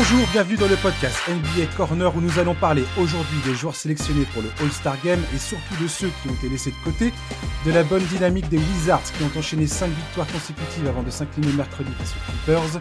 [0.00, 4.24] Bonjour, bienvenue dans le podcast NBA Corner où nous allons parler aujourd'hui des joueurs sélectionnés
[4.32, 7.12] pour le All-Star Game et surtout de ceux qui ont été laissés de côté,
[7.66, 11.52] de la bonne dynamique des Wizards qui ont enchaîné 5 victoires consécutives avant de s'incliner
[11.52, 12.80] mercredi face aux Clippers,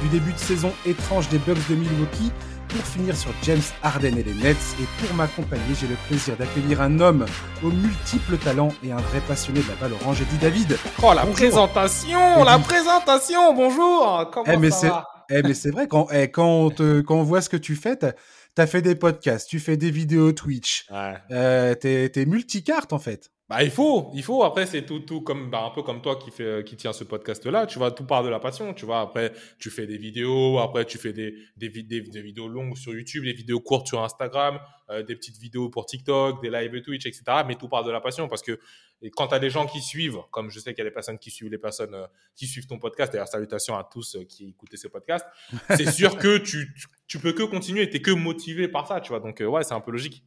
[0.00, 2.30] du début de saison étrange des Bucks de Milwaukee,
[2.68, 6.80] pour finir sur James Harden et les Nets et pour m'accompagner, j'ai le plaisir d'accueillir
[6.82, 7.26] un homme
[7.64, 10.78] aux multiples talents et un vrai passionné de la balle orange, Eddie David.
[11.02, 14.30] Oh la présentation, la présentation, bonjour.
[14.32, 15.19] Comment eh, ça va?
[15.30, 17.76] Eh, mais c'est vrai, quand, eh, quand, on te, quand on voit ce que tu
[17.76, 18.12] fais, t'as
[18.58, 21.14] as fait des podcasts, tu fais des vidéos Twitch, ouais.
[21.30, 23.30] euh, t'es es multicarte en fait.
[23.50, 24.44] Bah, il faut, il faut.
[24.44, 27.02] Après, c'est tout, tout comme, bah, un peu comme toi qui fait, qui tient ce
[27.02, 27.66] podcast-là.
[27.66, 28.72] Tu vois, tout part de la passion.
[28.74, 32.46] Tu vois, après, tu fais des vidéos, après, tu fais des, des, des, des vidéos
[32.46, 36.48] longues sur YouTube, des vidéos courtes sur Instagram, euh, des petites vidéos pour TikTok, des
[36.48, 37.24] lives Twitch, etc.
[37.44, 38.60] Mais tout part de la passion parce que
[39.02, 40.94] et quand tu as des gens qui suivent, comme je sais qu'il y a des
[40.94, 42.06] personnes qui suivent les personnes euh,
[42.36, 45.26] qui suivent ton podcast, d'ailleurs, salutations à tous euh, qui écoutaient ce podcast,
[45.76, 49.00] c'est sûr que tu, tu, tu, peux que continuer, tu es que motivé par ça,
[49.00, 49.18] tu vois.
[49.18, 50.22] Donc, ouais, c'est un peu logique.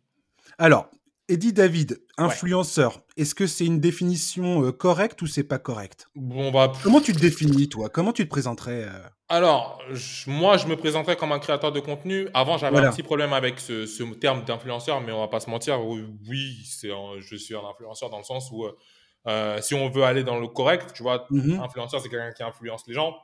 [0.57, 0.89] Alors,
[1.29, 3.01] Eddie David, influenceur, ouais.
[3.23, 6.07] est-ce que c'est une définition euh, correcte ou c'est pas correct?
[6.15, 7.87] Bon bah comment tu te définis toi?
[7.89, 9.07] Comment tu te présenterais euh...
[9.29, 12.27] Alors je, moi je me présenterais comme un créateur de contenu.
[12.33, 12.89] Avant j'avais voilà.
[12.89, 15.79] un petit problème avec ce, ce terme d'influenceur, mais on va pas se mentir.
[15.85, 18.65] Oui, c'est je suis un influenceur dans le sens où
[19.27, 21.63] euh, si on veut aller dans le correct, tu vois, mm -hmm.
[21.63, 23.15] influenceur c'est quelqu'un qui influence les gens,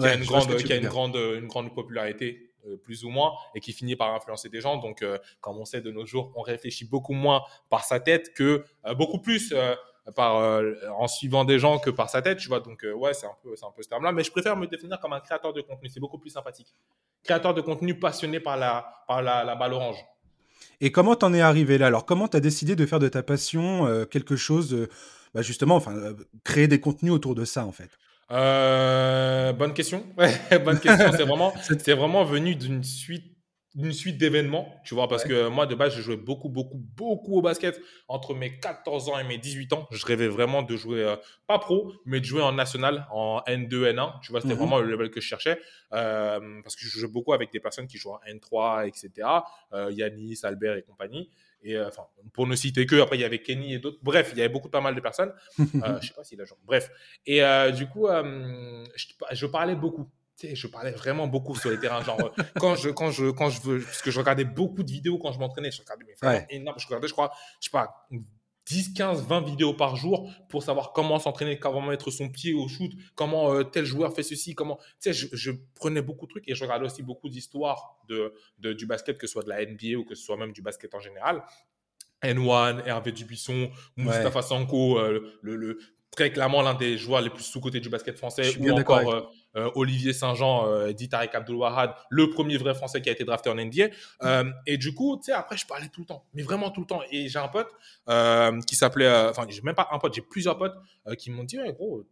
[0.00, 2.51] qui ouais, a une grande, qui a une grande, une grande popularité
[2.82, 4.76] plus ou moins et qui finit par influencer des gens.
[4.76, 8.32] Donc, euh, comme on sait de nos jours, on réfléchit beaucoup moins par sa tête
[8.34, 9.54] que euh, beaucoup plus
[10.16, 10.62] par
[10.98, 12.58] en suivant des gens que par sa tête, tu vois.
[12.58, 14.10] Donc, ouais, c'est un peu, c'est un peu ce terme-là.
[14.10, 15.88] Mais je préfère me définir comme un créateur de contenu.
[15.88, 16.74] C'est beaucoup plus sympathique.
[17.22, 20.04] Créateur de contenu passionné par la, par la, balle orange.
[20.80, 21.86] Et comment t'en es arrivé là?
[21.86, 24.88] Alors, comment t'as décidé de faire de ta passion euh, quelque chose, euh,
[25.34, 27.90] bah justement, enfin, euh, créer des contenus autour de ça, en fait?
[28.32, 30.04] Euh, bonne question.
[30.64, 31.12] bonne question.
[31.12, 33.31] C'est vraiment, c'est vraiment venu d'une suite,
[33.74, 35.30] d'une suite d'événements, tu vois, parce ouais.
[35.30, 39.18] que moi de base, je jouais beaucoup, beaucoup, beaucoup au basket entre mes 14 ans
[39.18, 39.88] et mes 18 ans.
[39.90, 43.92] Je rêvais vraiment de jouer, euh, pas pro, mais de jouer en national, en N2,
[43.94, 44.20] N1.
[44.20, 44.58] Tu vois, c'était mm -hmm.
[44.58, 45.58] vraiment le level que je cherchais,
[45.94, 49.28] euh, parce que je jouais beaucoup avec des personnes qui jouent en N3, etc.
[49.72, 51.30] Euh, Yanis, Albert et compagnie.
[51.64, 54.00] Et euh, enfin, pour ne citer que, après il y avait Kenny et d'autres.
[54.02, 55.32] Bref, il y avait beaucoup, pas mal de personnes.
[56.02, 56.58] Je sais pas s'il a genre.
[56.64, 56.90] Bref.
[57.24, 57.40] Et
[57.78, 59.06] du coup, je,
[59.40, 60.06] je, parlais beaucoup.
[60.42, 62.02] Je parlais vraiment beaucoup sur les terrains.
[62.02, 65.18] Genre, quand je, quand je, quand je veux, parce que je regardais beaucoup de vidéos
[65.18, 65.70] quand je m'entraînais.
[65.70, 66.46] Je regardais mais vraiment ouais.
[66.50, 66.78] énorme.
[66.78, 68.06] Je regardais, je crois, je sais pas,
[68.66, 72.68] 10, 15, 20 vidéos par jour pour savoir comment s'entraîner, comment mettre son pied au
[72.68, 74.76] shoot, comment euh, tel joueur fait ceci, comment.
[74.76, 78.32] Tu sais, je, je, prenais beaucoup de trucs et je regardais aussi beaucoup d'histoires de,
[78.58, 80.62] de, du basket, que ce soit de la NBA ou que ce soit même du
[80.62, 81.42] basket en général.
[82.22, 84.46] N1, Hervé Dubuisson, Moustapha ouais.
[84.46, 85.78] Sanko, euh, le, le,
[86.12, 90.12] très clairement l'un des joueurs les plus sous-cotés du basket français, ou encore euh, Olivier
[90.12, 93.88] Saint-Jean, euh, dit Tariq Abdul-Wahad, le premier vrai français qui a été drafté en NBA.
[94.22, 96.80] Euh, et du coup, tu sais, après, je parlais tout le temps, mais vraiment tout
[96.80, 97.02] le temps.
[97.10, 97.68] Et j'ai un pote
[98.66, 100.76] qui s'appelait, enfin, j'ai même pas un pote, j'ai plusieurs potes
[101.18, 102.04] qui m'ont dit, hey, gros,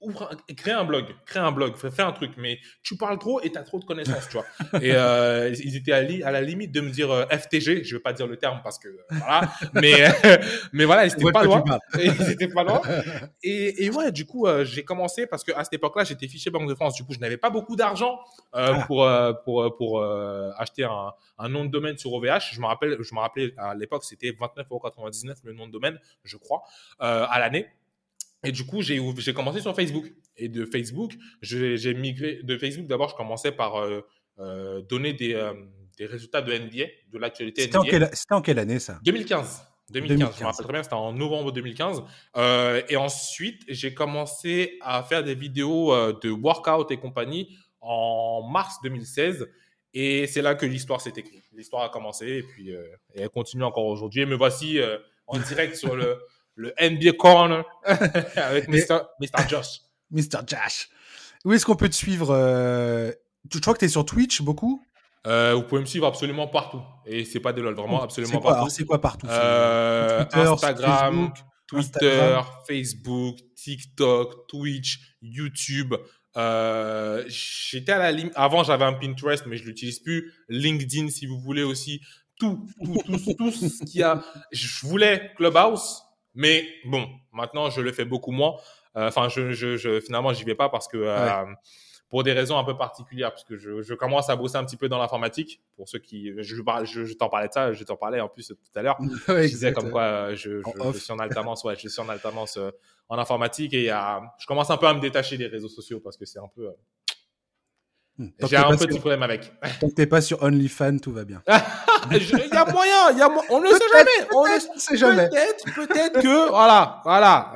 [0.00, 3.18] ouvre un, crée un blog, crée un blog, fais, fais, un truc, mais tu parles
[3.18, 4.46] trop et tu as trop de connaissances, tu vois.
[4.82, 7.96] Et euh, ils étaient à, li, à, la limite de me dire euh, FTG, je
[7.96, 9.92] vais pas dire le terme parce que euh, voilà, mais
[10.72, 11.62] mais voilà, ils étaient pas loin.
[11.98, 12.80] ils étaient pas loin.
[13.42, 16.50] Et, et ouais, du coup, euh, j'ai commencé parce que à cette époque-là, j'étais fiché
[16.50, 16.94] Banque de France.
[16.94, 18.20] Du coup, je n'avais pas beaucoup d'argent
[18.54, 18.84] euh, ah.
[18.86, 19.08] pour
[19.44, 20.04] pour pour
[20.56, 22.52] acheter un, un, nom de domaine sur OVH.
[22.52, 26.36] Je me rappelle, je me rappelais à l'époque, c'était 29,99€ le nom de domaine, je
[26.36, 26.62] crois,
[26.98, 27.68] à l'année.
[28.42, 30.06] Et du coup, j'ai commencé sur Facebook.
[30.36, 31.12] Et de Facebook,
[31.42, 32.40] j'ai migré.
[32.42, 34.00] De Facebook, d'abord, je commençais par euh,
[34.40, 35.52] euh, donner des, euh,
[35.98, 38.10] des, résultats de NBA, de l'actualité NBA.
[38.14, 38.98] C'était en quelle année, ça?
[39.04, 39.66] 2015.
[39.90, 40.36] 2015, 2015.
[40.36, 42.02] je me rappelle très bien, c'était en novembre 2015.
[42.36, 48.76] Euh, et ensuite, j'ai commencé à faire des vidéos de workout et compagnie en mars
[48.82, 49.46] 2016.
[49.92, 51.44] Et c'est là que l'histoire s'est écrite.
[51.52, 54.22] L'histoire a commencé et puis et elle continue encore aujourd'hui.
[54.22, 54.78] Et me voici
[55.26, 56.18] en direct sur le
[56.60, 57.64] le NBA Corner
[58.36, 59.00] avec Mr.
[59.20, 59.48] Mr.
[59.48, 59.80] Josh.
[60.10, 60.40] Mr.
[60.46, 60.88] Josh.
[61.44, 63.12] Où est-ce qu'on peut te suivre euh...
[63.52, 64.82] Je crois que tu es sur Twitch beaucoup
[65.26, 66.80] euh, vous pouvez me suivre absolument partout.
[67.04, 68.70] Et c'est pas de lol, vraiment absolument quoi, partout.
[68.70, 72.44] C'est quoi partout euh, Twitter, Instagram, Facebook, Twitter, Instagram.
[72.66, 75.94] Facebook, TikTok, Twitch, YouTube.
[76.38, 78.32] Euh, j'étais à la limite.
[78.34, 80.32] Avant, j'avais un Pinterest, mais je l'utilise plus.
[80.48, 82.00] LinkedIn, si vous voulez aussi.
[82.38, 84.24] Tout, tout, tout, tout ce qu'il y a.
[84.52, 86.02] Je voulais Clubhouse,
[86.34, 88.56] mais bon, maintenant, je le fais beaucoup moins.
[88.94, 91.52] Enfin, je, je, je, finalement, j'y vais pas parce que euh, ouais.
[92.08, 94.76] pour des raisons un peu particulières, parce que je, je, commence à bosser un petit
[94.76, 95.60] peu dans l'informatique.
[95.76, 98.82] Pour ceux qui, je, t'en parlais de ça, je t'en parlais en plus tout à
[98.82, 98.98] l'heure.
[99.28, 102.56] Ouais, je disais comme quoi je, je, suis en alternance, ouais, je suis en alternance
[102.56, 102.70] euh,
[103.08, 103.96] en informatique et euh,
[104.38, 106.68] je commence un peu à me détacher des réseaux sociaux parce que c'est un peu.
[108.20, 108.28] Hmm.
[108.50, 109.50] J'ai un petit problème avec.
[109.80, 111.42] Tant que t'es pas sur OnlyFans, tout va bien.
[112.10, 114.28] Il y a moyen, y a on ne le sait jamais.
[114.34, 115.28] On ne sait jamais.
[115.30, 117.54] Peut-être, peut-être que, voilà, voilà.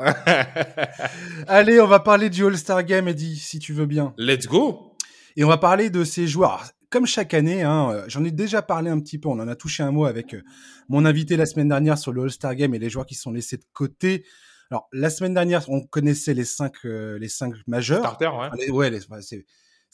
[1.48, 4.14] Allez, on va parler du All-Star Game, Eddie, si tu veux bien.
[4.16, 4.96] Let's go.
[5.36, 6.64] Et on va parler de ces joueurs.
[6.88, 9.56] comme chaque année, hein, euh, j'en ai déjà parlé un petit peu, on en a
[9.56, 10.40] touché un mot avec euh,
[10.88, 13.58] mon invité la semaine dernière sur le All-Star Game et les joueurs qui sont laissés
[13.58, 14.24] de côté.
[14.70, 18.00] Alors, la semaine dernière, on connaissait les cinq, euh, les cinq majeurs.
[18.00, 18.70] Starter, ouais.
[18.70, 19.44] ouais, les, c'est,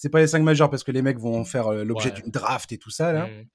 [0.00, 2.72] c'est pas les cinq majeurs parce que les mecs vont faire euh, l'objet d'une draft
[2.72, 3.26] et tout ça là.
[3.26, 3.46] Mmh.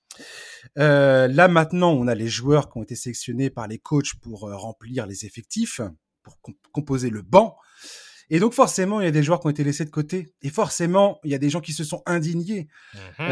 [0.78, 4.48] Euh, là maintenant, on a les joueurs qui ont été sélectionnés par les coachs pour
[4.48, 5.82] euh, remplir les effectifs,
[6.22, 6.38] pour
[6.72, 7.58] composer le banc.
[8.30, 10.36] Et donc forcément, il y a des joueurs qui ont été laissés de côté.
[10.44, 12.68] Et forcément, il y a des gens qui se sont indignés.
[13.18, 13.24] Mmh.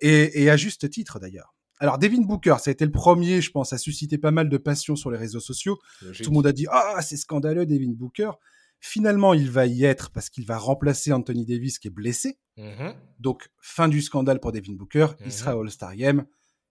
[0.00, 1.54] et, et, à juste titre d'ailleurs.
[1.78, 4.56] Alors, Devin Booker, ça a été le premier, je pense, à susciter pas mal de
[4.58, 5.78] passion sur les réseaux sociaux.
[6.00, 8.32] Tout le monde a dit Ah, c'est scandaleux, Devin Booker.
[8.80, 12.38] Finalement, il va y être parce qu'il va remplacer Anthony Davis qui est blessé.
[12.56, 15.08] Mmh Donc, fin du scandale pour Devin Booker.
[15.20, 16.24] Il mmh sera All-Star Game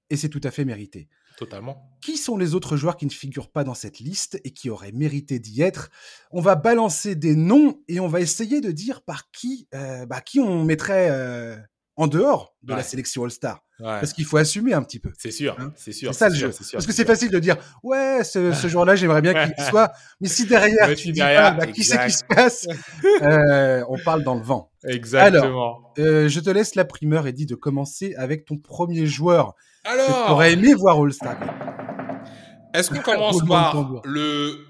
[0.10, 1.08] et c'est tout à fait mérité.
[1.38, 1.98] Totalement.
[2.02, 4.92] Qui sont les autres joueurs qui ne figurent pas dans cette liste et qui auraient
[4.92, 5.90] mérité d'y être?
[6.32, 10.20] On va balancer des noms et on va essayer de dire par qui, euh, bah,
[10.20, 11.56] qui on mettrait euh,
[12.00, 13.62] en dehors de la sélection All-Star.
[13.78, 15.12] Parce qu'il faut assumer un petit peu.
[15.18, 15.74] C'est sûr, hein.
[15.76, 16.14] c'est sûr.
[16.14, 16.52] C'est ça le jeu.
[16.72, 19.92] Parce que c'est facile de dire, ouais, ce, ce jour-là, j'aimerais bien qu'il soit.
[20.22, 22.68] Mais si derrière, tu dis pas, bah, qui c'est qui se passe?
[23.22, 24.72] Euh, On parle dans le vent.
[24.86, 25.44] Exactement.
[25.44, 29.54] Alors, euh, je te laisse la primeur, Eddie, de commencer avec ton premier joueur
[29.84, 31.38] Alors, que tu aurais aimé voir All-Star.
[32.74, 34.69] Est-ce qu'on commence par le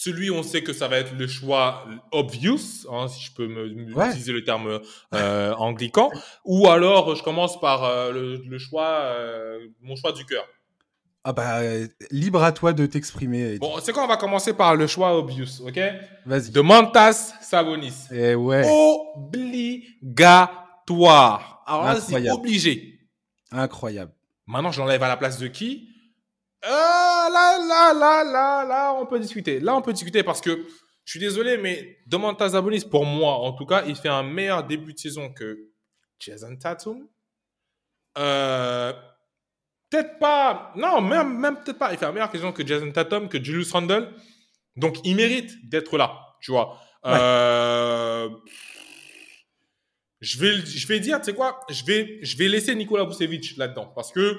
[0.00, 3.66] celui, on sait que ça va être le choix obvious, hein, si je peux me,
[3.68, 4.80] utiliser le terme
[5.14, 6.10] euh, anglican,
[6.46, 10.46] ou alors je commence par euh, le, choix, euh, mon choix du cœur.
[11.22, 11.60] Ah bah,
[12.10, 13.58] libre à toi de t'exprimer.
[13.58, 15.78] Bon, c'est quoi On va commencer par le choix obvious, ok?
[16.24, 16.50] Vas-y.
[16.50, 18.06] De Mantas Sabonis.
[18.10, 18.66] Eh ouais.
[18.66, 21.62] Obligatoire.
[21.66, 23.00] Alors là, c'est obligé.
[23.52, 24.12] Incroyable.
[24.46, 25.89] Maintenant, je l'enlève à la place de qui?
[26.62, 29.60] Ah, là, là, là, là, là, on peut discuter.
[29.60, 30.66] Là, on peut discuter parce que
[31.04, 34.64] je suis désolé, mais Domantas Sabonis, pour moi, en tout cas, il fait un meilleur
[34.64, 35.58] début de saison que
[36.18, 37.08] Jason Tatum.
[38.18, 38.92] Euh,
[39.88, 40.72] peut-être pas.
[40.76, 41.92] Non, même, même peut-être pas.
[41.92, 44.14] Il fait un meilleur saison que Jason Tatum, que Julius Randle.
[44.76, 46.78] Donc, il mérite d'être là, tu vois.
[47.06, 48.28] Euh,
[50.20, 53.56] je vais, je vais dire, tu sais quoi, je vais, je vais laisser Nikola Vucevic
[53.56, 54.36] là-dedans parce que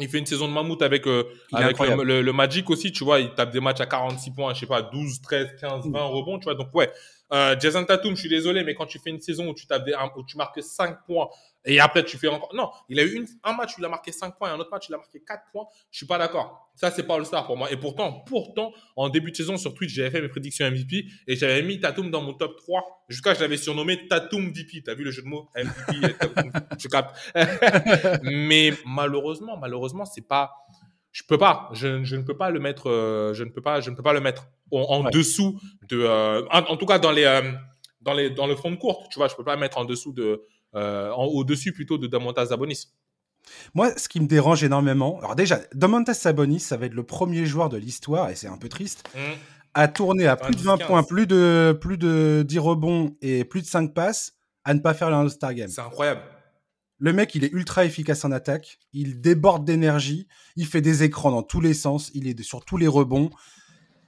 [0.00, 3.20] il fait une saison de mammouth avec, euh, avec le, Magic aussi, tu vois.
[3.20, 6.38] Il tape des matchs à 46 points, je sais pas, 12, 13, 15, 20 rebonds,
[6.38, 6.54] tu vois.
[6.54, 6.90] Donc, ouais.
[7.32, 10.62] Euh, Jason Tatum, je suis désolé, mais quand tu fais une saison où tu, marques
[10.62, 11.28] 5 points
[11.64, 12.54] et après, tu fais encore.
[12.54, 14.70] Non, il a eu un match où il a marqué 5 points et un autre
[14.70, 15.66] match où il a marqué 4 points.
[15.90, 16.70] Je suis pas d'accord.
[16.74, 17.72] Ça, c'est pas le star pour moi.
[17.72, 21.36] Et pourtant, pourtant, en début de saison sur Twitch, j'avais fait mes prédictions MVP et
[21.36, 23.04] j'avais mis Tatum dans mon top 3.
[23.08, 24.82] Jusqu'à je l'avais surnommé Tatum VP.
[24.84, 25.48] T'as vu le jeu de mots?
[25.56, 26.14] MVP
[26.78, 27.16] Je capte.
[28.22, 30.52] Mais malheureusement, malheureusement, c'est pas.
[31.14, 31.70] Je peux pas.
[31.72, 32.90] Je, je, ne peux pas le mettre.
[32.90, 33.80] Euh, je ne peux pas.
[33.80, 36.00] Je ne peux pas le mettre en, dessous de.
[36.00, 37.24] Euh, en, tout cas, dans les.
[37.24, 37.52] Euh,
[38.02, 40.12] dans, les, dans le fond de courte, tu vois, je peux pas mettre en dessous
[40.12, 40.42] de,
[40.74, 42.88] euh, au-dessus plutôt de Damontas Sabonis.
[43.74, 47.46] Moi, ce qui me dérange énormément, alors déjà, Damontas Sabonis, ça va être le premier
[47.46, 49.18] joueur de l'histoire, et c'est un peu triste, mmh.
[49.74, 53.62] à tourner à plus de 20 points, plus de, plus de 10 rebonds et plus
[53.62, 54.34] de 5 passes,
[54.64, 55.68] à ne pas faire le All-Star Game.
[55.68, 56.22] C'est incroyable.
[56.98, 61.30] Le mec, il est ultra efficace en attaque, il déborde d'énergie, il fait des écrans
[61.30, 63.30] dans tous les sens, il est sur tous les rebonds,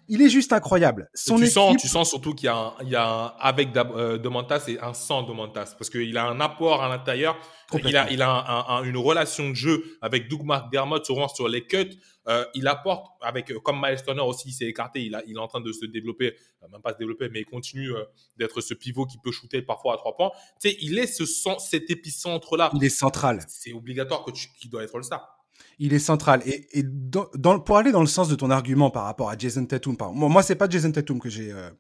[0.09, 1.09] il est juste incroyable.
[1.15, 3.77] Son tu, sens, tu sens surtout qu'il y a, un, il y a un, avec
[3.77, 7.37] euh, Domantas et un sans Domantas parce qu'il a un apport à l'intérieur.
[7.73, 11.99] Il a, il a une relation de jeu avec Doug McDermott souvent sur les cuts.
[12.29, 15.05] Euh, il apporte avec euh, comme Miles Turner aussi, il s'est écarté.
[15.05, 16.37] Il, a, il est en train de se développer,
[16.71, 17.91] même pas se développer, mais il continue
[18.37, 20.31] d'être ce pivot qui peut shooter parfois à trois points.
[20.61, 21.25] Tu sais, il est ce
[21.59, 22.71] cet épicentre là.
[22.75, 23.41] Il est central.
[23.49, 25.36] C'est obligatoire que tu, qu'il doit être le star
[25.79, 26.43] il est central.
[26.47, 29.97] Et, dans, pour aller dans le sens de ton argument par rapport à Jason Tatum,
[29.97, 31.71] par, moi, moi c'est pas Jason Tatum que j'ai euh,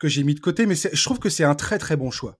[0.00, 2.38] que j'ai mis de côté, mais je trouve que c'est un très très bon choix.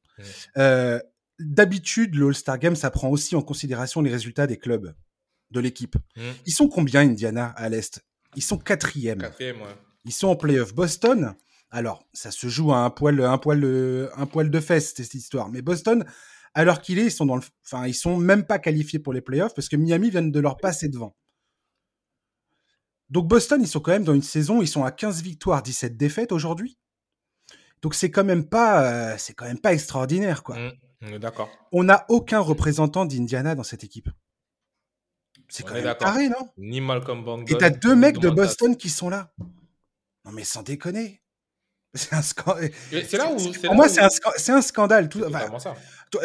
[0.56, 1.00] Euh,
[1.40, 4.94] d'habitude, le All-Star Game, ça prend aussi en considération les résultats des clubs
[5.50, 5.96] de l'équipe.
[6.46, 8.00] Ils sont combien, Indiana, à l'Est?
[8.36, 9.18] Ils sont quatrième.
[9.18, 9.56] Quatrième,
[10.04, 10.74] Ils sont en playoff.
[10.74, 11.34] Boston,
[11.70, 15.48] alors, ça se joue à un poil, un poil, un poil de fesses, cette histoire.
[15.48, 16.04] Mais Boston,
[16.54, 19.20] alors qu'il est, ils sont dans le, enfin, ils sont même pas qualifiés pour les
[19.20, 21.14] playoffs parce que Miami vient de leur passer devant.
[23.10, 25.96] Donc Boston, ils sont quand même dans une saison, ils sont à 15 victoires, 17
[25.96, 26.78] défaites aujourd'hui.
[27.80, 30.56] Donc c'est quand même pas, euh, c'est quand même pas extraordinaire, quoi.
[31.00, 31.48] Mmh, d'accord.
[31.72, 34.10] On n'a aucun représentant d'Indiana dans cette équipe.
[35.48, 36.50] C'est quand même carré, non?
[36.58, 39.32] Ni Malcolm Et t'as deux mecs de Boston qui sont là.
[40.24, 41.22] Non mais sans déconner.
[41.94, 42.70] C'est un scandale.
[43.64, 45.08] Pour moi, c'est un, scandale.
[45.08, 45.24] Tout...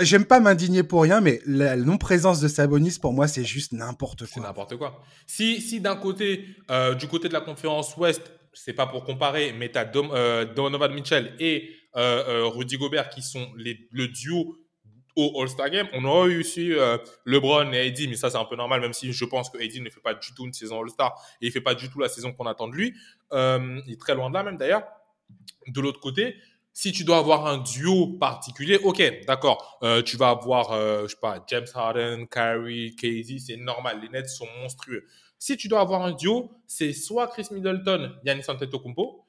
[0.02, 4.20] J'aime pas m'indigner pour rien, mais la non-présence de Sabonis, pour moi, c'est juste n'importe
[4.20, 4.28] quoi.
[4.34, 5.02] C'est n'importe quoi.
[5.26, 8.22] Si, si d'un côté, euh, du côté de la conférence Ouest,
[8.54, 13.22] c'est pas pour comparer, mais tu as euh, Donovan Mitchell et euh, Rudy Gobert qui
[13.22, 14.58] sont les, le duo
[15.16, 15.88] au All-Star Game.
[15.94, 16.72] On aurait eu aussi
[17.26, 19.80] LeBron et Eddie, mais ça c'est un peu normal, même si je pense que Eddie
[19.80, 22.10] ne fait pas du tout une saison All-Star et il fait pas du tout la
[22.10, 22.96] saison qu'on attend de lui.
[23.32, 24.84] il est très loin de là même d'ailleurs.
[25.68, 26.36] De l'autre côté,
[26.74, 31.10] si tu dois avoir un duo particulier, ok, d'accord, euh, tu vas avoir, euh, je
[31.10, 35.06] sais pas, James Harden, Kyrie, Casey, c'est normal, les Nets sont monstrueux.
[35.38, 39.24] Si tu dois avoir un duo, c'est soit Chris Middleton, Yannis Antetokounmpo,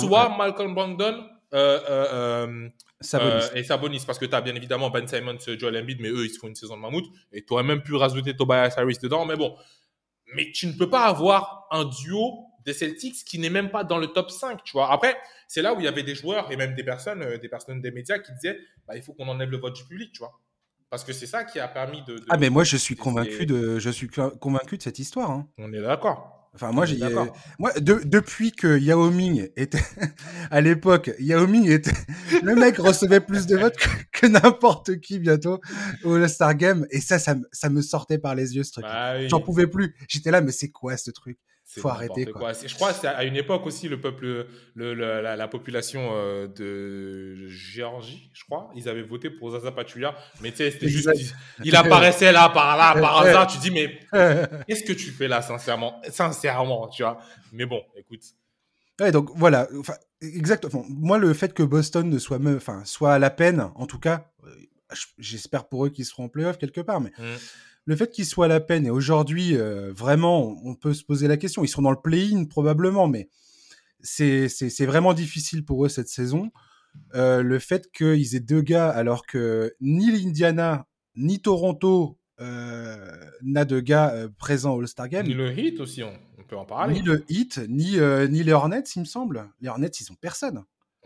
[0.00, 1.24] soit Malcolm Brogdon
[1.54, 2.68] euh,
[3.54, 6.30] et Sabonis, parce que tu as bien évidemment Ben Simmons, Joel Embiid, mais eux, ils
[6.30, 9.24] se font une saison de mammouth, et tu aurais même pu rajouter Tobias Harris dedans,
[9.24, 9.54] mais bon.
[10.34, 13.98] Mais tu ne peux pas avoir un duo des Celtics qui n'est même pas dans
[13.98, 14.92] le top 5, tu vois.
[14.92, 17.48] Après, c'est là où il y avait des joueurs et même des personnes, euh, des
[17.48, 20.18] personnes des médias qui disaient, bah, il faut qu'on enlève le vote du public, tu
[20.18, 20.38] vois.
[20.90, 23.78] Parce que c'est ça qui a permis de, Ah, mais moi, je suis convaincu de,
[23.78, 25.30] je suis convaincu de cette histoire.
[25.30, 25.48] Hein.
[25.58, 26.38] On est d'accord.
[26.54, 26.98] Enfin, moi, j'ai,
[27.58, 29.78] moi depuis que Yao Ming était,
[30.50, 31.92] à l'époque, Yao Ming était,
[32.42, 33.76] le mec recevait plus de votes
[34.12, 35.60] que, n'importe qui bientôt
[36.04, 36.86] au All-Star Game.
[36.90, 38.86] Et ça, ça, ça, me sortait par les yeux, ce truc.
[38.86, 39.94] Bah J'en pouvais plus.
[40.08, 41.38] J'étais là, mais c'est quoi ce truc?
[41.76, 42.52] Faut arrêter quoi.
[42.52, 48.30] Je crois que à une époque aussi le peuple, le, la, population euh, de Géorgie,
[48.32, 51.10] je crois, ils avaient voté pour Zaza Pachulia, mais tu sais, c'était juste,
[51.64, 53.46] il, apparaissait là par là par hasard.
[53.46, 53.98] Tu dis mais
[54.66, 57.18] qu'est-ce que tu fais là sincèrement, sincèrement, tu vois.
[57.52, 58.22] Mais bon, écoute.
[59.00, 60.84] Ouais, donc voilà, enfin, exactement.
[60.88, 64.28] Moi, le fait que Boston ne soit, enfin, soit à la peine, en tout cas,
[64.44, 64.50] euh,
[65.18, 67.12] j'espère pour eux qu'ils seront en playoff quelque part, mais.
[67.18, 67.36] Mmh
[67.88, 71.26] le fait qu'ils soient à la peine, et aujourd'hui, euh, vraiment, on peut se poser
[71.26, 73.30] la question, ils sont dans le play-in probablement, mais
[74.02, 76.50] c'est vraiment difficile pour eux cette saison.
[77.14, 83.06] Euh, le fait qu'ils aient deux gars alors que ni l'Indiana ni Toronto euh,
[83.40, 85.26] n'a de gars présents au All-Star Game.
[85.26, 86.12] Ni le Heat aussi, on,
[86.46, 86.92] peut en parler.
[86.92, 87.96] Ni le Heat, ni,
[88.28, 89.48] ni les Hornets, il me semble.
[89.62, 90.62] Les Hornets, ils ont personne.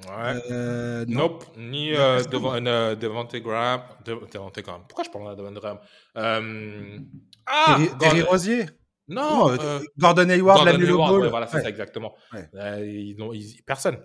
[0.08, 0.42] Ouais.
[0.50, 1.44] Euh, nope.
[1.56, 3.82] Ni euh, devant, euh, Devante Graham.
[4.04, 4.82] Devante Graham.
[4.88, 5.78] Pourquoi je parle de Devante Graham
[6.16, 6.98] euh...
[7.46, 8.66] Ah Terry, Rosier
[9.08, 9.50] Non.
[9.50, 12.14] euh, Gordon Hayward, Gordon Hayward, ouais, voilà, c'est ça exactement.
[12.54, 13.98] Euh, ils ils, personne.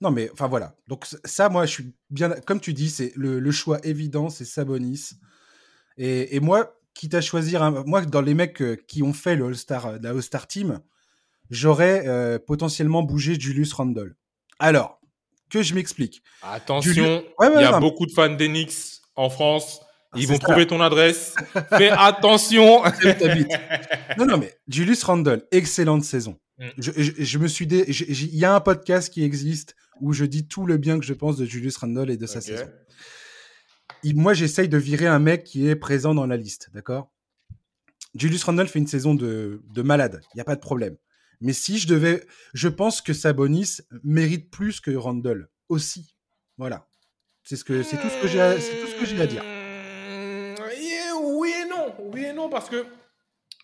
[0.00, 0.74] Non, mais enfin voilà.
[0.88, 2.30] Donc ça, moi, je suis bien.
[2.46, 5.10] Comme tu dis, c'est le, le, choix évident, c'est Sabonis.
[5.98, 9.46] Et, et, moi, quitte à choisir, un, moi, dans les mecs qui ont fait le
[9.46, 10.80] All-Star, la All-Star Team,
[11.50, 14.16] j'aurais potentiellement bougé Julius Randle.
[14.58, 14.99] Alors,
[15.50, 16.22] que je m'explique.
[16.42, 19.80] Attention, il y a beaucoup de fans d'Enix en France.
[20.12, 21.34] Ah, Ils vont trouver ton adresse.
[21.76, 22.82] Fais attention.
[24.18, 26.38] non, non, mais Julius Randle, excellente saison.
[26.58, 26.68] Mm.
[26.78, 30.78] Je, me suis il y a un podcast qui existe où je dis tout le
[30.78, 32.66] bien que je pense de Julius Randle et de sa saison.
[34.04, 37.10] moi, j'essaye de virer un mec qui est présent dans la liste, d'accord?
[38.14, 40.96] Julius Randle fait une saison de, de malade, il n'y a pas de problème.
[41.40, 46.14] Mais si je devais, je pense que Sabonis mérite plus que Randall aussi.
[46.58, 46.86] Voilà.
[47.42, 49.42] C'est ce que c'est tout ce que j'ai, c'est tout ce que j'ai à dire.
[49.42, 50.54] Mmh,
[51.38, 52.86] oui et non, oui et non parce que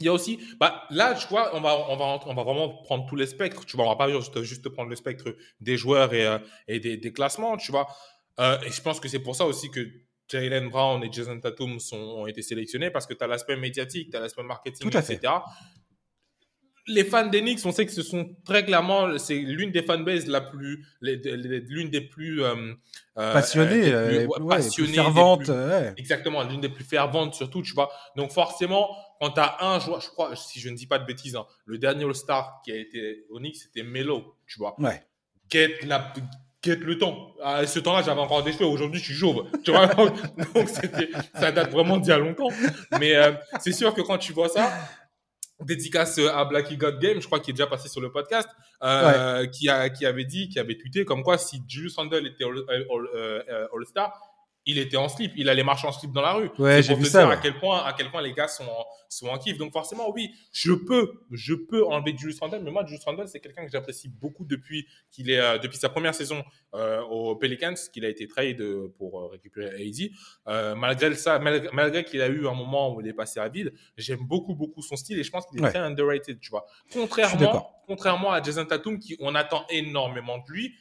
[0.01, 2.69] il y a aussi, bah là, je crois, on va, on va, on va vraiment
[2.83, 3.65] prendre tous les spectres.
[3.65, 6.81] Tu vois, on va pas juste, juste prendre le spectre des joueurs et, euh, et
[6.81, 7.87] des, des, classements, tu vois.
[8.39, 9.89] Euh, et je pense que c'est pour ça aussi que
[10.29, 14.11] Jalen Brown et Jason Tatum sont, ont été sélectionnés parce que tu as l'aspect médiatique,
[14.11, 15.33] tu as l'aspect marketing, etc
[16.89, 20.41] les fans d'Enix, on sait que ce sont très clairement, c'est l'une des fanbases la
[20.41, 22.75] plus, l'une des plus euh,
[23.19, 24.27] euh passionnées, euh,
[24.93, 25.51] ferventes,
[25.97, 27.91] exactement, l'une des plus ferventes surtout, tu vois.
[28.17, 28.89] Donc forcément,
[29.21, 31.47] quand tu as un joueur, je crois, si je ne dis pas de bêtises, hein,
[31.65, 34.75] le dernier All-Star qui a été Onyx, c'était Melo, tu vois.
[34.81, 35.03] Ouais.
[35.51, 36.13] Get la
[36.67, 37.33] Get le temps.
[37.43, 38.67] À ce temps-là, j'avais encore des cheveux.
[38.67, 39.47] Aujourd'hui, je suis chauve.
[39.65, 40.69] Tu vois Donc,
[41.35, 42.49] ça date vraiment d'il y a longtemps.
[42.99, 44.73] Mais euh, c'est sûr que quand tu vois ça,
[45.65, 48.49] dédicace à Blackie God Game, je crois qu'il est déjà passé sur le podcast,
[48.83, 52.45] euh, qui, a, qui avait dit, qui avait tweeté comme quoi si Julius Randle était
[52.45, 54.21] All-Star,
[54.67, 56.51] il était en slip, il allait marcher en slip dans la rue.
[56.59, 57.31] Ouais, j'ai vu ça.
[57.31, 59.57] À quel point, à quel point les gars sont en, sont en kiff.
[59.59, 63.39] Donc forcément, oui, je peux, je peux enlever Julius Randle, mais moi, Julius Randle, c'est
[63.39, 66.45] quelqu'un que j'apprécie beaucoup depuis qu'il est, euh, depuis sa première saison
[66.75, 68.63] euh, aux Pelicans, qu'il a été trade
[68.99, 70.09] pour euh, récupérer AZ.
[70.49, 73.73] Euh, malgré ça, malgré, qu'il a eu un moment où il est passé à vide,
[73.97, 76.67] j'aime beaucoup, beaucoup son style et je pense qu'il est très underrated, tu vois.
[76.93, 80.75] Contrairement, contrairement à Jason Tatum, qui on attend énormément de lui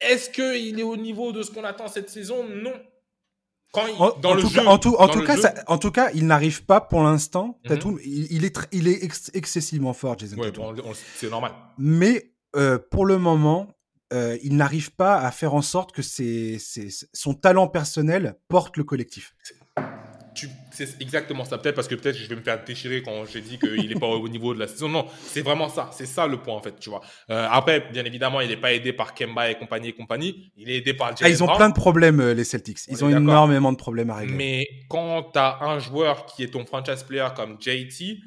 [0.00, 2.44] est-ce qu'il est au niveau de ce qu'on attend cette saison?
[2.48, 2.72] Non.
[3.72, 5.36] Quand dans le jeu, en, tout, en, tout cas,
[5.68, 7.60] en tout cas, il n'arrive pas pour l'instant.
[7.68, 7.98] Mhm.
[8.04, 9.04] il, est, il est
[9.34, 10.52] excessivement fort, Jason ouais,
[11.16, 11.52] c'est normal.
[11.78, 13.68] Mais euh, pour le moment,
[14.12, 19.34] euh, il n'arrive pas à faire en sorte que son talent personnel porte le collectif.
[20.70, 21.58] C'est exactement ça.
[21.58, 24.06] Peut-être parce que peut-être je vais me faire déchirer quand j'ai dit qu'il n'est pas
[24.06, 24.88] au niveau de la saison.
[24.88, 25.90] Non, c'est vraiment ça.
[25.92, 27.00] C'est ça le point en fait, tu vois.
[27.30, 30.52] Euh, après, bien évidemment, il n'est pas aidé par Kemba et compagnie et compagnie.
[30.56, 32.78] Il est aidé par ah, Ils ont plein de problèmes, euh, les Celtics.
[32.88, 34.36] Ils ont énormément de problèmes à régler.
[34.36, 38.18] Mais quand tu as un joueur qui est ton franchise player comme JT,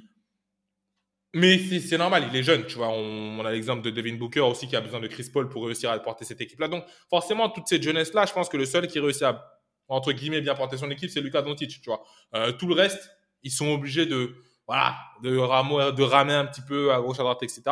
[1.36, 2.90] mais c'est normal, il est jeune, tu vois.
[2.90, 5.90] On, a l'exemple de Devin Booker aussi qui a besoin de Chris Paul pour réussir
[5.90, 6.68] à porter cette équipe-là.
[6.68, 9.44] Donc, forcément, toute cette jeunesse-là, je pense que le seul qui réussit à
[9.88, 12.04] entre guillemets, bien porter son équipe, c'est Lucas Doncic, tu vois.
[12.36, 13.12] Euh, tout le reste,
[13.44, 14.36] ils sont obligés de,
[14.68, 17.64] voilà, de, ramer, de ramer un petit peu à gauche, à droite, etc.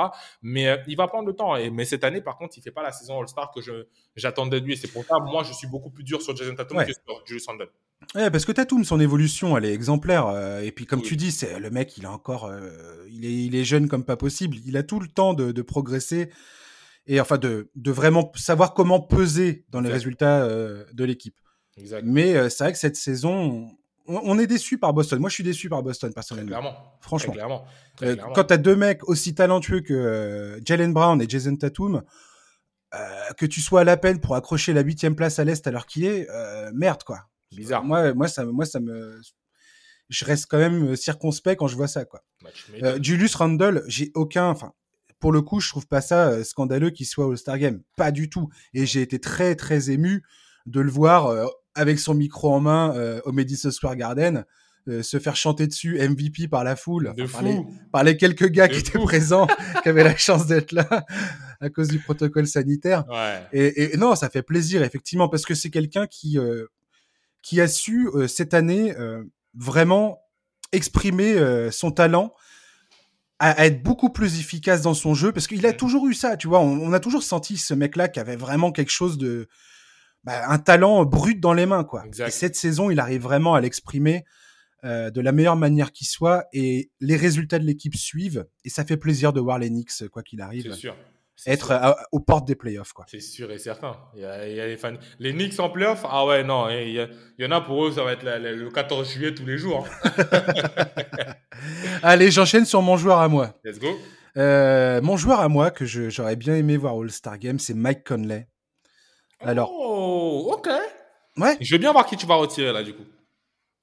[0.41, 1.55] Mais euh, il va prendre le temps.
[1.55, 3.61] Et, mais cette année, par contre, il fait pas la saison All-Star que
[4.15, 4.73] j'attendais de lui.
[4.73, 7.25] Et c'est pour ça, moi, je suis beaucoup plus dur sur Jason Tatum que sur
[7.25, 7.69] Julius Randle.
[8.15, 10.27] Ouais, parce que Tatum, son évolution, elle est exemplaire.
[10.27, 12.51] Euh, et puis, comme tu dis, c'est le mec, il a encore,
[13.09, 14.57] il, est, il est jeune comme pas possible.
[14.65, 16.29] Il a tout le temps de, de progresser
[17.07, 21.39] et enfin de, de, vraiment savoir comment peser dans les résultats de l'équipe.
[22.03, 23.69] Mais euh, c'est vrai que cette saison,
[24.07, 25.19] on, est déçu par Boston.
[25.19, 26.49] Moi, je suis déçu par Boston, personnellement.
[26.49, 26.97] clairement.
[26.99, 27.33] Franchement.
[27.33, 27.65] clairement.
[28.01, 32.03] Euh, quand tu as deux mecs aussi talentueux que euh, Jalen Brown et Jason Tatum,
[33.37, 36.03] que tu sois à la peine pour accrocher la huitième place à l'Est alors qu'il
[36.05, 36.27] est,
[36.73, 37.21] merde, quoi.
[37.53, 37.83] Bizarre.
[37.83, 39.21] Moi, moi, ça, moi, ça me.
[40.09, 42.21] Je reste quand même circonspect quand je vois ça, quoi.
[43.01, 44.49] Julius Randle, j'ai aucun.
[44.49, 44.73] Enfin,
[45.19, 47.81] pour le coup, je trouve pas ça scandaleux qu'il soit au Star Game.
[47.95, 48.49] Pas du tout.
[48.73, 50.21] Et j'ai été très, très ému
[50.65, 54.45] de le voir avec son micro en main euh, au Madison Square Garden,
[54.87, 57.13] euh, se faire chanter dessus MVP par la foule,
[57.91, 59.47] par, les, quelques gars qui étaient présents,
[59.83, 61.05] qui avaient la chance d'être là
[61.59, 63.03] à cause du protocole sanitaire.
[63.53, 66.65] Et, non, ça fait plaisir effectivement parce que c'est quelqu'un qui euh,
[67.43, 68.93] qui a su cette année
[69.55, 70.19] vraiment
[70.71, 71.35] exprimer
[71.71, 72.33] son talent.
[73.43, 75.77] À, être beaucoup plus efficace dans son jeu parce qu'il a mm.
[75.77, 76.59] toujours eu ça, tu vois.
[76.59, 79.47] On, on a toujours senti ce mec-là qui avait vraiment quelque chose de,
[80.23, 82.03] bah, un talent brut dans les mains, quoi.
[82.25, 84.23] Et cette saison, il arrive vraiment à l'exprimer
[84.83, 88.83] euh, de la meilleure manière qui soit, et les résultats de l'équipe suivent, et ça
[88.83, 90.73] fait plaisir de voir les Knicks, quoi qu'il arrive.
[90.73, 90.95] Sûr.
[91.47, 93.05] Être à, aux portes des playoffs, quoi.
[93.07, 93.97] C'est sûr et certain.
[94.15, 94.93] Il y, a, il y a les fans.
[95.17, 98.13] Les Knicks en playoffs, ah ouais, non, il y, en a pour eux, ça va
[98.13, 99.87] être le 14 juillet tous les jours.
[100.05, 100.15] Hein.
[102.03, 103.59] Allez, j'enchaîne sur mon joueur à moi.
[103.63, 103.87] Let's go.
[104.37, 108.47] Euh, mon joueur à moi, que j'aurais bien aimé voir All-Star Game, c'est Mike Conley.
[109.43, 109.71] Alors.
[109.73, 110.69] Oh, ok.
[111.37, 111.57] Ouais.
[111.61, 113.05] Je veux bien voir qui tu vas retirer là, du coup.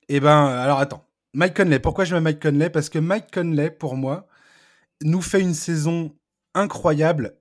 [0.08, 1.04] Eh ben, alors attends.
[1.34, 1.78] Mike Conley.
[1.78, 2.70] Pourquoi je mets Mike Conley?
[2.70, 4.28] Parce que Mike Conley, pour moi,
[5.02, 6.16] nous fait une saison
[6.54, 7.36] incroyable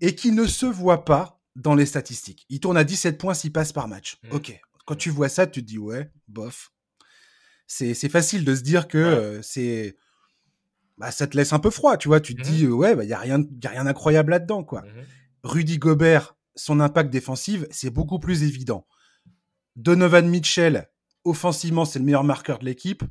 [0.00, 2.46] et qui ne se voit pas dans les statistiques.
[2.48, 4.18] Il tourne à 17 points s'il passe par match.
[4.24, 4.36] Hmm.
[4.36, 4.60] Ok.
[4.86, 6.72] Quand tu vois ça, tu te dis ouais, bof.
[7.66, 9.96] C'est facile de se dire que euh, c'est.
[10.98, 12.20] Bah, ça te laisse un peu froid, tu vois.
[12.20, 12.44] Tu te hmm.
[12.44, 14.82] dis, ouais, il bah, n'y a rien, y a rien d'incroyable là-dedans, quoi.
[14.82, 15.04] Hmm.
[15.42, 18.86] Rudy Gobert, son impact défensif, c'est beaucoup plus évident.
[19.76, 20.88] Donovan Mitchell,
[21.24, 23.02] offensivement, c'est le meilleur marqueur de l'équipe.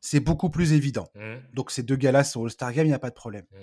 [0.00, 1.08] C'est beaucoup plus évident.
[1.14, 1.34] Mmh.
[1.52, 3.44] Donc ces deux gars-là sont All-Star Game, il n'y a pas de problème.
[3.50, 3.56] Mmh.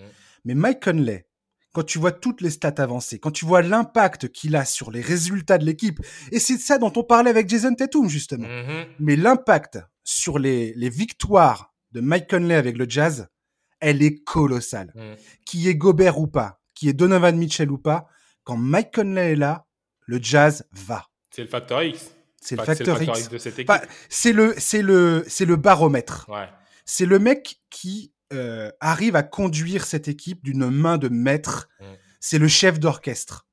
[0.45, 1.27] Mais Mike Conley,
[1.73, 5.01] quand tu vois toutes les stats avancées, quand tu vois l'impact qu'il a sur les
[5.01, 5.99] résultats de l'équipe,
[6.31, 8.47] et c'est ça dont on parlait avec Jason Tatum, justement.
[8.47, 8.85] Mmh.
[8.99, 13.27] Mais l'impact sur les, les, victoires de Mike Conley avec le Jazz,
[13.79, 14.93] elle est colossale.
[15.45, 18.07] Qui est Gobert ou pas, qui est Donovan Mitchell ou pas,
[18.43, 19.65] quand Mike Conley est là,
[20.05, 21.07] le jazz va.
[21.31, 22.11] C'est le facteur X.
[22.41, 23.29] C'est le, facteur X.
[23.29, 23.73] de cette équipe.
[24.09, 26.29] c'est le, c'est le, c'est le baromètre.
[26.85, 31.69] C'est le mec qui euh, arrive à conduire cette équipe d'une main de maître.
[31.79, 31.85] Mm.
[32.19, 33.47] C'est le chef d'orchestre.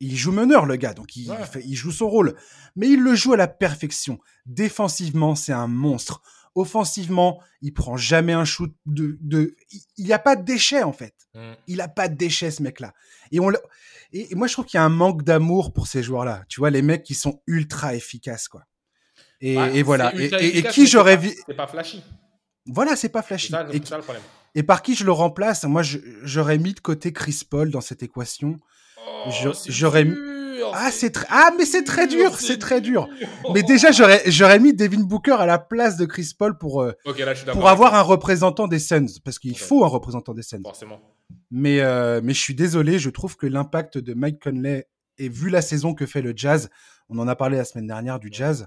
[0.00, 2.36] Il joue meneur, le gars, donc il, il joue son rôle.
[2.76, 4.20] Mais il le joue à la perfection.
[4.46, 6.22] Défensivement, c'est un monstre.
[6.54, 9.18] Offensivement, il prend jamais un shoot de.
[9.20, 9.56] de...
[9.96, 11.14] Il n'y a pas de déchets, en fait.
[11.34, 11.52] Mm.
[11.66, 12.94] Il a pas de déchets, ce mec-là.
[13.32, 13.50] Et, on,
[14.12, 16.42] et, moi, je trouve qu'il y a un manque d'amour pour ces joueurs-là.
[16.48, 18.62] Tu vois, les mecs qui sont ultra efficaces, quoi.
[19.40, 20.12] Et, bah, voilà.
[20.16, 21.32] Et, qui j'aurais vu.
[21.46, 22.02] C'est pas flashy.
[22.66, 23.50] Voilà, c'est pas flashy.
[23.50, 24.00] Ça, et, ça,
[24.66, 25.64] par qui je le remplace?
[25.64, 25.82] Moi,
[26.22, 28.56] j'aurais mis de côté Chris Paul dans cette équation.
[28.98, 29.30] Oh,
[29.66, 30.16] j'aurais mis.
[30.74, 33.08] Ah, c'est très, ah, mais c'est très dur, c'est très dur.
[33.54, 36.92] Mais déjà, j'aurais, j'aurais mis Devin Booker à la place de Chris Paul pour, euh,
[37.52, 40.62] pour avoir un représentant des Suns, parce qu'il faut un représentant des Suns.
[40.64, 41.00] Forcément.
[41.50, 45.50] Mais, euh, mais je suis désolé, je trouve que l'impact de Mike Conley, et vu
[45.50, 46.70] la saison que fait le Jazz,
[47.08, 48.66] on en a parlé la semaine dernière du Jazz,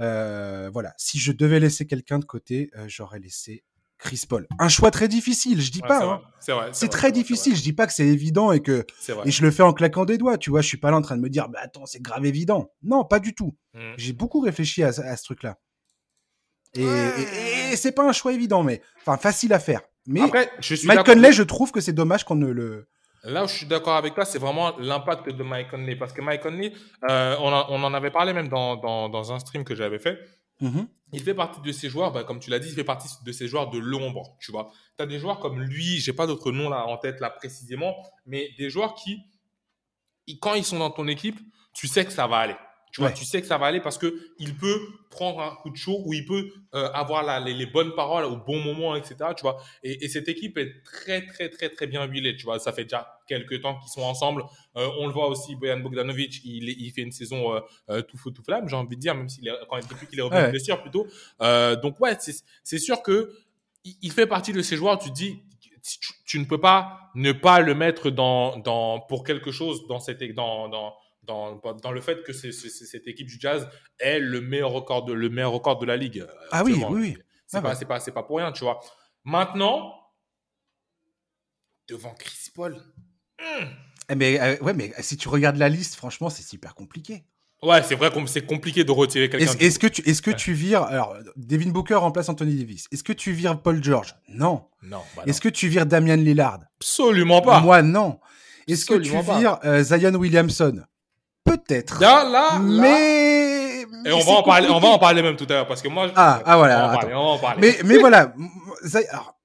[0.00, 3.64] euh, voilà, si je devais laisser quelqu'un de côté, euh, j'aurais laissé
[3.98, 4.46] Chris Paul.
[4.58, 6.22] Un choix très difficile, je dis pas.
[6.40, 6.70] C'est hein.
[6.72, 8.84] C'est très difficile, je dis pas que c'est évident et que
[9.24, 11.02] et je le fais en claquant des doigts, tu vois, je suis pas là en
[11.02, 12.72] train de me dire bah attends, c'est grave évident.
[12.82, 13.56] Non, pas du tout.
[13.74, 13.92] Mmh.
[13.96, 15.58] J'ai beaucoup réfléchi à, ce truc-là.
[16.74, 16.82] Et,
[17.70, 19.82] et c'est pas un choix évident mais enfin facile à faire.
[20.06, 22.88] Mais Mike Conley, je trouve que c'est dommage qu'on ne le
[23.24, 25.96] Là où je suis d'accord avec toi, c'est vraiment l'impact de Mike Conley.
[25.96, 26.72] Parce que Mike Conley,
[27.08, 30.18] euh, on, on, en avait parlé même dans, dans, dans un stream que j'avais fait.
[30.60, 30.86] Mm-hmm.
[31.12, 33.32] Il fait partie de ces joueurs, bah, comme tu l'as dit, il fait partie de
[33.32, 34.70] ces joueurs de l'ombre, tu vois.
[34.98, 37.94] Tu as des joueurs comme lui, j'ai pas d'autres noms là en tête là précisément,
[38.26, 39.20] mais des joueurs qui,
[40.40, 41.38] quand ils sont dans ton équipe,
[41.72, 42.56] tu sais que ça va aller.
[42.94, 44.80] Tu vois, tu sais que ça va aller parce que il peut
[45.10, 48.36] prendre un coup de chaud ou il peut euh, avoir la, les, bonnes paroles au
[48.36, 49.16] bon moment, etc.
[49.36, 49.60] Tu vois.
[49.82, 52.36] Et, cette équipe est très, très, très, très bien huilée.
[52.36, 54.44] Tu vois, ça fait déjà quelques temps qu'ils sont ensemble.
[54.76, 58.30] Euh, on le voit aussi, Bojan Bogdanovic, il, il fait une saison euh, tout feu,
[58.30, 60.50] tout flamme, j'ai envie de dire, même s'il est, quand depuis qu'il est revenu de
[60.50, 61.08] blessure plutôt.
[61.40, 63.32] donc, ouais, c'est sûr que
[63.82, 65.42] il fait partie de ces joueurs, tu te dis,
[65.82, 69.98] tu, tu, ne peux pas ne pas le mettre dans, dans, pour quelque chose dans
[69.98, 70.94] cette, dans, dans,
[71.26, 75.28] dans, dans le fait que cette équipe du Jazz est le meilleur record de, le
[75.28, 76.26] meilleur record de la ligue.
[76.50, 77.18] Ah oui, oui, oui.
[77.46, 78.80] C'est, ah pas, c'est, pas, c'est pas pour rien, tu vois.
[79.24, 79.92] Maintenant,
[81.88, 82.76] devant Chris Paul.
[83.40, 83.66] Hmm.
[84.16, 87.24] Mais, euh, ouais, mais si tu regardes la liste, franchement, c'est super compliqué.
[87.62, 89.46] Ouais, c'est vrai que c'est compliqué de retirer quelqu'un.
[89.46, 92.86] Est-ce, est-ce que tu, est-ce que tu vires, alors, Devin Booker remplace Anthony Davis.
[92.92, 94.14] Est-ce que tu vires Paul George?
[94.28, 94.66] Non.
[94.82, 95.00] Non.
[95.16, 96.60] Bah est-ce que tu vires Damian Lillard?
[96.78, 97.60] Absolument pas.
[97.60, 98.20] Moi, non.
[98.68, 100.84] Est-ce que tu vires euh, Zion Williamson?
[101.44, 102.00] Peut-être.
[102.00, 103.82] Là, là, mais.
[104.06, 105.88] Et on va en parler, on va en parler même tout à l'heure parce que
[105.88, 106.10] moi.
[106.16, 106.86] Ah, ah voilà.
[106.86, 107.60] On va, parler, on va en parler.
[107.60, 108.34] Mais, mais voilà.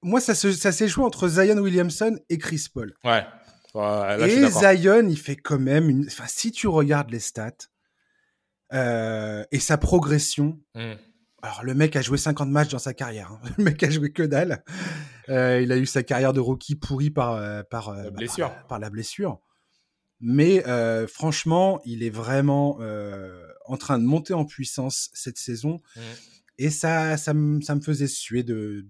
[0.01, 2.93] moi, ça, ça s'est joué entre Zion Williamson et Chris Paul.
[3.03, 3.25] Ouais.
[3.73, 6.05] ouais et Zion, il fait quand même une.
[6.07, 7.51] Enfin, si tu regardes les stats
[8.73, 10.59] euh, et sa progression.
[10.75, 10.93] Hmm.
[11.41, 13.31] Alors, le mec a joué 50 matchs dans sa carrière.
[13.31, 13.49] Hein.
[13.57, 14.62] Le mec a joué que dalle.
[15.29, 18.49] Euh, il a eu sa carrière de rookie pourrie par, euh, par, la blessure.
[18.49, 19.39] par, par la blessure.
[20.21, 25.79] Mais euh, franchement, il est vraiment euh, en train de monter en puissance cette saison.
[25.95, 26.01] Mmh.
[26.58, 28.86] Et ça, ça, me, ça me faisait suer de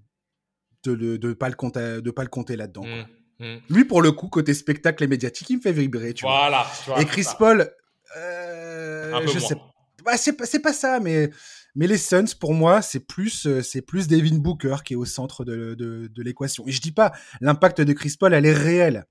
[0.86, 2.86] de ne de, pas le compter, de pas le compter là-dedans.
[2.86, 3.06] Mmh.
[3.46, 3.58] Mmh.
[3.70, 6.13] Lui, pour le coup, côté spectacle et médiatique, il me fait vibrer.
[6.13, 7.02] Tu voilà, vois.
[7.02, 7.70] et Chris Paul,
[8.18, 9.56] euh, je sais
[10.06, 11.30] bah, c'est pas, pas ça, mais,
[11.76, 15.44] mais les Suns, pour moi, c'est plus, c'est plus Devin Booker qui est au centre
[15.44, 16.65] de, de, de l'équation.
[16.65, 17.12] Et je dis pas,
[17.42, 19.06] l'impact de Chris Paul, elle est réelle.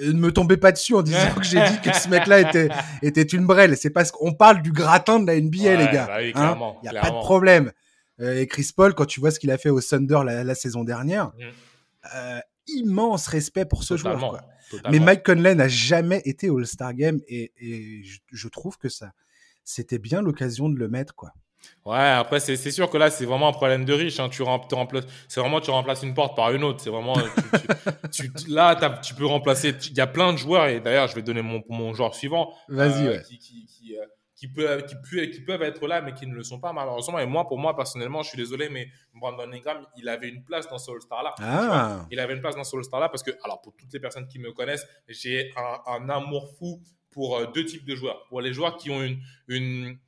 [0.00, 2.68] Euh, ne me tombez pas dessus en disant que j'ai dit que ce mec-là était,
[3.02, 3.76] était une brêle.
[3.76, 6.06] C'est parce qu'on parle du gratin de la NBA, les gars.
[6.06, 6.74] Bah hein.
[6.82, 7.72] Il n'y a pas de problème.
[8.20, 10.84] Euh, et Chris Paul, quand tu vois ce qu'il a fait au Thunder la, saison
[10.84, 11.42] dernière, mm.
[12.16, 14.18] euh, immense respect pour ce joueur.
[14.18, 14.42] Quoi.
[14.90, 19.12] Mais Mike Conley n'a jamais été All-Star Game et, et je, je, trouve que ça,
[19.64, 21.32] c'était bien l'occasion de le mettre, quoi.
[21.84, 24.20] Ouais, après, c'est sûr que là, c'est vraiment un problème de riche.
[24.20, 24.28] Hein.
[24.28, 26.80] Tu remplaces, c'est vraiment, tu remplaces une porte par une autre.
[26.80, 27.16] C'est vraiment,
[28.12, 29.74] tu, tu, là, tu peux remplacer.
[29.90, 32.52] Il y a plein de joueurs, et d'ailleurs, je vais donner mon, mon joueur suivant.
[32.68, 36.12] Vas-y, euh, qui, qui, qui, euh, qui, peut, qui, peut, qui peuvent être là, mais
[36.12, 37.18] qui ne le sont pas, malheureusement.
[37.18, 40.68] Et moi, pour moi, personnellement, je suis désolé, mais Brandon Ingram, il avait une place
[40.68, 41.34] dans ce All-Star-là.
[41.40, 42.06] Ah.
[42.10, 44.38] Il avait une place dans ce All-Star-là parce que, alors, pour toutes les personnes qui
[44.38, 48.26] me connaissent, j'ai un, un amour fou pour euh, deux types de joueurs.
[48.28, 49.18] Pour les joueurs qui ont une,
[49.48, 49.98] une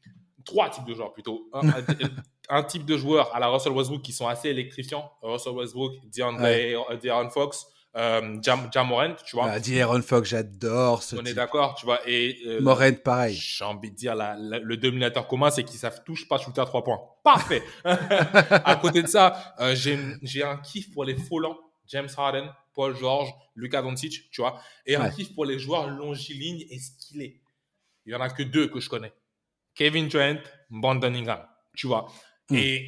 [0.50, 1.48] trois types de joueurs plutôt.
[2.52, 5.12] Un, type de joueur à la Russell Westbrook qui sont assez électrifiants.
[5.22, 7.30] Russell Westbrook, DeAndre, ouais.
[7.30, 9.52] Fox, euh, Jam, Jam Morant, tu vois.
[9.52, 12.00] Ah, Fox, j'adore ce On est d'accord, tu vois.
[12.08, 13.36] Et euh, Morant, pareil.
[13.36, 16.82] J'ai envie de dire, le dominateur commun, c'est qu'ils savent touche pas shooter à trois
[16.82, 17.00] points.
[17.22, 17.62] Parfait.
[17.84, 21.58] à côté de ça, euh, j'ai un kiff pour les follants.
[21.86, 24.60] James Harden, Paul George, Luka Doncic, tu vois.
[24.86, 27.40] Et un kiff pour les joueurs longilignes et skillés.
[28.06, 29.12] Il y en a que deux que je connais.
[29.80, 31.40] Kevin Durant, Brandon Ingram,
[31.74, 32.06] tu vois.
[32.50, 32.56] Hmm.
[32.56, 32.86] Et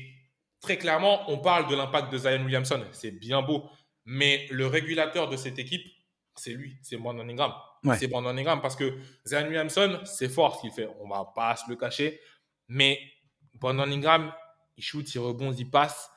[0.61, 2.85] très clairement, on parle de l'impact de Zion Williamson.
[2.93, 3.67] C'est bien beau.
[4.05, 5.87] Mais le régulateur de cette équipe,
[6.37, 7.55] c'est lui, c'est Brandon Ingram.
[7.99, 10.87] C'est Brandon Ingram parce que Zion Williamson, c'est fort ce qu'il fait.
[11.01, 12.21] On va pas se le cacher.
[12.69, 13.01] Mais
[13.55, 14.31] Brandon Ingram,
[14.77, 16.11] il shoot, il rebondit, il passe.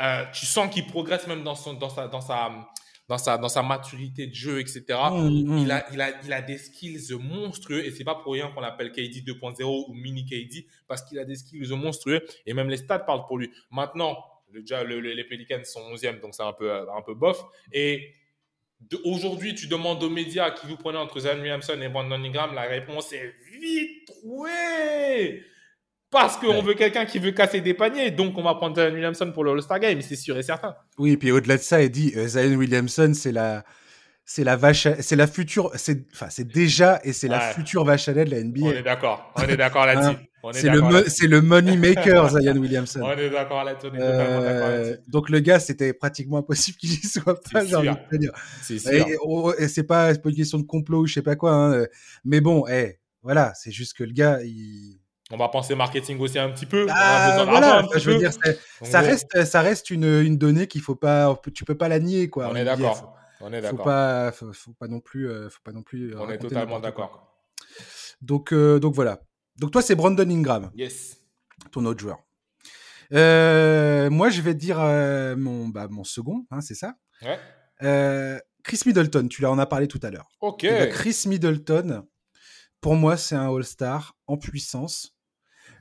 [0.00, 2.66] Euh, tu sens qu'il progresse même dans, son, dans, sa, dans, sa,
[3.08, 4.82] dans sa, dans sa maturité de jeu, etc.
[4.88, 5.58] Mmh, mmh.
[5.58, 8.60] Il, a, il, a, il a des skills monstrueux et c'est pas pour rien qu'on
[8.60, 12.76] l'appelle KD 2.0 ou mini KD parce qu'il a des skills monstrueux et même les
[12.76, 13.50] stats parlent pour lui.
[13.70, 14.18] Maintenant,
[14.52, 17.42] déjà, les Pelicans sont 11e, donc c'est un peu, un peu bof.
[17.72, 18.12] Et
[19.04, 22.62] aujourd'hui, tu demandes aux médias qui vous prenez entre Zion Williamson et Brandon Ingram, la
[22.62, 25.42] réponse est vite trouée
[26.10, 28.10] parce qu'on veut quelqu'un qui veut casser des paniers.
[28.10, 30.74] Donc, on va prendre Zion Williamson pour le All-Star Game, c'est sûr et certain.
[30.98, 33.64] Oui, et puis au-delà de ça, il dit euh, Zion Williamson, c'est la,
[34.24, 38.08] c'est la vache, c'est la future, c'est, enfin, c'est déjà et c'est la future vache
[38.08, 38.66] à lait de la NBA.
[38.66, 40.16] On est d'accord, on est d'accord là-dessus.
[40.16, 43.00] Hein c'est le, c'est le money maker, Zion Williamson.
[43.02, 43.88] on est d'accord là-dessus.
[43.94, 48.32] Euh, donc le gars, c'était pratiquement impossible qu'il y soit pas, j'ai envie de dire.
[48.62, 49.06] C'est sûr.
[49.58, 51.86] Et, c'est pas, pas une question de complot ou je sais pas quoi, hein.
[52.24, 54.98] mais bon, eh, voilà, c'est juste que le gars, il
[55.30, 56.86] on va penser marketing aussi un petit peu.
[56.90, 58.32] Ah, voilà, je veux dire,
[58.82, 62.30] ça reste, ça reste une, une donnée qu'il faut pas, tu peux pas la nier,
[62.30, 62.48] quoi.
[62.50, 63.14] On est d'accord.
[63.40, 63.78] On est d'accord.
[63.78, 66.16] Faut pas, faut, pas non plus, faut pas non plus.
[66.16, 67.34] On est totalement d'accord.
[68.20, 69.20] Donc, donc voilà.
[69.56, 70.70] Donc toi, c'est Brandon Ingram.
[70.74, 71.18] Yes.
[71.72, 72.18] Ton autre joueur.
[73.10, 74.78] moi, je vais te dire
[75.36, 76.94] mon, bah, mon second, hein, c'est ça.
[77.22, 78.40] Ouais.
[78.64, 80.28] Chris Middleton, tu en as parlé tout à l'heure.
[80.40, 80.62] Ok.
[80.62, 82.04] Ben, Chris Middleton,
[82.80, 85.14] pour moi, c'est un All-Star en puissance.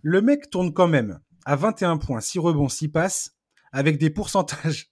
[0.09, 3.35] Le mec tourne quand même à 21 points, 6 rebonds, 6 passes,
[3.73, 4.89] avec des pourcentages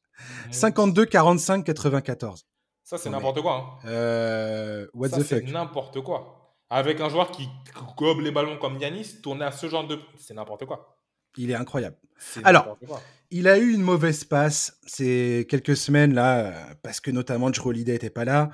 [0.52, 2.46] 52, 45, 94.
[2.84, 3.80] Ça, c'est n'importe quoi.
[3.86, 3.88] Hein.
[3.88, 6.58] Euh, what Ça, c'est n'importe quoi.
[6.70, 7.48] Avec un joueur qui
[7.96, 9.98] gobe les ballons comme Yanis, tourner à ce genre de.
[10.18, 10.98] C'est n'importe quoi.
[11.38, 11.96] Il est incroyable.
[12.44, 12.78] Alors,
[13.32, 17.94] il a eu une mauvaise passe ces quelques semaines là, parce que notamment Drew Holiday
[17.94, 18.50] n'était pas là.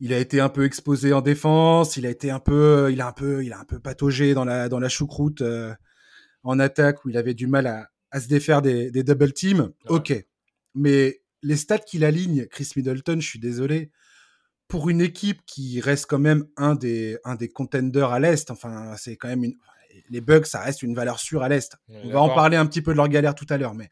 [0.00, 1.96] Il a été un peu exposé en défense.
[1.96, 4.44] Il a été un peu, il a un peu, il a un peu pataugé dans
[4.44, 5.72] la dans la choucroute euh,
[6.42, 9.70] en attaque où il avait du mal à, à se défaire des, des double teams.
[9.86, 10.12] Ok,
[10.74, 13.90] mais les stats qu'il aligne, Chris Middleton, je suis désolé,
[14.66, 18.50] pour une équipe qui reste quand même un des un des contenders à l'est.
[18.50, 19.56] Enfin, c'est quand même une
[20.10, 21.76] les bugs, ça reste une valeur sûre à l'Est.
[21.88, 23.88] On va en parler un petit peu de leur galère tout à l'heure, mais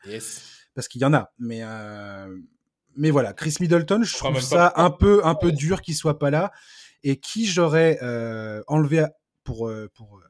[0.75, 1.33] parce qu'il y en a.
[1.39, 2.37] Mais euh,
[2.97, 6.31] mais voilà, Chris Middleton, je trouve ça un peu un peu dur qu'il soit pas
[6.31, 6.53] là.
[7.05, 9.05] Et qui j'aurais euh, enlevé
[9.43, 10.21] pour euh, pour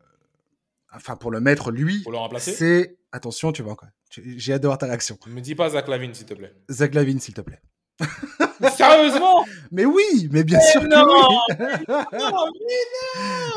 [0.95, 2.05] enfin pour le mettre lui,
[2.39, 3.89] c'est attention, tu vois quoi.
[4.11, 5.19] J'ai hâte de voir ta réaction.
[5.27, 6.55] Me dis pas Zach Lavine, s'il te plaît.
[6.71, 7.61] Zach Lavine, s'il te plaît.
[8.77, 9.45] Sérieusement?
[9.71, 11.57] Mais oui, mais bien sûr non, que oui.
[12.13, 12.47] mais non,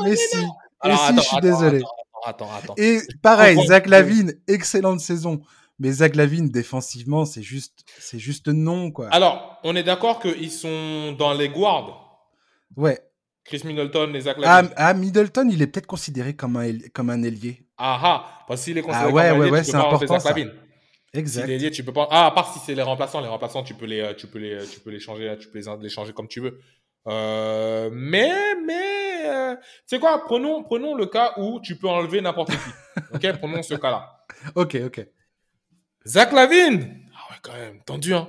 [0.04, 0.38] mais, mais si.
[0.80, 1.82] Alors, si, je suis désolé.
[2.26, 5.42] Attends, attends, Et pareil, Zach Lavine, excellente saison.
[5.80, 9.10] Mais Zach Lavine, défensivement, c'est juste, c'est juste non, quoi.
[9.10, 12.30] Alors, on est d'accord qu'ils sont dans les guards.
[12.78, 13.00] Ouais.
[13.44, 14.72] Chris Middleton et Zach Lavine.
[14.78, 17.66] Ah, ah Middleton, il est peut-être considéré comme un, comme un ailier.
[17.78, 20.18] Ah ah, parce qu'il est considéré ah, ouais, comme un ouais, ailier, ouais, c'est important,
[20.24, 20.52] Lavine.
[21.14, 21.46] Exact.
[21.46, 22.08] Si ailier, tu peux pas.
[22.10, 24.66] Ah, à part si c'est les remplaçants, les remplaçants, tu peux les, tu peux les,
[24.66, 26.60] tu peux les changer, tu peux les, les changer comme tu veux.
[27.08, 30.24] Euh, mais, mais, euh, c'est quoi?
[30.26, 32.58] Prenons, prenons le cas où tu peux enlever n'importe qui.
[33.14, 34.26] ok, prenons ce cas-là.
[34.56, 35.06] Ok, ok.
[36.08, 37.02] Zach Lavine.
[37.14, 38.28] Ah ouais, quand même, tendu, hein.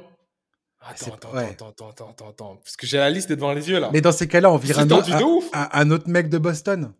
[0.80, 3.80] Attends, attends, attends, attends, attends, attends, attends, parce que j'ai la liste devant les yeux
[3.80, 3.90] là.
[3.92, 5.10] Mais dans ces cas-là, on vire un autre,
[5.52, 6.92] un, un, autre mec de Boston.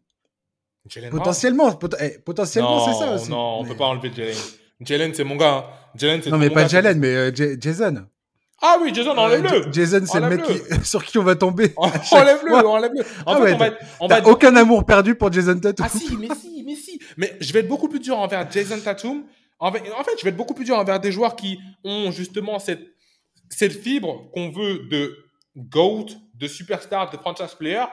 [0.89, 3.31] Jalen potentiellement, eh, potentiellement, c'est ça aussi.
[3.31, 4.37] Non, on peut pas enlever Jalen.
[4.81, 5.55] Jalen, c'est mon gars.
[5.55, 5.65] Hein.
[5.95, 8.07] Jalen, c'est Non, mais pas Jalen, mais euh, Jason.
[8.63, 9.73] Ah oui, Jason, enlève-le.
[9.73, 10.43] Jason, c'est le mec
[10.85, 11.73] sur qui on va tomber.
[11.77, 13.03] enlève-le, enlève-le.
[13.25, 15.87] En ah fait, on va, on va aucun amour perdu pour Jason Tatum.
[15.89, 16.99] Ah si, mais si, mais si.
[17.17, 19.25] Mais je vais être beaucoup plus dur envers Jason Tatum.
[19.59, 22.11] En fait, en fait, je vais être beaucoup plus dur envers des joueurs qui ont
[22.11, 22.87] justement cette,
[23.49, 25.17] cette fibre qu'on veut de
[25.57, 27.85] GOAT, de superstar, de franchise player,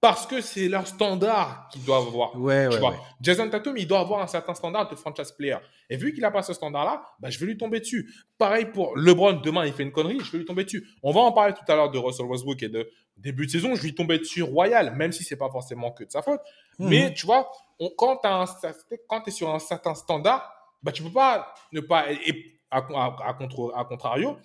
[0.00, 2.38] parce que c'est leur standard qu'ils doivent avoir.
[2.38, 5.56] Ouais, ouais, Jason Tatum, il doit avoir un certain standard de franchise player.
[5.88, 8.12] Et vu qu'il n'a pas ce standard-là, bah, je vais lui tomber dessus.
[8.36, 10.86] Pareil pour LeBron, demain, il fait une connerie, je vais lui tomber dessus.
[11.02, 13.74] On va en parler tout à l'heure de Russell Westbrook et de début de saison,
[13.74, 16.40] je lui tombais dessus royal, même si c'est pas forcément que de sa faute.
[16.78, 16.88] Mhm.
[16.88, 17.50] Mais tu vois,
[17.96, 22.10] quand tu es sur un certain standard, bah, tu peux pas ne pas.
[22.12, 24.36] Et à, à, à contrario,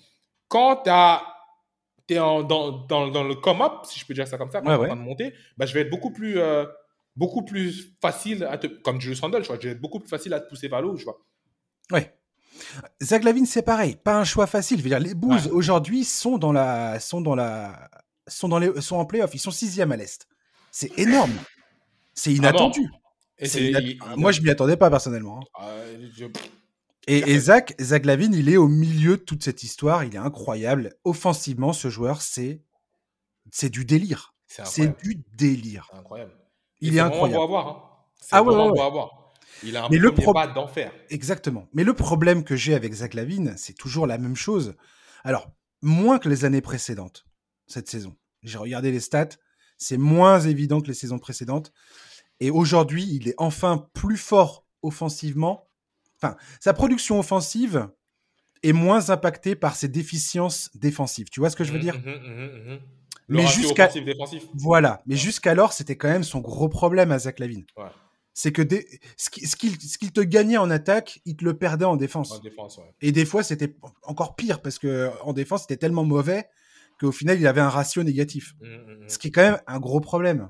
[0.48, 1.24] quand tu as
[2.20, 4.86] dans, dans, dans, le come-up, si je peux dire ça comme ça, quand ouais, en
[4.86, 6.66] train de monter, bah, je vais être beaucoup plus, euh,
[7.16, 10.10] beaucoup plus facile, à te, comme Julius Randle, je vois, je vais être beaucoup plus
[10.10, 11.20] facile à te pousser vers le haut, je vois.
[11.92, 12.14] Ouais.
[13.02, 14.78] Zach Lavine, c'est pareil, pas un choix facile.
[14.78, 17.90] Je veux dire, les Bulls aujourd'hui sont dans la, sont dans la,
[18.28, 20.28] sont dans les, sont en playoff, ils sont sixième à l'est.
[20.72, 21.34] C'est énorme.
[22.14, 22.88] C'est inattendu.
[23.42, 25.40] Et Moi, je m'y attendais pas personnellement.
[25.40, 25.64] Hein.
[25.64, 26.26] Euh, je...
[27.08, 30.04] Et, Zach, Zach Lavine, il est au milieu de toute cette histoire.
[30.04, 30.94] Il est incroyable.
[31.04, 32.62] Offensivement, ce joueur, c'est
[33.50, 34.36] c'est du délire.
[34.48, 35.90] C'est du délire.
[35.94, 36.32] incroyable.
[36.80, 37.38] Il est, incroyable.
[37.38, 37.84] Beau à voir, hein.
[38.32, 39.02] Ah ouais, ouais, ouais.
[39.64, 40.12] Il a un Mais le
[40.54, 40.92] d'enfer.
[41.10, 41.68] Exactement.
[41.74, 44.76] Mais le problème que j'ai avec Zach Lavine, c'est toujours la même chose.
[45.24, 45.52] Alors,
[45.82, 47.26] moins que les années précédentes,
[47.68, 48.16] cette saison.
[48.44, 49.38] J'ai regardé les stats,
[49.78, 51.72] c'est moins évident que les saisons précédentes.
[52.42, 55.72] Et aujourd'hui, il est enfin plus fort offensivement
[56.22, 57.90] Enfin, sa production offensive
[58.64, 61.30] est moins impactée par ses déficiences défensives.
[61.32, 61.98] Tu vois ce que je veux dire?
[61.98, 62.80] mmh, mmh, mmh,
[63.30, 63.90] Mais jusqu'à
[64.54, 67.66] voilà, mais jusqu'alors c'était quand même son gros problème à Zach Lavine.
[68.34, 68.62] C'est que
[69.18, 72.40] ce qu'il te gagnait en attaque, il te le perdait en défense.
[73.02, 76.48] Et des fois c'était encore pire parce que en défense c'était tellement mauvais
[77.00, 78.54] qu'au final il avait un ratio négatif.
[79.08, 80.50] Ce qui est quand même un gros problème.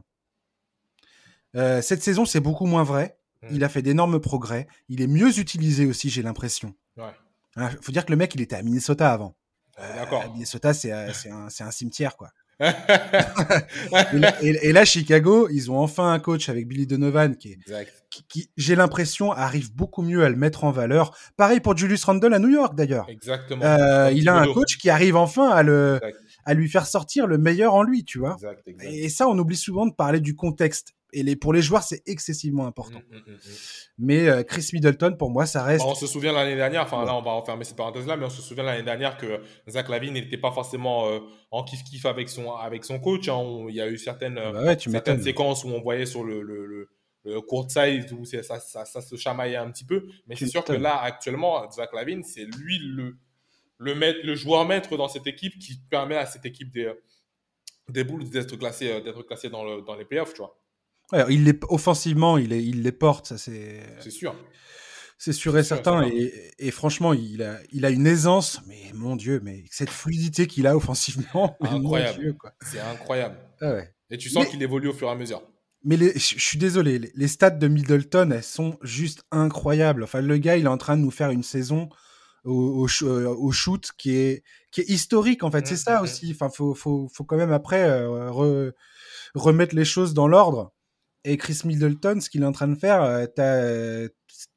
[1.56, 3.18] Euh, cette saison c'est beaucoup moins vrai.
[3.50, 3.64] Il mm.
[3.64, 4.68] a fait d'énormes progrès.
[4.90, 6.76] Il est mieux utilisé aussi, j'ai l'impression.
[6.98, 7.04] Il
[7.64, 9.36] hein, faut dire que le mec, il était à Minnesota avant.
[9.78, 10.24] D'accord.
[10.26, 12.30] Euh, Minnesota, c'est euh, un, un, cimetière, quoi.
[14.42, 17.58] et, là, Chicago, ils ont enfin un coach avec Billy Donovan qui,
[18.30, 21.18] qui, j'ai l'impression, arrive beaucoup mieux à le mettre en valeur.
[21.38, 23.08] Pareil pour Julius Randle à New York, d'ailleurs.
[23.10, 23.64] Exactement.
[23.66, 26.00] Euh, il a un coach qui arrive enfin à le,
[26.46, 28.38] à lui faire sortir le meilleur en lui, tu vois.
[28.82, 30.94] Et ça, on oublie souvent de parler du contexte.
[31.13, 33.00] Et les, pour les joueurs, c'est excessivement important.
[33.10, 33.38] Mmh, mmh, mmh,
[33.97, 35.84] mais euh, Chris Middleton, pour moi, ça reste.
[35.86, 38.41] on se souvient l'année dernière, enfin là, on va refermer cette parenthèse-là, mais on se
[38.41, 41.19] souvient l'année dernière que Zach Lavine n'était pas forcément euh,
[41.52, 43.28] en kiff-kiff avec son, avec son coach.
[43.28, 43.65] Hein.
[43.67, 46.89] il y a eu certaines, bah certaines séquences où on voyait sur le, le, le,
[47.26, 50.08] le court side où ça, ça, ça, se chamaillait un petit peu.
[50.28, 53.17] Mais c'est sûr que là, actuellement, Zach Lavine, c'est lui le,
[53.78, 56.93] le, maître, le joueur maître dans cette équipe qui permet à cette équipe des,
[57.89, 60.61] des Bulls d'être classé, d'être classé dans, le, dans les playoffs, tu vois
[61.30, 63.82] il les, offensivement, il, est, il les porte, ça c'est.
[64.00, 64.36] C'est sûr.
[65.17, 66.10] C'est sûr et certain.
[66.58, 70.65] Et, franchement, il a, il a une aisance, mais mon Dieu, mais cette fluidité qu'il
[70.65, 71.56] a offensivement.
[71.62, 72.36] Incroyable.
[72.62, 73.38] C'est incroyable.
[73.62, 75.43] Ah et tu sens qu'il évolue au fur et à mesure.
[75.84, 80.04] Mais je suis désolé, les, stats de Middleton, elles sont juste incroyables.
[80.04, 81.89] Enfin, le gars, il est en train de nous faire une saison
[82.43, 85.67] au, au, shoot qui est, qui est historique, en fait.
[85.67, 86.04] c'est mmh, ça mmh, mmh.
[86.04, 86.32] aussi.
[86.34, 88.71] Enfin, faut, faut, faut quand même après euh,
[89.36, 90.74] remettre les choses dans l'ordre.
[91.24, 93.26] Et Chris Middleton, ce qu'il est en train de faire, euh,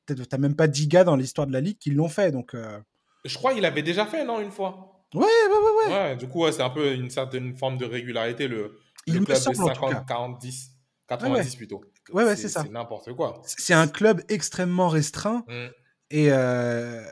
[0.07, 2.33] t'as même pas 10 gars dans l'histoire de la ligue qui l'ont fait.
[2.33, 2.81] Donc, euh.
[3.25, 5.05] Je crois qu'il avait déjà fait, non, une fois?
[5.15, 5.87] Ouais, ouais, ouais.
[5.87, 5.93] ouais.
[5.93, 9.37] ouais du coup, c'est un peu une certaine forme de régularité, le, il le club
[9.37, 10.71] semble, 50, 40, 10,
[11.09, 11.83] 90 plutôt.
[12.13, 12.63] Ouais, ouais, c'est ça.
[12.63, 13.41] C'est n'importe quoi.
[13.45, 15.45] C'est un club extrêmement restreint.
[15.49, 15.67] Mmh.
[16.11, 17.03] Et, euh,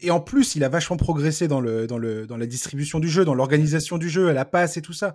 [0.00, 3.08] et en plus, il a vachement progressé dans, le, dans, le, dans la distribution du
[3.08, 5.14] jeu, dans l'organisation du jeu, à la passe et tout ça.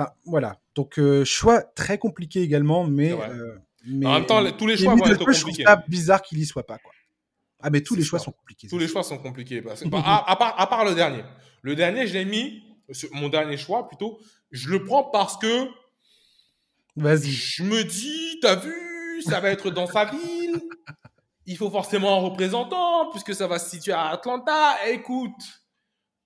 [0.00, 0.56] Enfin, voilà.
[0.74, 4.06] Donc, euh, choix très compliqué également, mais, euh, mais.
[4.06, 5.64] en même temps, tous les choix vont être compliqués.
[5.66, 6.92] C'est bizarre qu'il y soit pas, quoi.
[7.62, 8.68] Ah, mais tous les choix sont compliqués.
[8.68, 9.60] Tous les choix sont compliqués.
[9.60, 11.22] Parce à, part, à part le dernier.
[11.60, 12.62] Le dernier, je l'ai mis,
[13.12, 14.18] mon dernier choix plutôt,
[14.50, 15.68] je le prends parce que.
[16.96, 17.30] Vas-y.
[17.30, 20.60] Je me dis, t'as vu, ça va être dans sa ville.
[21.44, 24.76] Il faut forcément un représentant, puisque ça va se situer à Atlanta.
[24.88, 25.42] Écoute,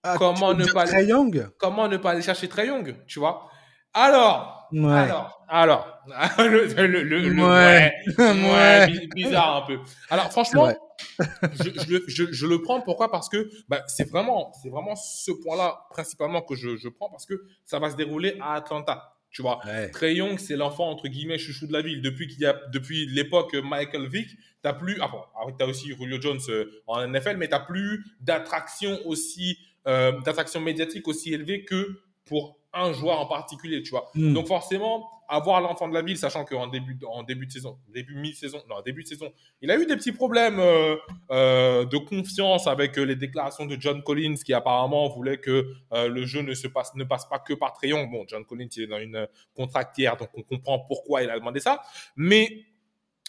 [0.04, 1.12] ah, comment, ne pas aller,
[1.58, 3.50] comment ne pas aller chercher Trey Young, tu vois?
[3.94, 6.00] Alors, alors, alors,
[6.38, 7.92] le, le, le, ouais.
[8.18, 9.78] ouais, bizarre un peu.
[10.11, 10.68] Alors, franchement,
[11.18, 12.80] je, je, je, je, le prends.
[12.80, 13.11] Pourquoi?
[13.11, 17.44] Parce que bah, c'est vraiment, c'est vraiment ce point-là principalement que je, prends parce que
[17.64, 19.11] ça va se dérouler à Atlanta.
[19.30, 19.61] Tu vois.
[19.92, 22.00] Trey Young, c'est l'enfant entre guillemets chouchou de la ville.
[22.02, 24.28] Depuis qu'il y a, depuis l'époque Michael Vick,
[24.62, 28.96] t'as plus, ah bon, t'as aussi Julio Jones euh, en NFL, mais t'as plus d'attraction
[29.07, 34.10] aussi, euh, d'attraction médiatique aussi élevée que pour un joueur en particulier, tu vois.
[34.14, 34.32] Hmm.
[34.32, 38.14] Donc forcément, avoir l'enfant de la ville, sachant qu'en début, en début de saison, début
[38.14, 40.96] mi-saison, non, début de saison, il a eu des petits problèmes euh,
[41.30, 46.26] euh, de confiance avec euh, les déclarations de John Collins, qui apparemment voulait que le
[46.26, 48.06] jeu ne se passe, ne passe pas que par Trayon.
[48.06, 51.60] Bon, John Collins, il est dans une contractière, donc on comprend pourquoi il a demandé
[51.60, 51.82] ça.
[52.16, 52.64] Mais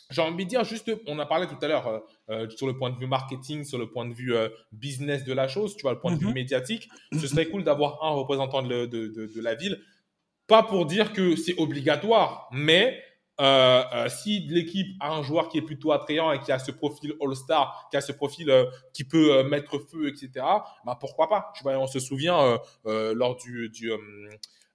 [0.09, 2.77] j'ai envie de dire juste, on a parlé tout à l'heure euh, euh, sur le
[2.77, 5.81] point de vue marketing, sur le point de vue euh, business de la chose, tu
[5.81, 6.33] vois, le point de vue mhm.
[6.33, 6.89] médiatique.
[7.13, 9.81] Ce serait cool d'avoir un représentant de, de, de, la ville.
[10.47, 13.01] Pas pour dire que c'est obligatoire, mais
[14.07, 17.87] si l'équipe a un joueur qui est plutôt attrayant et qui a ce profil All-Star,
[17.89, 18.53] qui a ce profil
[18.93, 20.45] qui peut mettre feu, etc.,
[20.85, 23.91] bah pourquoi pas Tu vois, on se souvient lors du, du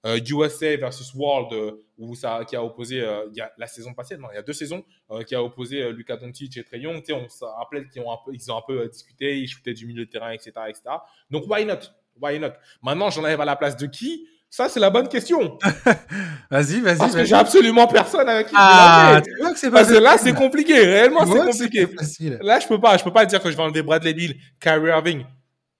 [0.05, 3.67] USA euh, versus World, euh, où ça, qui a opposé, euh, il y a la
[3.67, 4.83] saison passée, non, il y a deux saisons,
[5.27, 7.03] qui a opposé Lucas Doncic et Trey Young.
[7.11, 9.85] On se rappelle qu'ils ont un peu, ils ont un peu discuté, ils shootaient du
[9.85, 10.83] milieu de terrain, etc., etc.
[11.29, 11.79] Donc, why not?
[12.19, 12.53] Why not?
[12.81, 14.27] Maintenant, j'en arrive à la place de qui?
[14.49, 15.57] Ça, c'est la bonne question.
[16.51, 16.97] vas-y, vas-y.
[16.97, 20.17] Parce que j'ai absolument personne avec qui ah, tu vois que c'est Parce que là,
[20.17, 20.77] c'est compliqué.
[20.77, 21.87] Réellement, c'est compliqué.
[22.41, 24.89] Là, je peux pas, je peux pas dire que je vais enlever Bradley Bill, Kyrie
[24.89, 25.25] Irving,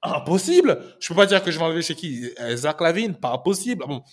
[0.03, 0.81] Impossible.
[0.99, 2.29] Je peux pas dire que je vais enlever chez qui?
[2.39, 3.85] Euh, Zach Lavine, pas possible.
[3.87, 4.03] Bon.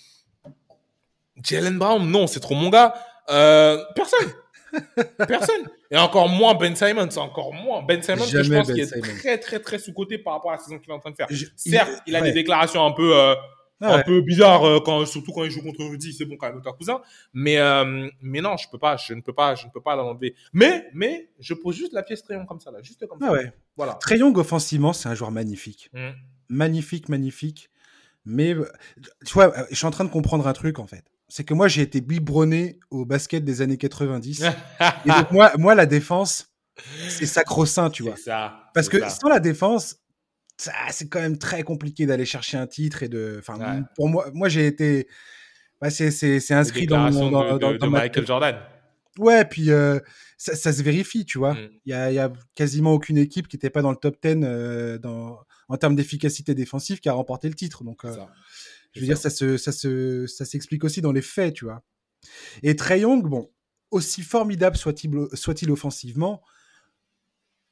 [1.43, 2.95] Jalen Brown, non, c'est trop mon gars.
[3.31, 4.33] Euh, personne.
[5.27, 5.69] personne.
[5.91, 7.83] Et encore moins Ben Simons, encore moins.
[7.83, 10.61] Ben Simons, je pense ben qu'il est très, très, très sous-côté par rapport à la
[10.61, 11.29] saison qu'il est en train de faire.
[11.57, 13.35] Certes, il a des déclarations un peu, euh,
[13.81, 16.63] un peu bizarre euh, quand surtout quand il joue contre Rudy c'est bon quand même
[16.77, 17.01] cousin.
[17.33, 19.97] Mais euh, mais non je peux pas je ne peux pas je ne peux pas
[19.97, 20.35] l'enlever.
[20.53, 23.33] Mais mais je pose juste la pièce Trayong comme ça là juste comme ah ça.
[23.33, 23.53] ouais.
[23.77, 23.95] voilà.
[23.95, 25.91] Trayong offensivement c'est un joueur magnifique.
[25.93, 26.11] Mm.
[26.49, 27.71] magnifique magnifique.
[28.25, 28.55] Mais
[29.25, 31.05] tu vois je suis en train de comprendre un truc en fait.
[31.29, 35.75] C'est que moi j'ai été biberonné au basket des années 90 et donc moi moi
[35.75, 36.53] la défense
[37.09, 38.17] c'est sacro-saint tu vois.
[38.17, 39.97] ça, parce que sans la défense
[40.59, 43.37] c'est quand même très compliqué d'aller chercher un titre et de.
[43.39, 45.09] Enfin, pour moi, moi j'ai été.
[45.81, 48.57] Bah, c'est inscrit dans, dans, de, Michael Jordan.
[49.19, 49.99] Ouais, puis euh,
[50.37, 51.55] ça, ça, se vérifie, tu vois.
[51.55, 51.69] Mm.
[51.87, 54.41] Il y, a, y, a, quasiment aucune équipe qui n'était pas dans le top 10
[54.43, 55.39] euh, dans,
[55.69, 57.85] en termes d'efficacité défensive qui a remporté le titre.
[57.85, 58.17] Donc, euh,
[58.93, 61.83] je veux dire, ça se, ça se, ça s'explique aussi dans les faits, tu vois.
[62.63, 63.51] Et Trey Young, bon,
[63.91, 66.43] aussi formidable soit-il soit offensivement,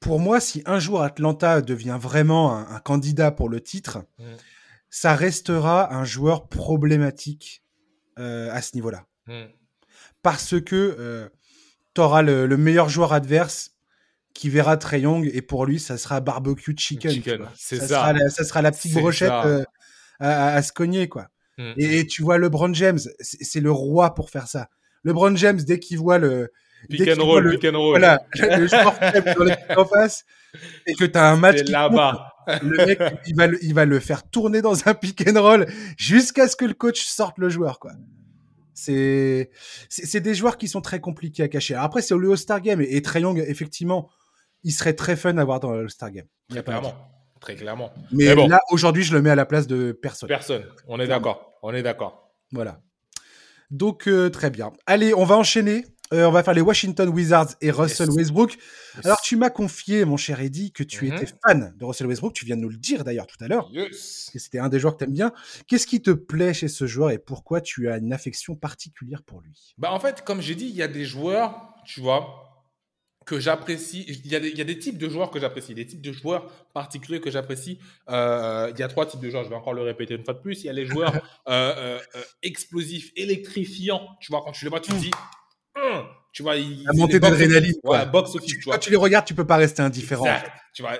[0.00, 4.24] pour moi, si un jour Atlanta devient vraiment un, candidat pour le titre, mm.
[4.90, 7.62] ça restera un joueur problématique
[8.18, 9.04] euh, à ce niveau-là.
[9.26, 9.44] Hmm.
[10.22, 11.28] Parce que euh,
[11.94, 13.72] tu auras le, meilleur joueur adverse
[14.32, 17.22] qui verra Trey Young et pour lui, ça sera barbecue chicken.
[17.54, 17.88] c'est ça.
[17.88, 19.64] Sera la, ça sera la petite brochette euh,
[20.18, 21.28] à, se cogner, quoi.
[21.58, 21.74] Hmm.
[21.76, 24.70] Et, tu vois LeBron James, c'est le roi pour faire ça.
[25.04, 26.50] LeBron James, dès qu'il voit le,
[26.88, 27.98] Pick and roll, pick and roll.
[27.98, 28.98] Voilà, le joueur
[29.38, 30.24] dans l'équipe en face,
[30.86, 31.62] et que tu as un match.
[31.68, 32.32] là-bas.
[32.62, 35.66] Le mec, il va, le, il va le faire tourner dans un pick and roll
[35.96, 37.92] jusqu'à ce que le coach sorte le joueur, quoi.
[38.72, 39.50] C'est,
[39.88, 41.74] c'est des joueurs qui sont très compliqués à cacher.
[41.74, 44.10] après, c'est le All-Star Game et, et Trey Young, effectivement,
[44.64, 46.26] il serait très fun à voir dans le All-Star Game.
[46.50, 46.94] Très clairement.
[47.40, 47.92] Très clairement.
[48.12, 48.48] Mais, bon.
[48.48, 50.28] là, aujourd'hui, je le mets à la place de personne.
[50.28, 50.64] Personne.
[50.88, 51.58] On est d'accord.
[51.62, 52.32] On est d'accord.
[52.52, 52.80] Voilà.
[53.70, 54.72] Donc, euh, très bien.
[54.86, 58.56] Allez, on va enchaîner euh, on va faire les Washington Wizards et Russell Westbrook.
[59.04, 61.16] Alors, tu m'as confié, mon cher Eddie, que tu mm-hmm.
[61.16, 62.32] étais fan de Russell Westbrook.
[62.32, 63.70] Tu viens de nous le dire d'ailleurs tout à l'heure.
[63.72, 65.32] Que c'était un des joueurs que tu aimes bien.
[65.66, 69.40] Qu'est-ce qui te plaît chez ce joueur et pourquoi tu as une affection particulière pour
[69.40, 69.74] lui?
[69.78, 72.46] Bah, en fait, comme j'ai dit, il y a des joueurs, tu vois,
[73.26, 74.04] que j'apprécie.
[74.08, 76.00] Il y, a des, il y, a des types de joueurs que j'apprécie, des types
[76.00, 77.80] de joueurs particuliers que j'apprécie.
[78.08, 80.34] Euh, il y a trois types de joueurs, je vais encore le répéter une fois
[80.34, 80.62] de plus.
[80.62, 81.12] Il y a les joueurs
[81.48, 81.98] euh,
[82.42, 84.16] explosifs, électrifiants.
[84.20, 85.10] Tu vois, quand tu les vois, tu te mm.
[86.32, 87.74] Tu vois, il, la montée d'adrénaline.
[87.82, 88.74] Ouais, box office, tu, vois.
[88.74, 90.26] Quand tu les regardes, tu peux pas rester indifférent.
[90.74, 90.98] Tu vois,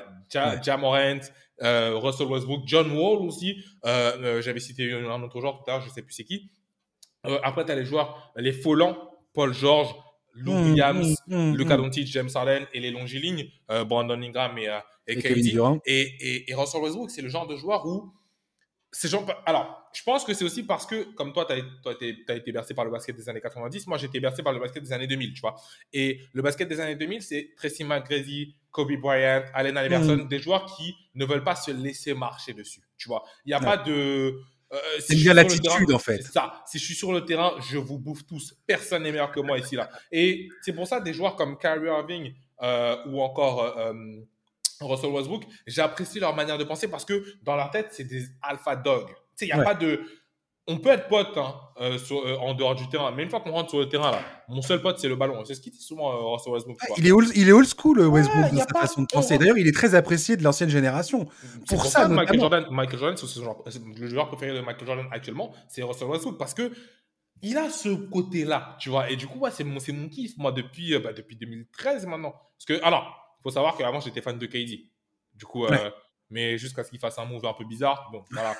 [0.63, 1.21] Jamorant,
[1.63, 3.63] euh, Russell Westbrook, John Wall aussi.
[3.85, 6.51] Euh, euh, J'avais cité un autre joueur tout à l'heure, je sais plus c'est qui.
[7.43, 8.97] Après, tu as les joueurs, les Follans,
[9.35, 9.95] Paul George,
[10.35, 13.49] Lou mmh, Williams, mmh, mmh, Luca Doncic, James Harden et les longilignes,
[13.87, 14.69] Brandon Ingram et,
[15.09, 18.13] et, et, et, et, et Russell Westbrook, c'est le genre de joueur où
[19.47, 22.75] Alors, je pense que c'est aussi parce que, comme toi, tu as, as, été bercé
[22.75, 25.07] par le basket des années 90, moi, j'ai été bercé par le basket des années
[25.07, 25.55] 2000, tu vois.
[25.93, 30.29] Et le basket des années 2000, c'est Tracy McGrady, Kobe Bryant, Allen Iverson, mm.
[30.29, 33.25] des joueurs qui ne veulent pas se laisser marcher dessus, tu vois.
[33.45, 34.41] Il n'y a pas de.
[34.73, 36.23] Euh, c'est bien l'attitude, en fait.
[36.23, 36.63] C'est ça.
[36.67, 38.55] Si je suis sur le terrain, je vous bouffe tous.
[38.67, 39.89] Personne n'est meilleur que moi ici, là.
[40.11, 43.63] Et c'est pour ça, des joueurs comme Kyrie Irving euh, ou encore.
[43.79, 43.93] Euh,
[44.81, 48.77] Russell Westbrook, j'apprécie leur manière de penser parce que dans leur tête, c'est des alpha
[48.77, 49.09] dogs.
[49.09, 50.01] Tu sais, il n'y a pas de.
[50.69, 53.53] On peut être pote hein, euh, euh, en dehors du terrain, mais une fois qu'on
[53.53, 55.45] rentre sur le terrain, là, mon seul pote, c'est le ballon.
[55.45, 56.77] C'est ce qu'il dit souvent, euh, Russell Westbrook.
[56.97, 59.39] il, est old, il est old school, Westbrook, dans sa façon de penser.
[59.39, 61.29] D'ailleurs, il est très apprécié de l'ancienne génération.
[61.69, 65.85] Pour, ça, Michael Jordan, Michael Jordan c'est le joueur préféré de Michael Jordan actuellement, c'est
[65.85, 66.73] Russell Westbrook parce que
[67.43, 69.09] il a ce côté-là, tu vois.
[69.11, 72.35] Et du coup, c'est mon, mon kiff, moi, depuis, bah, depuis 2013 maintenant.
[72.59, 74.91] Parce que, alors, faut savoir qu'avant, j'étais fan de KD.
[75.35, 75.91] Du coup, euh,
[76.31, 78.09] mais jusqu'à ce qu'il fasse un move un peu bizarre.
[78.13, 78.57] Bon, voilà.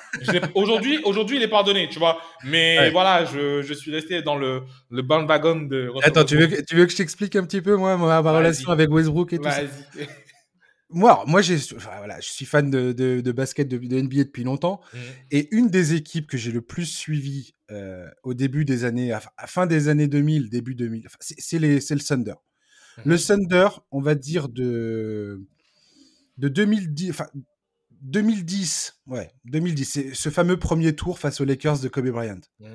[0.55, 2.21] aujourd'hui, aujourd'hui, il est pardonné, tu vois.
[2.45, 5.91] Mais voilà, je, je, suis resté dans le, le bandwagon de.
[6.03, 8.89] Attends, tu veux, tu veux que je t'explique un petit peu, moi, ma, relation avec
[8.89, 9.61] Westbrook et tout ça?
[10.89, 11.57] Moi, moi j'ai,
[11.97, 14.79] voilà, je suis fan de, de, de basket, de, de, NBA depuis longtemps.
[14.93, 14.97] Mmh.
[15.31, 19.19] Et une des équipes que j'ai le plus suivi euh, au début des années, à,
[19.47, 22.35] fin des années 2000, début 2000, c'est, le Thunder.
[23.05, 25.41] Le Thunder, on va dire de
[26.37, 27.27] de 2010, enfin
[28.01, 32.39] 2010, ouais, 2010, c'est ce fameux premier tour face aux Lakers de Kobe Bryant.
[32.59, 32.65] Mmh.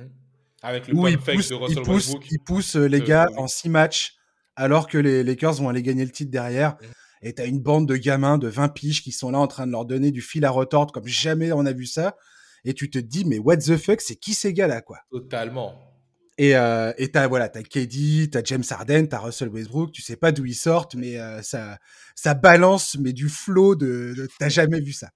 [0.63, 3.69] Avec le il pousse, de Russell il pousse, il pousse euh, les gars en six
[3.69, 4.17] matchs
[4.55, 6.73] alors que les Lakers vont aller gagner le titre derrière.
[6.73, 6.87] Mmh.
[7.25, 9.73] Et t'as une bande de gamins de 20 piges qui sont là en train de
[9.73, 12.17] leur donner du fil à retordre comme jamais on a vu ça.
[12.65, 14.99] Et tu te dis, mais what the fuck, c'est qui ces gars-là, quoi?
[15.11, 15.92] Totalement.
[16.39, 19.93] Et euh, t'as voilà, t'as KD, t'as James Harden, t'as Russell Westbrook.
[19.93, 21.79] Tu sais pas d'où ils sortent, mais euh, ça
[22.15, 25.11] ça balance mais du flow de, t'as jamais vu ça.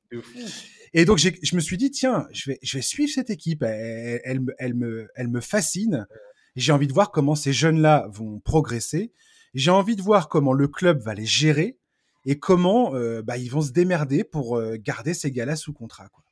[0.93, 3.62] Et donc je me suis dit tiens, je vais je vais suivre cette équipe.
[3.62, 6.07] Elle, elle, elle me elle me fascine.
[6.55, 9.12] J'ai envie de voir comment ces jeunes là vont progresser.
[9.55, 11.79] J'ai envie de voir comment le club va les gérer
[12.27, 16.09] et comment euh, bah, ils vont se démerder pour euh, garder ces gars-là sous contrat.
[16.09, 16.25] Quoi.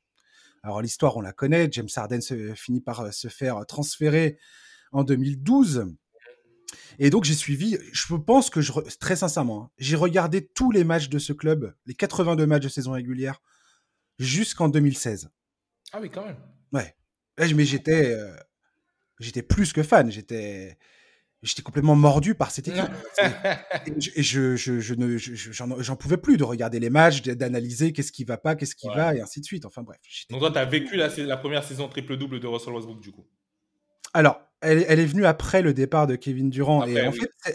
[0.62, 1.68] Alors l'histoire, on la connaît.
[1.70, 4.38] James Harden se, finit par euh, se faire transférer
[4.94, 5.94] en 2012.
[6.98, 10.84] Et donc j'ai suivi, je pense que je, très sincèrement, hein, j'ai regardé tous les
[10.84, 13.42] matchs de ce club, les 82 matchs de saison régulière,
[14.18, 15.28] jusqu'en 2016.
[15.92, 16.36] Ah oui, quand même.
[16.72, 16.94] Ouais.
[17.38, 18.34] Mais j'étais, euh,
[19.18, 20.10] j'étais plus que fan.
[20.10, 20.78] J'étais,
[21.42, 22.84] j'étais complètement mordu par cette équipe.
[24.16, 28.24] et je, je, je, ne, j'en pouvais plus de regarder les matchs, d'analyser qu'est-ce qui
[28.24, 29.64] va pas, qu'est-ce qui va, et ainsi de suite.
[29.64, 29.98] Enfin bref.
[30.30, 33.26] Donc toi, tu as vécu la, la première saison triple-double de Russell Westbrook, du coup?
[34.12, 36.86] Alors, elle, est venue après le départ de Kevin Durant.
[36.86, 37.00] et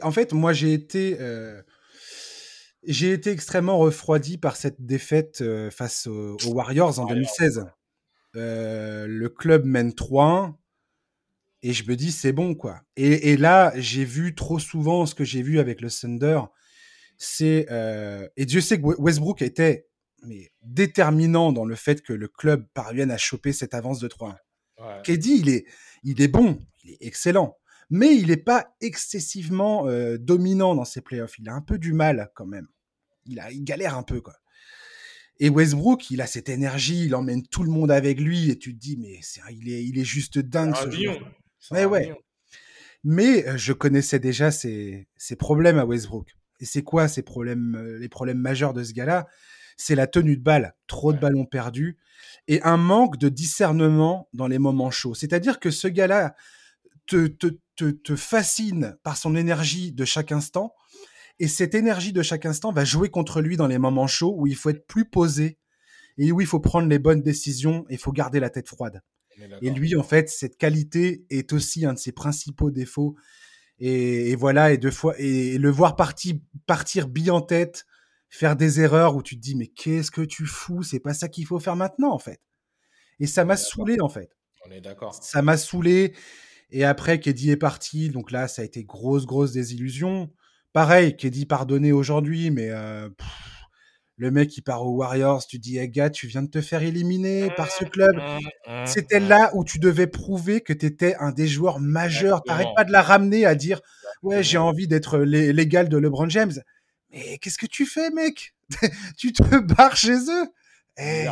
[0.01, 1.62] en, fait, moi, j'ai été, euh,
[2.84, 7.66] j'ai été extrêmement refroidi par cette défaite euh, face aux, Warriors en 2016.
[8.36, 10.53] Euh, le club mène 3-1
[11.62, 12.82] et je me dis c'est bon quoi.
[12.95, 16.41] Et, là, j'ai vu trop souvent ce que j'ai vu avec le Thunder.
[17.18, 17.68] C'est
[18.38, 19.89] et Dieu sait que Westbrook était
[20.24, 24.36] mais déterminant dans le fait que le club parvienne à choper cette avance de 3-1.
[24.80, 25.01] Ouais.
[25.07, 25.66] il est,
[26.04, 27.58] il est bon, il est excellent,
[27.89, 31.38] mais il n'est pas excessivement euh, dominant dans ses playoffs.
[31.39, 32.68] Il a un peu du mal quand même.
[33.26, 34.36] Il, a, il galère un peu, quoi.
[35.39, 38.74] Et Westbrook, il a cette énergie, il emmène tout le monde avec lui, et tu
[38.74, 39.22] te dis, mais
[39.52, 40.76] il, est, il est juste dingue.
[40.76, 41.18] Ce joueur.
[41.72, 42.14] Ouais, ouais.
[43.06, 46.36] Mais euh, je connaissais déjà ses, ses, problèmes à Westbrook.
[46.60, 49.28] Et c'est quoi ces problèmes, euh, les problèmes majeurs de ce gars-là?
[49.82, 51.98] C'est la tenue de balle, trop de ballons perdus,
[52.48, 55.16] et un manque de discernement dans les moments chauds.
[55.16, 56.36] C'est-à-dire que ce gars-là
[57.08, 60.74] te, te, te, te fascine par son énergie de chaque instant,
[61.40, 64.46] et cette énergie de chaque instant va jouer contre lui dans les moments chauds où
[64.46, 65.58] il faut être plus posé
[66.18, 69.02] et où il faut prendre les bonnes décisions et il faut garder la tête froide.
[69.62, 73.16] Et lui, en fait, cette qualité est aussi un de ses principaux défauts.
[73.80, 77.86] Et, voilà, et deux fois, et, le voir partir, partir bille en tête,
[78.30, 80.84] faire des erreurs où tu te dis, mais qu'est-ce que tu fous?
[80.84, 82.40] C'est pas ça qu'il faut faire maintenant, en fait.
[83.20, 84.30] Et ça m'a saoulé, en fait.
[84.66, 85.14] On est d'accord.
[85.14, 86.14] Ça m'a saoulé.
[86.72, 88.10] Et après, Keddy est parti.
[88.10, 90.32] Donc là, ça a été grosse, grosse désillusion.
[90.74, 93.10] Pareil, Keddy pardonné aujourd'hui, mais euh,
[94.18, 96.84] le mec qui part aux Warriors, tu dis, hey, gars, tu viens de te faire
[96.84, 98.16] éliminer par ce club.
[98.16, 99.28] Mmh, mmh, C'était mmh.
[99.28, 102.44] là où tu devais prouver que tu étais un des joueurs majeurs.
[102.44, 103.82] T'arrêtes pas de la ramener à dire,
[104.22, 106.54] ouais, j'ai envie d'être l'égal de LeBron James.
[107.12, 108.53] Mais qu'est-ce que tu fais, mec?
[109.18, 110.47] Tu te barres chez eux?
[111.01, 111.28] Eh,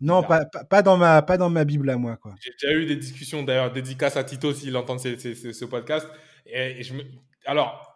[0.00, 2.16] non, pas, pas, dans ma, pas dans ma Bible à moi.
[2.16, 2.34] quoi.
[2.40, 6.06] J'ai déjà eu des discussions, d'ailleurs, dédicaces à Tito s'il entend ce, podcast.
[6.46, 7.02] Et je me...
[7.44, 7.88] Alors,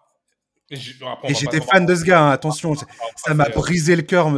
[0.70, 2.74] et j'étais fan de ce gars, hein, attention.
[3.16, 4.28] Ça m'a brisé le cœur,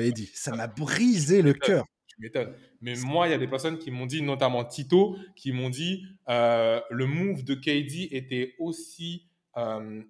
[0.00, 0.30] Eddie.
[0.34, 1.84] Ça m'a brisé le cœur.
[2.06, 2.54] Tu m'étonnes.
[2.80, 6.04] Mais moi, il y a des personnes qui m'ont dit, notamment Tito, qui m'ont dit
[6.28, 9.31] euh, le move de KD était aussi, euh,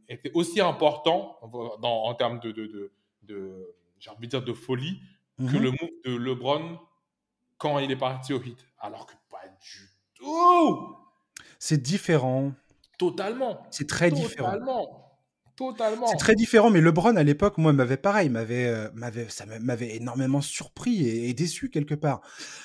[0.08, 1.38] était aussi important
[1.80, 5.00] dans, en termes de, de, de, j'ai envie de dire de folie
[5.38, 5.62] que mhm.
[5.62, 6.78] le move de LeBron
[7.58, 8.58] quand il est parti au hit.
[8.78, 10.96] Alors que pas du tout.
[11.58, 12.52] C'est différent.
[12.98, 13.66] Totalement.
[13.70, 14.52] C'est très différent.
[14.52, 15.02] Totalement.
[15.54, 16.06] Totalement.
[16.06, 19.96] C'est très différent, mais LeBron à l'époque, moi, m'avait pareil, m'avait, euh, m'avait, ça m'avait
[19.96, 22.20] énormément surpris et, déçu quelque part.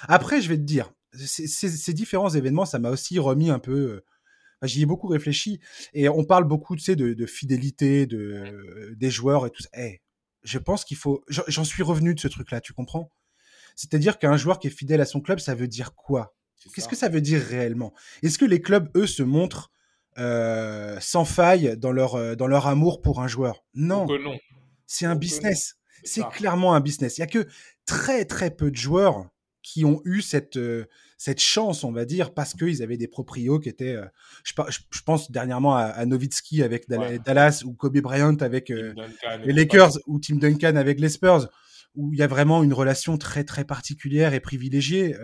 [0.07, 4.03] Après, je vais te dire, ces différents événements, ça m'a aussi remis un peu.
[4.64, 5.60] Euh, j'y ai beaucoup réfléchi
[5.93, 9.70] et on parle beaucoup, tu sais, de, fidélité, de des joueurs et tout ça.
[9.78, 10.01] Eh,
[10.43, 11.24] je pense qu'il faut.
[11.28, 13.12] J'en suis revenu de ce truc-là, tu comprends?
[13.76, 16.36] C'est-à-dire qu'un joueur qui est fidèle à son club, ça veut dire quoi?
[16.74, 17.93] Qu'est-ce que ça veut dire réellement?
[18.24, 19.72] Est-ce que les clubs, eux, se montrent
[20.18, 23.64] euh, sans faille dans leur, euh, dans leur amour pour un joueur?
[23.74, 24.05] Non.
[24.05, 24.38] non.
[24.86, 25.76] C'est un business.
[26.03, 27.18] C'est clairement un business.
[27.18, 27.47] Il y a que
[27.86, 29.30] très très peu de joueurs
[29.62, 30.86] qui ont eu cette, euh,
[31.18, 33.97] cette chance, on va dire, parce qu'ils avaient des proprios qui étaient.
[34.43, 39.97] je, je, pense dernièrement à, à Nowitzki avec Dallas ou Kobe Bryant avec les Lakers
[40.05, 41.49] ou Tim Duncan avec les Spurs,
[41.95, 45.15] où il y a vraiment une relation très très particulière et privilégiée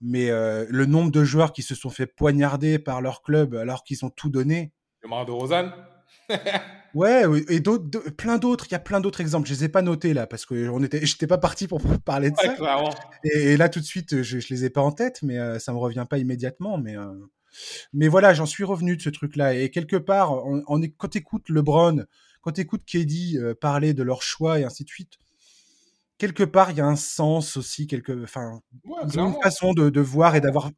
[0.00, 3.84] mais euh, le nombre de joueurs qui se sont fait poignarder par leur club alors
[3.84, 4.72] qu'ils ont tout donné.
[5.02, 5.72] Le Mar de Rosanne
[6.96, 8.64] Ouais, et d'autres, plein d'autres.
[8.68, 9.46] Il y a plein d'autres exemples.
[9.46, 12.30] Je les ai pas notés là parce que on était, j'étais pas parti pour parler
[12.30, 12.56] de ça.
[13.22, 15.74] Et, là tout de suite, je, je les ai pas en tête, mais euh, ça
[15.74, 16.78] me revient pas immédiatement.
[16.78, 17.12] Mais euh,
[17.92, 19.52] mais voilà, j'en suis revenu de ce truc-là.
[19.52, 21.14] Et quelque part, on, on est, quand
[21.50, 22.06] LeBron,
[22.40, 25.18] quand écoutes KD parler de leur choix et ainsi de suite,
[26.16, 27.86] quelque part, il y a un sens aussi.
[27.86, 28.62] Quelque, enfin,
[29.04, 30.70] ils ont une façon de, voir et d'avoir.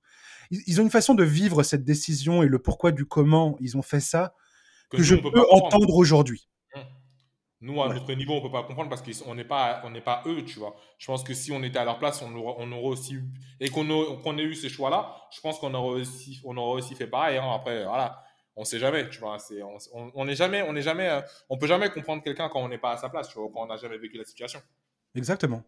[0.51, 3.83] Ils, ont une façon de vivre cette décision et le pourquoi du comment ils ont
[3.83, 4.35] fait ça
[4.91, 6.49] que, je peux entendre aujourd'hui.
[6.75, 6.81] Mmh.
[7.61, 10.45] Nous, à notre niveau, on peut pas comprendre parce qu'on n'est pas, on pas eux,
[10.45, 10.77] tu vois.
[10.99, 13.19] Je pense que si on était à leur place, on aurait, on aurait aussi
[13.61, 17.07] et qu'on ait eu ces choix-là, je pense qu'on aurait aussi, on aurait aussi fait
[17.07, 17.39] pareil.
[17.39, 17.51] Hein.
[17.53, 18.23] Après, voilà,
[18.55, 19.39] on sait jamais, tu vois.
[19.39, 19.61] C'est,
[19.93, 22.79] on n'est jamais, on n'est jamais, euh, on peut jamais comprendre quelqu'un quand on n'est
[22.79, 24.61] pas à sa place, tu vois, quand on n'a jamais vécu la situation.
[25.15, 25.63] Exactement.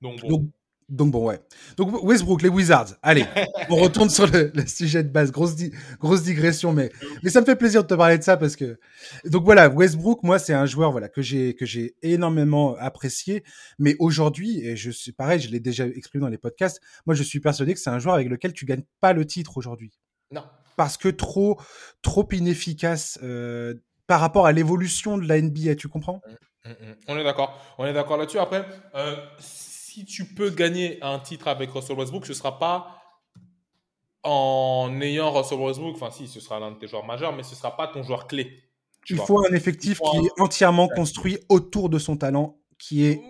[0.00, 0.28] Donc bon.
[0.28, 0.50] Donc,
[0.88, 1.40] bon, ouais.
[1.76, 2.96] Donc Westbrook, les Wizards.
[3.02, 3.24] Allez,
[3.68, 5.30] on retourne sur le, sujet de base.
[5.30, 5.54] Grosse,
[6.00, 6.90] grosse digression, mais,
[7.22, 8.78] mais ça me fait plaisir de te parler de ça parce que.
[9.24, 13.44] Donc voilà, Westbrook, moi, c'est un joueur voilà que j'ai que j'ai énormément apprécié.
[13.78, 16.80] Mais aujourd'hui, et je suis pareil, je l'ai déjà exprimé dans les podcasts.
[17.06, 19.56] Moi, je suis persuadé que c'est un joueur avec lequel tu gagnes pas le titre
[19.56, 19.92] aujourd'hui.
[20.30, 20.44] Non.
[20.76, 21.60] Parce que trop,
[22.02, 23.74] trop inefficace euh,
[24.06, 25.74] par rapport à l'évolution de la NBA.
[25.74, 26.20] Tu comprends?
[26.26, 26.70] Mmh.
[26.70, 26.94] Mm, mm.
[27.08, 27.60] On est d'accord.
[27.78, 28.38] On est d'accord là-dessus.
[28.38, 28.64] Après,
[28.94, 29.16] euh,
[29.98, 33.02] si tu peux gagner un titre avec Russell Westbrook, ce ne sera pas
[34.22, 35.96] en ayant Russell Westbrook.
[35.96, 38.04] Enfin, si, ce sera l'un de tes joueurs majeurs, mais ce ne sera pas ton
[38.04, 38.62] joueur clé.
[39.10, 43.20] Il faut un effectif qui est entièrement construit autour de son talent, qui est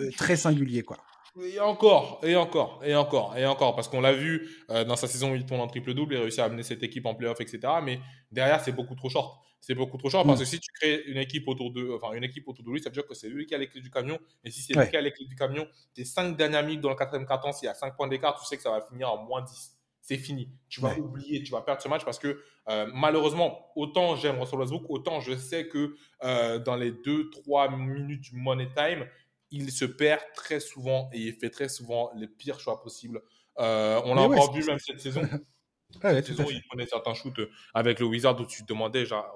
[0.00, 0.96] euh, très singulier, quoi.
[1.44, 5.06] Et encore, et encore, et encore, et encore, parce qu'on l'a vu euh, dans sa
[5.06, 7.60] saison où il tourne en triple-double, il réussit à amener cette équipe en playoff, etc.
[7.82, 8.00] Mais
[8.32, 9.40] derrière, c'est beaucoup trop short.
[9.60, 10.44] C'est beaucoup trop short parce mm.
[10.44, 12.88] que si tu crées une équipe autour de, enfin, une équipe autour de lui, ça
[12.88, 14.18] veut dire que c'est lui qui a les clés du camion.
[14.44, 16.90] Et si c'est lui qui a les clés du camion, tes cinq dernières minutes dans
[16.90, 19.12] le quatrième carton, s'il y a cinq points d'écart, tu sais que ça va finir
[19.12, 19.78] en moins 10.
[20.00, 20.48] C'est fini.
[20.68, 24.58] Tu vas oublier, tu vas perdre ce match parce que euh, malheureusement, autant j'aime Russell
[24.58, 29.06] Westbrook, autant je sais que euh, dans les 2-3 minutes du money time,
[29.50, 33.22] il se perd très souvent et il fait très souvent les pires choix possibles.
[33.58, 35.22] Euh, on l'a encore vu même cette saison.
[36.02, 39.32] cette saison, il prenait certains shoots euh, avec le Wizard où tu te demandais, genre,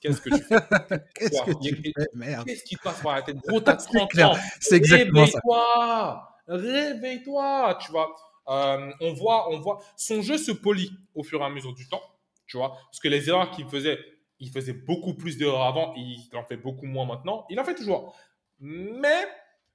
[0.00, 0.56] qu'est-ce que tu fais?
[1.14, 2.06] Qu'est-ce que tu fais?
[2.14, 2.46] Merde.
[2.46, 3.36] Qu'est-ce qui te passe par la tête?
[3.46, 4.34] Gros, t'as 30 ans.
[4.60, 5.20] C'est exactement.
[5.20, 8.14] Réveille-toi Réveille-toi Tu vois,
[8.48, 11.88] euh, on voit, on voit, son jeu se polit au fur et à mesure du
[11.88, 12.02] temps,
[12.46, 13.98] tu vois, parce que les erreurs qu'il faisait,
[14.38, 17.46] il faisait beaucoup plus d'erreurs avant, il en fait beaucoup moins maintenant.
[17.48, 18.14] Il en fait toujours.
[18.60, 19.26] Mais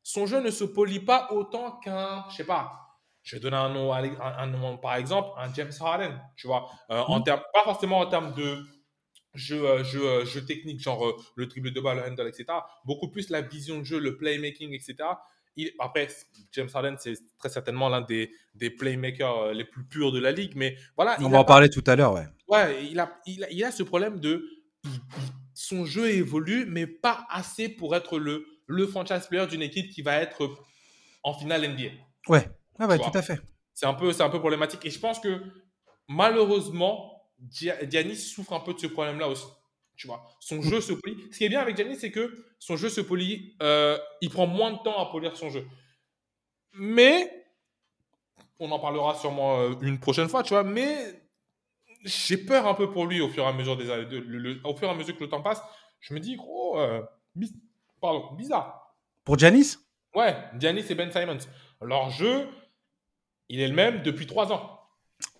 [0.10, 3.70] son jeu ne se polit pas autant qu'un, je sais pas, je vais donner un
[3.70, 8.00] nom, un, nom par exemple, un James Harden, tu vois, euh, en termes, pas forcément
[8.00, 8.66] en termes de
[9.36, 12.46] jeu, euh, jeu, euh, jeu technique, genre le triple de balle, le handle, etc.
[12.86, 14.96] Beaucoup plus la vision de jeu, le playmaking, etc.
[15.56, 16.08] Il, après,
[16.54, 20.54] James Harden, c'est très certainement l'un des, des playmakers les plus purs de la ligue,
[20.56, 21.18] mais voilà.
[21.20, 22.26] On va en parler tout à l'heure, ouais.
[22.48, 24.44] Ouais, il a, il a, il a ce problème de.
[25.54, 30.04] son jeu évolue, mais pas assez pour être le le franchise player d'une équipe qui
[30.04, 30.48] va être
[31.24, 31.90] en finale NBA.
[32.28, 32.48] Ouais,
[32.78, 33.42] ah ouais tout à fait.
[33.74, 34.86] C'est un, peu, un peu problématique.
[34.86, 35.42] Et je pense que
[36.08, 39.48] malheureusement, Giannis souffre un peu de ce problème-là aussi.
[39.96, 41.18] Tu vois, son jeu se polie.
[41.32, 43.56] Ce qui est bien avec Giannis, c'est que son jeu se polie.
[43.64, 45.66] Euh, il prend moins de temps à polir son jeu.
[46.74, 47.48] Mais,
[48.60, 50.96] on en parlera sûrement euh, une prochaine fois, tu vois, mais
[52.06, 53.90] j'ai peur un peu pour lui au fur et à mesure des
[54.64, 55.62] au fur et à mesure que le temps passe.
[56.00, 57.02] Je me dis, gros, euh,
[58.02, 58.96] Pardon, bizarre.
[59.24, 59.78] Pour Janis
[60.16, 61.38] Ouais, Janis et Ben Simons.
[61.82, 62.48] Leur jeu,
[63.48, 64.80] il est le même depuis trois ans.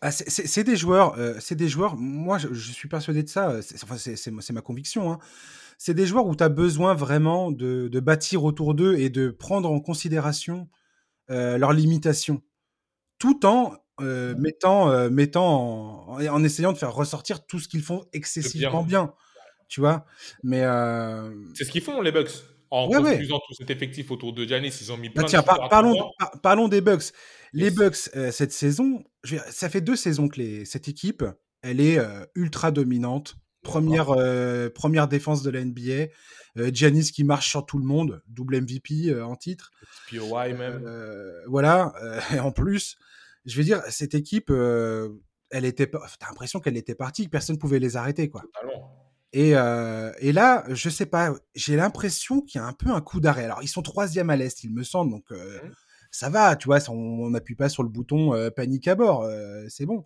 [0.02, 1.96] Ah, c'est des joueurs, euh, c'est des joueurs.
[1.96, 3.62] Moi, je, suis persuadé de ça.
[3.62, 5.12] C'est ma conviction.
[5.12, 5.20] Hein.
[5.78, 9.72] C'est des joueurs où tu as besoin vraiment de, bâtir autour d'eux et de prendre
[9.72, 10.70] en considération
[11.30, 12.42] euh, leurs limitations,
[13.20, 18.84] tout en euh, mettant, mettant en, essayant de faire ressortir tout ce qu'ils font excessivement
[18.84, 19.14] bien
[19.70, 20.06] tu vois.
[20.44, 22.32] Mais euh, c'est ce qu'ils font les Bucks.
[22.72, 25.70] En construisant tout cet effectif autour de Giannis, ils ont mis bah, plein tiens, de
[25.70, 26.12] parlons,
[26.44, 27.14] parlons des Bucks.
[27.52, 29.04] Les Bucks euh, cette saison,
[29.50, 31.24] ça fait deux saisons que les, cette équipe,
[31.64, 33.38] elle est euh, ultra dominante.
[33.64, 34.16] Première,
[34.74, 36.12] première défense de la NBA.
[36.72, 39.72] Giannis qui marche sur tout le monde, double MVP en titre.
[40.10, 40.82] POI même.
[41.48, 41.92] voilà,
[42.42, 42.98] en plus,
[43.46, 47.60] je veux dire, cette équipe, elle était, t'as l'impression qu'elle était partie, que personne ne
[47.60, 48.44] pouvait les arrêter, quoi.
[48.54, 49.09] Totalement.
[49.32, 53.02] Et, euh, et, là, je sais pas, j'ai l'impression qu'il y a un peu un
[53.02, 53.46] coup d'arrêt.
[53.46, 55.72] Alors, ils sont troisième à l'Est, il me semble, donc euh, mmh.
[56.12, 59.30] ça va, tu vois, on n'appuie pas sur le bouton euh, panique à bord,
[59.70, 60.04] c'est bon.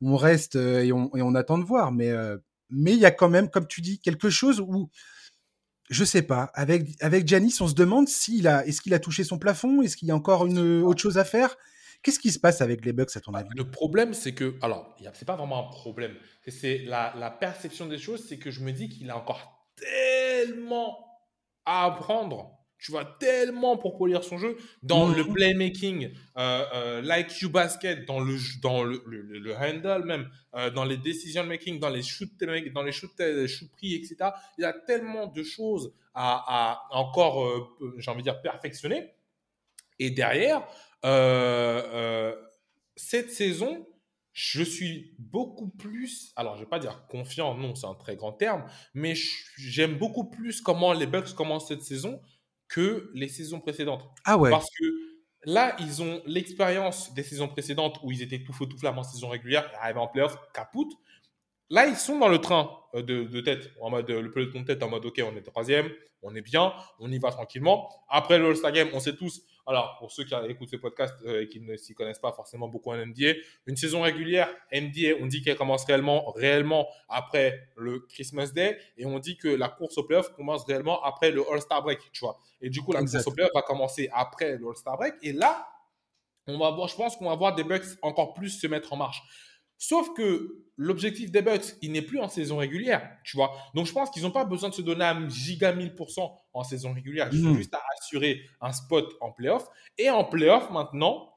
[0.00, 2.12] On reste et on, et, on, attend de voir, mais
[2.70, 4.90] mais il y a quand même, comme tu dis, quelque chose où,
[5.90, 9.24] je sais pas, avec, avec Janice, on se demande s'il a, est-ce qu'il a touché
[9.24, 11.56] son plafond, est-ce qu'il y a encore une autre chose à faire?
[12.04, 13.48] Qu'est-ce qui se passe avec les Bucks à ton avis?
[13.56, 16.14] Le problème, c'est que, alors, c'est pas vraiment un problème.
[16.46, 20.98] C'est la, la, perception des choses, c'est que je me dis qu'il a encore tellement
[21.64, 22.50] à apprendre.
[22.78, 25.32] Tu vois, tellement pour polir son jeu dans le mmh.
[25.32, 30.98] playmaking, euh, euh, l'IQ basket, dans le dans le, le, handle même, euh, dans les
[30.98, 34.16] decision making, dans les shoots, dans les shoots, shoot pris, etc.
[34.58, 39.14] Il y a tellement de choses à, à encore, euh, j'ai envie de dire, perfectionner.
[39.98, 40.66] Et derrière,
[41.04, 42.34] euh, euh,
[42.96, 43.86] cette saison,
[44.32, 48.32] je suis beaucoup plus, alors je vais pas dire confiant, non, c'est un très grand
[48.32, 49.14] terme, mais
[49.56, 52.20] j'aime beaucoup plus comment les Bucks commencent cette saison
[52.68, 54.04] que les saisons précédentes.
[54.24, 54.50] Ah ouais.
[54.50, 54.84] Parce que
[55.44, 59.04] là, ils ont l'expérience des saisons précédentes où ils étaient tout feu tout flamme en
[59.04, 60.92] saison régulière, arrivés en playoff, capoute.
[61.70, 64.82] Là, ils sont dans le train euh, de, tête, en mode le peloton de tête,
[64.82, 65.90] en mode OK, on est troisième,
[66.22, 67.88] on est bien, on y va tranquillement.
[68.08, 71.42] Après le All-Star Game, on sait tous, alors, pour ceux qui écoutent ce podcast euh,
[71.42, 73.32] et qui ne s'y connaissent pas forcément beaucoup en NBA,
[73.66, 79.06] une saison régulière, NBA, on dit qu'elle commence réellement, réellement après le Christmas Day et
[79.06, 82.38] on dit que la course au playoff commence réellement après le All-Star Break, tu vois.
[82.60, 85.66] Et du coup, la course au playoff va commencer après le All-Star Break et là,
[86.46, 88.96] on va voir, je pense qu'on va voir des Bucks encore plus se mettre en
[88.96, 89.22] marche.
[89.78, 93.52] Sauf que l'objectif des Bucks, il n'est plus en saison régulière, tu vois.
[93.74, 96.92] Donc je pense qu'ils n'ont pas besoin de se donner un giga 1000% en saison
[96.92, 97.28] régulière.
[97.32, 97.56] Ils ont hmm.
[97.56, 99.66] juste à assurer un spot en playoff.
[99.98, 101.34] Et en playoff, maintenant,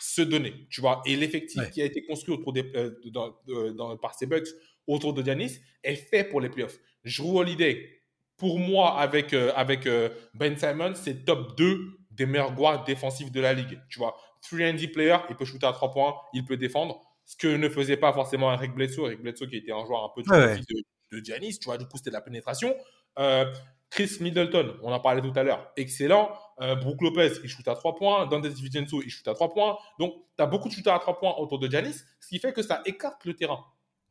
[0.00, 1.02] se donner, tu vois.
[1.06, 4.48] Et l'effectif qui a été construit autour des, euh, par ces Bucks
[4.86, 6.78] autour de Giannis est fait pour les playoffs.
[7.04, 8.02] Drew Holiday,
[8.36, 13.30] pour moi, avec, euh, avec euh, Ben Simon, c'est top 2 des meilleurs guards défensifs
[13.30, 13.80] de la ligue.
[13.88, 17.00] Tu vois, 3D player, il peut shooter à 3 points, il peut défendre.
[17.26, 19.06] Ce que ne faisait pas forcément Eric Bledsoe.
[19.06, 20.62] Eric Bledsoe qui était un joueur un peu de,
[21.12, 22.74] de Giannis, tu vois, du coup, c'était de la pénétration.
[23.18, 23.52] Euh,
[23.90, 26.30] Chris Middleton, on en parlait tout à l'heure, excellent.
[26.60, 28.26] Euh, Brook Lopez, il shoot à 3 points.
[28.26, 29.78] Dante DiVincenzo, il shoot à 3 points.
[29.98, 32.52] Donc, tu as beaucoup de shooters à 3 points autour de Giannis, ce qui fait
[32.52, 33.64] que ça écarte le terrain.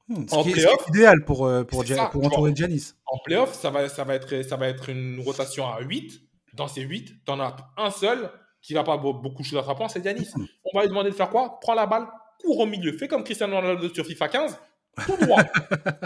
[0.08, 2.94] Hmm, en playoff, idéal pour, euh, pour, pour entourer Giannis.
[3.06, 6.22] En playoff, ça va, ça, va être, ça va être une rotation à 8.
[6.54, 9.76] Dans ces 8, tu en as un seul qui va pas beaucoup shooter à 3
[9.76, 10.30] points, c'est Giannis.
[10.36, 10.46] Hmm.
[10.66, 11.60] On va lui demander de faire quoi?
[11.60, 12.08] Prends la balle,
[12.42, 12.98] cours au milieu.
[12.98, 14.60] Fais comme Cristiano Ronaldo sur FIFA 15
[15.06, 15.44] tout droit.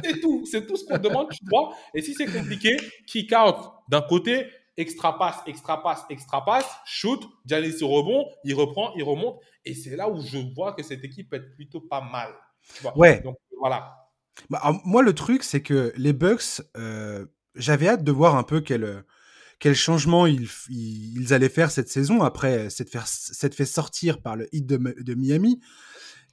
[0.04, 0.46] c'est tout.
[0.50, 1.76] C'est tout ce qu'on demande, tout droit.
[1.94, 2.78] Et si c'est compliqué,
[3.08, 3.56] kick out
[3.88, 9.04] d'un côté, extra passe, extra passe, extra passe, shoot, Giannis se rebond, il reprend, il
[9.04, 9.40] remonte.
[9.66, 12.34] Et c'est là où je vois que cette équipe peut être plutôt pas mal.
[12.96, 13.22] Ouais.
[13.22, 13.96] Donc voilà.
[14.50, 17.26] Bah, moi, le truc, c'est que les Bucks, euh,
[17.56, 19.04] j'avais hâte de voir un peu quel,
[19.60, 24.48] quel changement ils, ils, allaient faire cette saison après s'être fait, fait sortir par le
[24.56, 25.60] hit de, de Miami,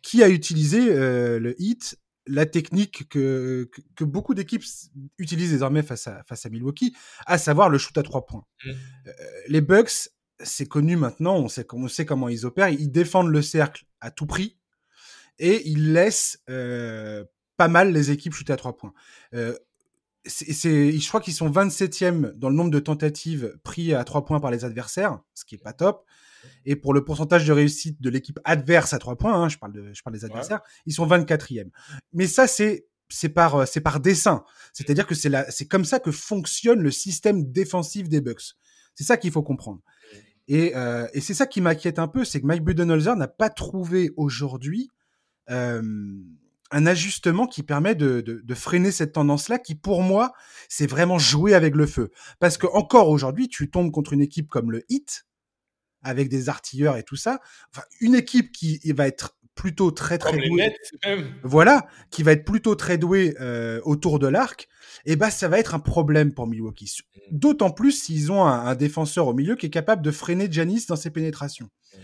[0.07, 1.99] qui a utilisé euh, le hit
[2.29, 4.63] la technique que, que, beaucoup d'équipes
[5.19, 6.97] utilisent désormais face à, face à Milwaukee,
[7.27, 8.45] à savoir le shoot à trois points.
[8.65, 8.71] Mmh.
[8.71, 9.13] Euh,
[9.49, 13.43] les Bucks, c'est connu maintenant, on sait, on sait comment ils opèrent, ils défendent le
[13.43, 14.59] cercle à tout prix
[15.41, 17.25] et ils laissent euh,
[17.57, 18.95] pas mal les équipes shooter à trois points.
[19.33, 24.53] Je crois qu'ils sont 27e dans le nombre de tentatives pris à trois points par
[24.53, 26.06] les adversaires, ce qui est pas top.
[26.65, 29.73] Et pour le pourcentage de réussite de l'équipe adverse à trois points, hein, je, parle
[29.73, 31.71] de, je parle des adversaires, ils sont 24e.
[32.13, 34.45] Mais ça, c'est c'est par euh, c'est par dessin.
[34.73, 38.55] C'est-à-dire que c'est la c'est comme ça que fonctionne le système défensif des Bucks.
[38.95, 39.81] C'est ça qu'il faut comprendre.
[40.49, 43.51] Et, euh, et c'est ça qui m'inquiète un peu, c'est que Mike Budenholzer n'a pas
[43.51, 44.91] trouvé aujourd'hui
[45.51, 45.83] euh,
[46.71, 50.33] un ajustement qui permet de, de, de freiner cette tendance-là, qui pour moi,
[50.69, 52.11] c'est vraiment jouer avec le feu.
[52.39, 55.27] Parce que encore aujourd'hui, tu tombes contre une équipe comme le Heat,
[56.07, 57.41] avec des artilleurs et tout ça.
[57.73, 60.77] Enfin, une équipe qui va être plutôt très très douée,
[61.43, 64.69] voilà, qui va être plutôt très douée euh, autour de l'arc,
[65.07, 66.99] et eh ben ça va être un problème pour Milwaukee.
[67.01, 67.21] Mmh.
[67.33, 70.95] D'autant plus s'ils ont un, défenseur au milieu qui est capable de freiner Janis dans
[70.95, 71.65] ses pénétrations.
[71.67, 71.99] Mmh.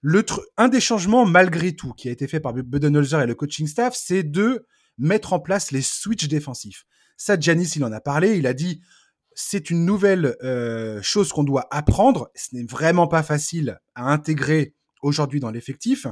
[0.00, 3.66] Le un des changements malgré tout qui a été fait par Budenholzer et le coaching
[3.66, 4.66] staff, c'est de
[4.98, 6.84] mettre en place les switches défensifs.
[7.16, 8.36] Ça, Janis, il en a parlé.
[8.36, 8.82] Il a dit
[9.34, 12.30] c'est une nouvelle euh, chose qu'on doit apprendre.
[12.34, 16.06] Ce n'est vraiment pas facile à intégrer aujourd'hui dans l'effectif.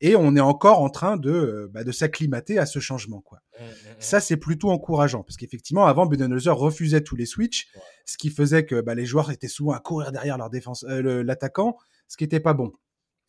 [0.00, 3.20] Et on est encore en train de, euh, bah, de s'acclimater à ce changement.
[3.20, 3.38] Quoi.
[3.38, 3.94] Mmh, mmh, mmh.
[4.00, 5.22] Ça, c'est plutôt encourageant.
[5.22, 7.68] Parce qu'effectivement, avant, Budenholzer refusait tous les switches,
[8.04, 11.22] ce qui faisait que bah, les joueurs étaient souvent à courir derrière leur défense, euh,
[11.22, 11.76] l'attaquant,
[12.08, 12.72] ce qui n'était pas bon.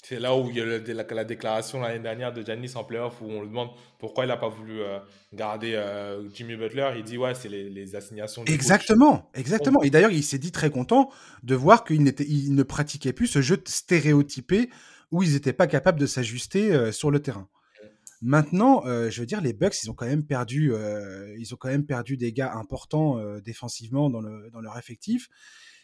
[0.06, 3.26] C'est là où il y a la, déclaration l'année dernière de Giannis en playoff où
[3.26, 5.00] on lui demande pourquoi il n'a pas voulu euh,
[5.34, 6.92] garder euh, Jimmy Butler.
[6.98, 8.44] Il dit ouais, c'est les, assignations.
[8.44, 9.82] Exactement, exactement.
[9.82, 11.10] Et d'ailleurs, il s'est dit très content
[11.44, 14.70] de voir qu'il il ne pratiquait plus ce jeu stéréotypé
[15.14, 17.48] où ils n'étaient pas capables de s'ajuster euh, sur le terrain.
[18.22, 20.72] Maintenant, je veux dire, les Bucks, ils ont quand même perdu,
[21.38, 25.28] ils ont quand même perdu des gars importants défensivement dans, le, dans leur effectif.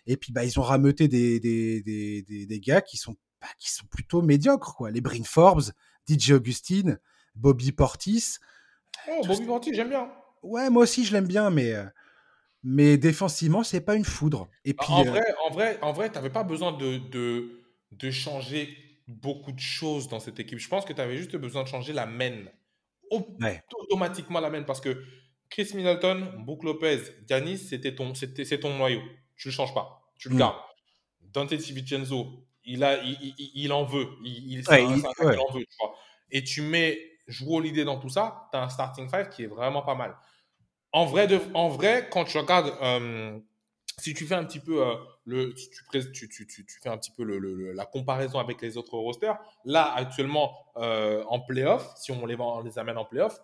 [0.07, 3.71] Et puis, bah, ils ont rameuté des, des, des, des gars qui sont bah, qui
[3.71, 4.91] sont plutôt médiocres, quoi.
[4.91, 5.71] Les Bryn Forbes,
[6.07, 6.99] DJ Augustine,
[7.35, 8.37] Bobby Portis.
[9.09, 10.11] Oh, Bobby Portis, j'aime bien.
[10.43, 11.85] Ouais, moi aussi, je l'aime bien, mais, euh,
[12.63, 14.49] mais défensivement, c'est pas une foudre.
[14.65, 18.11] Et puis, en, euh vrai, en vrai, en vrai, t'avais pas besoin de, de, de,
[18.11, 18.77] changer
[19.07, 20.59] beaucoup de choses dans cette équipe.
[20.59, 22.45] Je pense que tu avais juste besoin de changer la main.
[23.11, 25.03] Automatiquement la main, parce que
[25.49, 29.01] Chris Middleton, Brook Lopez, Giannis, c'était ton, c'est ton noyau.
[29.35, 30.13] Tu le changes pas.
[30.17, 30.39] Tu le mmh.
[30.39, 30.57] gardes.
[31.21, 34.07] Dante DiVincenzo, il, a, il, en veut.
[34.23, 35.65] Il, en veut,
[36.31, 39.47] Et tu mets jouer l'idée dans tout ça, tu as un starting five qui est
[39.47, 40.15] vraiment pas mal.
[40.91, 43.39] En vrai, de, en vrai quand tu regardes, euh,
[43.99, 44.95] si tu fais un petit peu euh,
[45.25, 45.69] le, tu,
[46.11, 49.93] tu, tu, tu, fais un petit peu le, la comparaison avec les autres rosters, là
[49.93, 53.39] actuellement euh, en playoff, si on les, on les amène en playoff,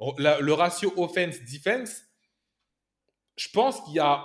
[0.00, 2.02] le ratio offense-defense,
[3.36, 4.24] je pense qu'il y a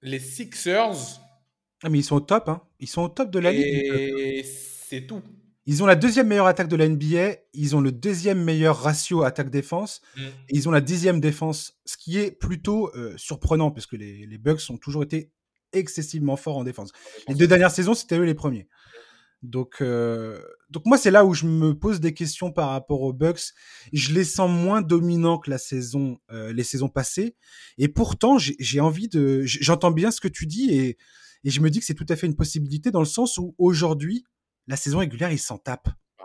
[0.00, 1.20] les Sixers
[1.82, 2.62] ah, mais ils sont au top, hein.
[2.80, 3.64] Ils sont au top de la ligue.
[3.64, 5.22] Et c'est tout.
[5.66, 7.36] Ils ont la deuxième meilleure attaque de la NBA.
[7.54, 10.00] Ils ont le deuxième meilleur ratio attaque-défense.
[10.16, 10.22] Mm.
[10.50, 14.38] ils ont la dixième défense, ce qui est plutôt euh, surprenant parce que les, les,
[14.38, 15.30] Bucks ont toujours été
[15.72, 16.90] excessivement forts en défense.
[17.28, 18.68] Les deux dernières saisons, c'était eux les premiers.
[19.42, 23.12] Donc, euh, donc moi, c'est là où je me pose des questions par rapport aux
[23.12, 23.52] Bucks.
[23.92, 27.36] Je les sens moins dominants que la saison, euh, les saisons passées.
[27.76, 29.42] Et pourtant, j'ai envie de.
[29.44, 30.96] J'entends bien ce que tu dis et
[31.44, 33.54] et je me dis que c'est tout à fait une possibilité dans le sens où
[33.58, 34.24] aujourd'hui,
[34.66, 35.90] la saison régulière, ils s'en tapent.
[36.18, 36.24] Ah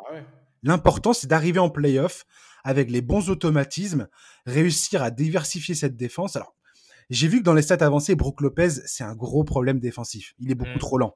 [0.63, 2.25] L'important, c'est d'arriver en playoff
[2.63, 4.07] avec les bons automatismes,
[4.45, 6.35] réussir à diversifier cette défense.
[6.35, 6.55] Alors,
[7.09, 10.33] j'ai vu que dans les stats avancées, Brook Lopez, c'est un gros problème défensif.
[10.39, 10.79] Il est beaucoup mmh.
[10.79, 11.15] trop lent.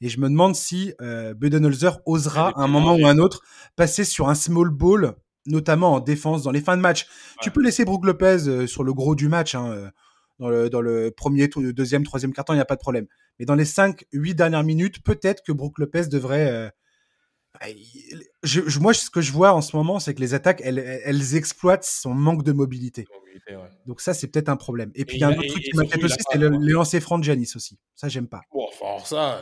[0.00, 3.42] Et je me demande si euh, Budenholzer osera, à un moment ou un autre,
[3.76, 5.14] passer sur un small ball,
[5.46, 7.06] notamment en défense, dans les fins de match.
[7.40, 9.90] Tu peux laisser Brook Lopez euh, sur le gros du match, hein, euh,
[10.38, 13.06] dans, le, dans le premier, deuxième, troisième carton, il n'y a pas de problème.
[13.38, 16.50] Mais dans les 5, 8 dernières minutes, peut-être que Brook Lopez devrait.
[16.50, 16.68] Euh,
[17.54, 17.66] bah,
[18.42, 21.36] je, moi, ce que je vois en ce moment, c'est que les attaques, elles, elles
[21.36, 23.06] exploitent son manque de mobilité.
[23.86, 24.90] Donc ça, c'est peut-être un problème.
[24.94, 27.20] Et puis il y a un autre truc qui m'inquiète aussi, c'est les lancers francs
[27.20, 27.78] de Janis aussi.
[27.94, 28.42] Ça, j'aime pas.
[28.52, 29.40] Bon, enfin, ça,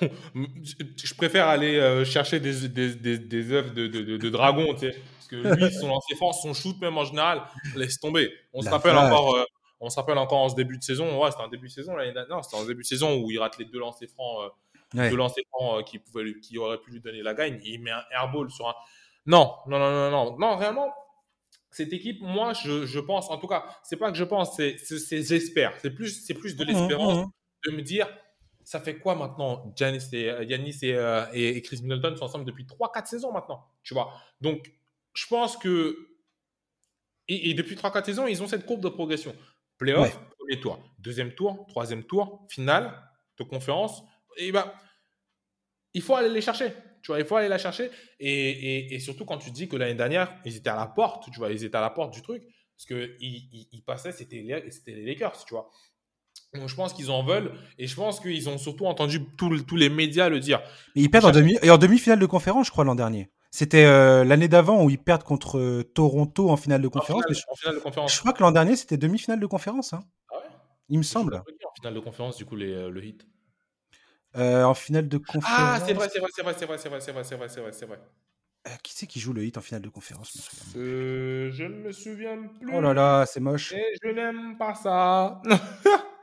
[0.34, 4.80] je préfère aller euh, chercher des, des, des, des œuvres de, de, de, dragon, tu
[4.80, 4.98] sais.
[5.16, 7.42] Parce que lui, son lancer franc, son shoot, même en général,
[7.76, 8.32] laisse tomber.
[8.52, 9.36] On se rappelle encore.
[9.36, 9.44] Euh,
[9.80, 11.94] on se rappelle encore en ce début de saison, ouais, c'était un début de saison
[11.94, 14.50] l'année dernière, c'était en début de saison où il rate les deux lancers francs,
[14.94, 17.60] euh, deux lancers francs qui, pouvaient, qui auraient pu lui donner la gagne.
[17.64, 18.74] Il met un airball sur un.
[19.26, 20.90] Non, non, non, non, non, non, réellement,
[21.70, 24.76] cette équipe, moi, je, je, pense, en tout cas, c'est pas que je pense, c'est
[25.22, 25.74] j'espère.
[25.82, 27.30] C'est plus, plus de mmh, l'espérance mmh.
[27.66, 28.08] de me dire,
[28.64, 33.06] ça fait quoi maintenant Giannis et, euh, euh, et, Chris Middleton sont ensemble depuis 3-4
[33.06, 34.12] saisons maintenant, tu vois?
[34.40, 34.72] Donc,
[35.14, 36.10] je pense que.
[37.28, 39.34] Et, depuis 3-4 saisons, ils ont cette courbe de progression.
[39.78, 42.92] Playoff, premier tour, deuxième tour, troisième tour, finale
[43.38, 44.02] de conférence.
[44.36, 44.70] Et ben,
[45.92, 46.72] il faut aller les chercher.
[47.02, 47.90] Tu vois, il faut aller la chercher.
[48.18, 51.38] Et, et surtout quand tu dis que l'année dernière, ils étaient à la porte, tu
[51.38, 52.42] vois, ils étaient à la porte du truc.
[52.76, 55.70] Parce qu'ils ils, ils passaient, c'était les, les Lakers, tu vois.
[56.54, 59.88] Donc, je pense qu'ils en veulent et je pense qu'ils ont surtout entendu tous les
[59.88, 60.62] médias le dire.
[60.94, 63.30] Mais ils perdent en, demi, et en demi-finale de conférence, je crois, l'an dernier.
[63.50, 67.24] C'était euh, l'année d'avant où ils perdent contre euh, Toronto en finale de conférence.
[67.48, 68.14] En finale, de conférence.
[68.14, 69.92] Je crois que l'an dernier, c'était demi-finale de conférence.
[69.92, 70.00] Hein.
[70.30, 70.44] Ah ouais?
[70.88, 71.36] Il me semble.
[71.36, 73.26] En finale de conférence, du coup, les, euh, le hit.
[74.34, 75.44] en finale de conférence.
[75.56, 77.48] Ah, c'est vrai, c'est vrai, c'est vrai, c'est vrai, c'est vrai, c'est vrai, c'est vrai,
[77.48, 78.00] c'est vrai, c'est vrai.
[78.82, 82.74] qui c'est qui joue le hit en finale de conférence Je ne me souviens plus.
[82.74, 83.72] Oh là là, c'est moche.
[83.72, 85.42] Et je n'aime pas ça.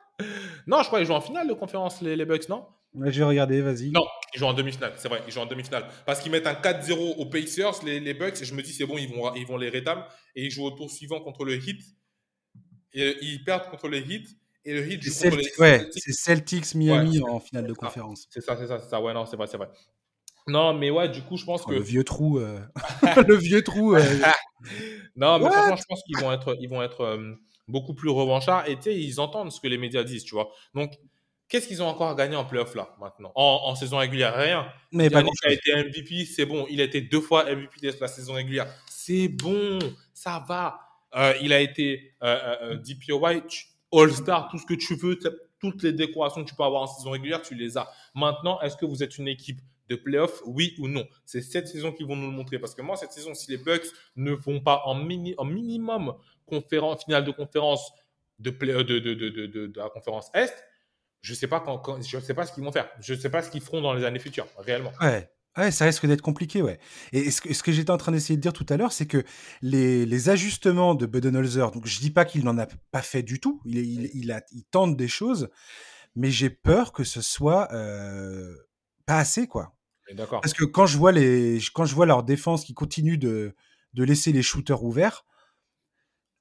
[0.68, 2.66] non, je crois qu'ils jouent en finale de conférence, les, les Bucks, non?
[2.94, 3.92] Ouais, J'ai regardé, vas-y.
[3.92, 5.88] Non, ils jouent en demi-finale, c'est vrai, ils jouent en demi-finale.
[6.06, 8.86] Parce qu'ils mettent un 4-0 aux Pacers, les, les, Bucks, et je me dis, c'est
[8.86, 10.04] bon, ils vont, ils vont les rétam.
[10.36, 11.82] Et ils jouent au tour suivant contre le Heat.
[12.94, 14.28] Et ils perdent contre le Heat.
[14.66, 18.28] Et le Heat contre les Ouais, c'est Celtics Miami en finale de conférence.
[18.30, 19.02] C'est ça, c'est ça, c'est ça.
[19.02, 19.70] Ouais, non, c'est vrai, c'est vrai.
[20.48, 21.76] Non, mais ouais, du coup, je pense oh, que.
[21.76, 22.40] Le vieux trou.
[22.40, 22.60] Euh,
[23.28, 23.96] le vieux trou.
[23.96, 24.02] Euh.
[25.16, 26.58] non, mais franchement, je pense qu'ils vont être.
[26.60, 27.36] Ils vont être euh,
[27.72, 30.52] beaucoup plus revanchards et ils entendent ce que les médias disent, tu vois.
[30.76, 31.00] Donc,
[31.48, 33.32] qu'est-ce qu'ils ont encore à gagner en playoff là maintenant?
[33.36, 34.68] En, saison régulière Rien.
[34.92, 36.66] Mais pas il a été MVP, c'est bon.
[36.70, 39.80] Il a été deux fois MVP de la saison régulière, c'est bon,
[40.14, 40.80] ça va.
[41.16, 43.44] Euh, il a été euh, euh, euh DPOY,
[43.92, 45.20] All-Star, tout ce que tu veux,
[45.60, 47.90] toutes les décorations que tu peux avoir en saison régulière, tu les as.
[48.16, 49.60] Maintenant, est-ce que vous êtes une équipe
[49.90, 51.06] de playoff, oui ou non?
[51.26, 52.60] C'est cette saison qui vont nous le montrer.
[52.60, 56.16] Parce que moi, cette saison, si les Bucks ne vont pas en, mini, en minimum
[56.52, 57.92] conférence, finale de conférence
[58.40, 60.54] de, de, de, de, de la conférence Est,
[61.22, 62.90] je sais pas quand, je sais pas ce qu'ils vont faire.
[63.00, 64.92] Je sais pas ce qu'ils feront dans les années futures, réellement.
[65.02, 65.30] Ouais.
[65.58, 66.80] Ouais, ça risque d'être compliqué, ouais.
[67.12, 69.06] Et ce que, ce que j'étais en train d'essayer de dire tout à l'heure, c'est
[69.06, 69.22] que
[69.62, 73.42] les, les, ajustements de Budenholzer, donc je dis pas qu'il n'en a pas fait du
[73.42, 75.50] tout, il, il, il, a, il tente des choses,
[76.16, 78.56] mais j'ai peur que ce soit euh,
[79.06, 79.76] pas assez, quoi.
[80.14, 80.40] D'accord.
[80.40, 83.54] Parce que quand je vois les, quand je vois leur défense qui continue de,
[83.94, 85.26] de laisser les shooters ouverts,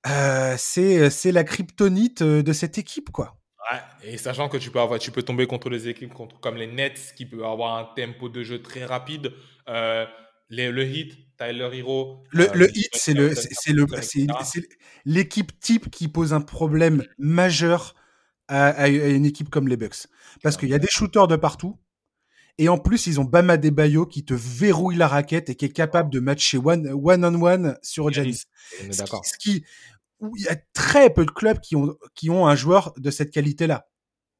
[0.07, 3.37] euh, c'est la kryptonite de cette équipe, quoi.
[3.71, 6.57] Ouais, et sachant que tu peux, avoir, tu peux tomber contre les équipes contre, comme
[6.57, 9.33] les Nets, qui peuvent avoir un tempo de jeu très rapide.
[9.69, 10.07] Euh,
[10.49, 12.25] les, le Heat, Tyler Hero.
[12.31, 13.87] Le, euh, le Heat, c'est le, c'est le,
[15.05, 17.95] l'équipe type qui pose un problème majeur
[18.49, 20.09] à, à, une équipe comme les Bucks,
[20.43, 21.79] parce qu'il y a des shooters de partout.
[22.59, 25.73] Et en plus, ils ont Bama Bayo qui te verrouille la raquette et qui est
[25.73, 28.45] capable de matcher one, one on one sur Janis.
[28.99, 29.25] D'accord.
[29.25, 29.65] Ce qui,
[30.37, 33.31] il y a très peu de clubs qui ont, qui ont un joueur de cette
[33.31, 33.87] qualité-là.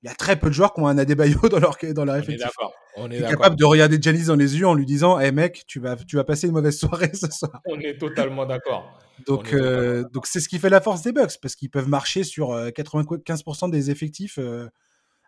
[0.03, 2.17] Il y a très peu de joueurs qui ont un Adebayo dans leur, dans leur
[2.17, 2.49] effectif.
[2.97, 3.39] On est d'accord.
[3.39, 6.17] capable de regarder Janis dans les yeux en lui disant, hey mec, tu vas, tu
[6.17, 7.61] vas passer une mauvaise soirée ce soir.
[7.67, 8.99] On est totalement d'accord.
[9.27, 12.25] Donc, euh, donc c'est ce qui fait la force des Bucks parce qu'ils peuvent marcher
[12.25, 14.69] sur 95% euh, des effectifs euh,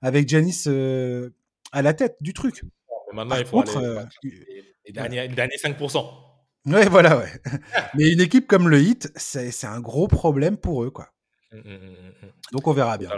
[0.01, 0.65] avec Janis
[1.73, 2.63] à la tête du truc.
[3.13, 4.05] Maintenant, il faut aller
[4.87, 6.05] les, derniers, 5%.
[6.67, 7.33] Ouais, voilà, ouais.
[7.95, 11.09] Mais une équipe comme le Heat, c'est un gros problème pour eux, quoi.
[11.53, 13.11] Mmh, mmh, mmh, Donc on verra bien.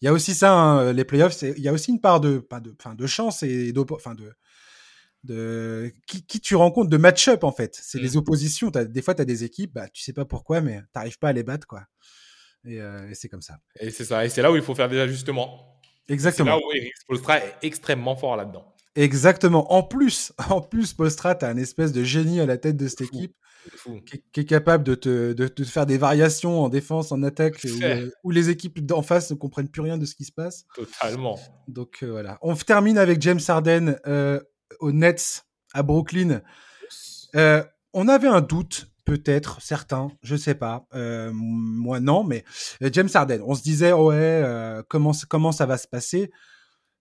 [0.00, 2.38] Il y a aussi ça, hein, les playoffs, il y a aussi une part de,
[2.38, 4.32] pas de, fin, de chance et enfin de,
[5.24, 7.78] de qui, qui, tu rencontres de match-up en fait.
[7.80, 8.68] C'est les oppositions.
[8.70, 11.18] As, des fois, tu as des équipes, bah, tu sais pas pourquoi, mais tu n'arrives
[11.18, 11.84] pas à les battre, quoi.
[12.66, 13.58] Et, euh, et c'est comme ça.
[13.80, 14.24] Et c'est ça.
[14.24, 15.73] Et c'est là où il faut faire des ajustements.
[16.08, 16.56] Exactement.
[16.56, 18.74] C'est là où Eric Spolstra est extrêmement fort là-dedans.
[18.96, 19.72] Exactement.
[19.72, 23.02] En plus, en plus, Postra, t'as un espèce de génie à la tête de cette
[23.02, 23.34] équipe.
[24.32, 27.66] qui, est capable de te, de, faire des variations en défense, en attaque,
[28.22, 30.66] où, les équipes d'en face ne comprennent plus rien de ce qui se passe.
[30.74, 31.38] Totalement.
[31.66, 32.38] Donc euh, voilà.
[32.42, 34.38] On termine avec James Harden euh,
[34.80, 36.42] aux Nets à Brooklyn.
[37.36, 40.86] Euh, on avait un doute, peut-être, certains, je sais pas.
[40.92, 42.44] moi non, mais
[42.80, 43.40] James Harden.
[43.46, 44.42] On se disait ouais,
[44.88, 46.30] comment comment ça va se passer?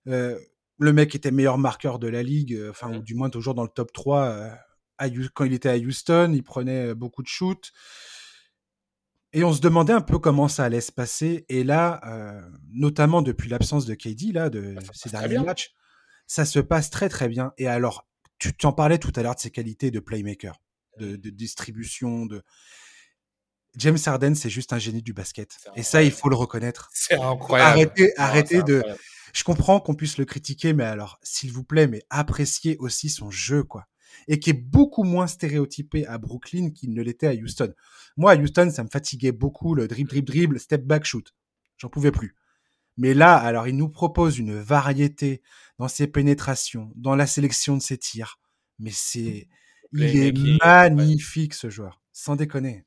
[0.06, 0.39] Le
[0.80, 3.93] mec était meilleur marqueur de la ligue, enfin, ou du moins toujours dans le top
[3.93, 4.49] 3
[5.34, 7.72] quand il était à Houston, il prenait beaucoup de shoots.
[9.34, 11.45] Et on se demandait un peu comment ça allait se passer.
[11.49, 11.99] Et là,
[12.72, 15.74] notamment depuis l'absence de KD, là, de ces derniers matchs,
[16.28, 17.51] ça se passe très très bien.
[17.58, 20.62] Et alors, tu t'en parlais tout à l'heure de ses qualités de playmaker,
[20.98, 22.44] de, distribution, de.
[23.76, 25.58] James Harden, c'est juste un génie du basket.
[25.76, 26.89] Et ça, il faut le reconnaître.
[26.94, 27.91] C'est incroyable.
[28.18, 28.84] Arrêtez, de.
[29.34, 33.32] Je comprends qu'on puisse le critiquer, mais alors, s'il vous plaît, mais appréciez aussi son
[33.32, 33.88] jeu, quoi
[34.28, 37.74] et qui est beaucoup moins stéréotypé à Brooklyn qu'il ne l'était à Houston.
[38.18, 41.34] Moi, à Houston, ça me fatiguait beaucoup le dribble, dribble, dribble, step back, shoot.
[41.78, 42.36] J'en pouvais plus.
[42.98, 45.41] Mais là, alors, il nous propose une variété
[45.80, 48.39] dans ses pénétrations, dans la sélection de ses tirs.
[48.80, 49.48] Mais c'est,
[49.94, 52.02] il est magnifique, ce joueur.
[52.12, 52.86] Sans déconner.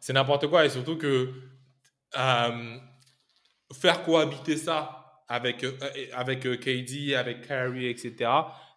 [0.00, 0.66] C'est n'importe quoi.
[0.66, 1.32] Et surtout que,
[2.18, 2.76] euh,
[3.72, 5.72] faire cohabiter ça avec, euh,
[6.12, 8.30] avec euh, KD, avec Curry, etc.,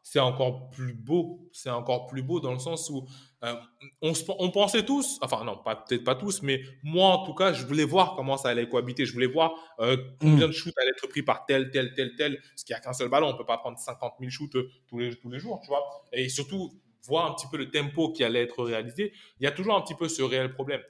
[0.04, 1.50] c'est encore plus beau.
[1.52, 3.08] C'est encore plus beau dans le sens où
[3.44, 3.56] euh,
[4.04, 7.66] on, on, pensait tous, enfin non, peut-être pas tous, mais moi en tout cas, je
[7.66, 9.06] voulais voir comment ça allait cohabiter.
[9.06, 10.50] Je voulais voir euh, combien mm.
[10.50, 12.40] de shoots allaient être pris par tel, tel, tel, tel.
[12.40, 14.56] Parce qu'il n'y a qu'un seul ballon, on peut pas prendre 50 000 shoots
[14.88, 15.84] tous les, tous les jours, tu vois.
[16.14, 16.72] Et surtout,
[17.06, 19.14] voir un petit peu le tempo qui allait être réalisé.
[19.40, 20.82] Il y a toujours un petit peu ce réel problème.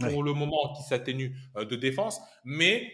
[0.00, 2.92] Pour le moment, qui s'atténue de défense, mais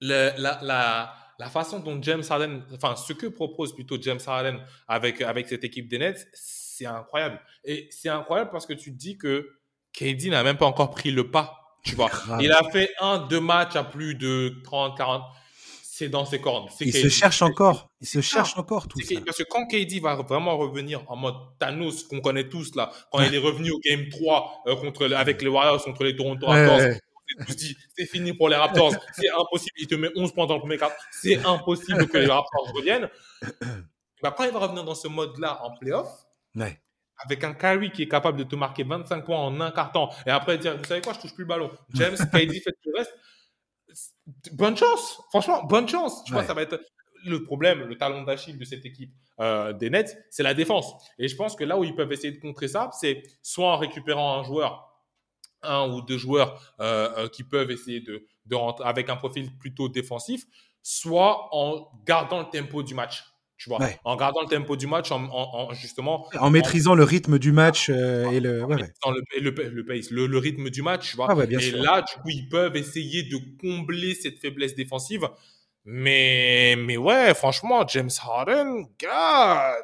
[0.00, 5.20] la, la la façon dont James Harden, enfin, ce que propose plutôt James Harden avec,
[5.22, 7.40] avec cette équipe des Nets, c'est incroyable.
[7.64, 9.50] Et c'est incroyable parce que tu te dis que
[9.92, 11.78] KD n'a même pas encore pris le pas.
[11.84, 15.24] Tu vois, il a fait un, deux matchs à plus de 30, 40.
[15.94, 16.70] C'est dans ses cordes.
[16.80, 17.90] Il se cherche encore.
[18.00, 19.20] Il se cherche encore tout ça.
[19.26, 23.20] Parce que quand KD va vraiment revenir en mode Thanos qu'on connaît tous là, quand
[23.20, 26.80] il est revenu au game 3 euh, contre, avec les Warriors contre les Toronto Raptors,
[27.94, 29.72] c'est fini pour les Raptors, c'est impossible.
[29.76, 33.10] Il te met 11 points dans le premier quart, c'est impossible que les Raptors reviennent.
[34.22, 36.08] Bah, quand il va revenir dans ce mode-là en playoff,
[37.18, 40.08] avec un Kyrie qui est capable de te marquer 25 points en un quart temps,
[40.26, 41.70] et après dire, vous savez quoi, je touche plus le ballon.
[41.92, 43.14] James, KD fait le reste.
[44.52, 46.24] Bonne chance, franchement, bonne chance.
[46.24, 46.80] Tu vois, ça va être
[47.24, 50.92] le problème, le talent d'Achille de cette équipe euh, des Nets, c'est la défense.
[51.18, 53.76] Et je pense que là où ils peuvent essayer de contrer ça, c'est soit en
[53.76, 54.88] récupérant un joueur
[55.62, 59.56] un ou deux joueurs euh, euh, qui peuvent essayer de, de rentrer avec un profil
[59.58, 60.44] plutôt défensif,
[60.82, 63.24] soit en gardant le tempo du match.
[63.62, 66.28] Tu vois, en gardant le tempo du match, en, justement.
[66.36, 68.64] En maîtrisant le rythme du match euh, et le.
[68.64, 71.28] Ouais, le, le, pace, le, rythme du match, tu vois.
[71.30, 75.28] Ah et là, du coup, ils peuvent essayer de combler cette faiblesse défensive.
[75.84, 79.76] Mais, mais ouais, franchement, James Harden, gars,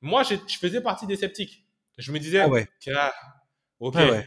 [0.00, 1.66] moi, je faisais partie des sceptiques.
[1.98, 4.22] Je me disais, ah ok, ah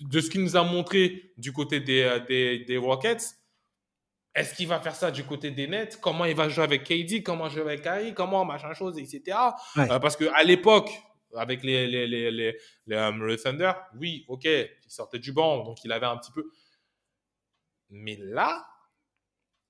[0.00, 3.36] de ce qu'il nous a montré du côté des, euh, des, des Rockets,
[4.34, 5.98] est-ce qu'il va faire ça du côté des Nets?
[6.00, 8.14] Comment il va jouer avec KD Comment jouer avec Kyrie?
[8.14, 9.36] Comment machin chose, etc.
[9.76, 10.90] Euh, parce que à l'époque,
[11.36, 12.56] avec les, les, les, les,
[12.92, 16.48] euh, Thunder, oui, ok, il sortait du banc, donc il avait un petit peu.
[17.90, 18.66] Mais là,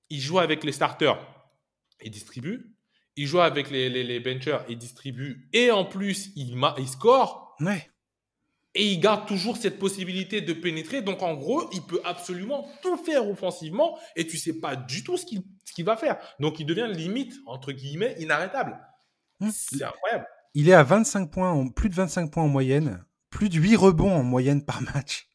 [0.09, 1.19] il joue avec les starters,
[2.01, 2.75] il distribue.
[3.17, 5.49] Il joue avec les, les, les benchers, il distribue.
[5.51, 7.55] Et en plus, il, il score.
[7.59, 7.90] Ouais
[8.73, 11.01] et il garde toujours cette possibilité de pénétrer.
[11.01, 15.17] Donc, en gros, il peut absolument tout faire offensivement et tu sais pas du tout
[15.17, 16.17] ce qu'il va faire.
[16.39, 18.79] Donc, il devient limite, entre guillemets, inarrêtable.
[19.39, 19.49] Mmh.
[19.51, 20.25] C'est incroyable.
[20.53, 23.75] Il est à 25 points, en, plus de 25 points en moyenne, plus de 8
[23.75, 25.27] rebonds en moyenne par match.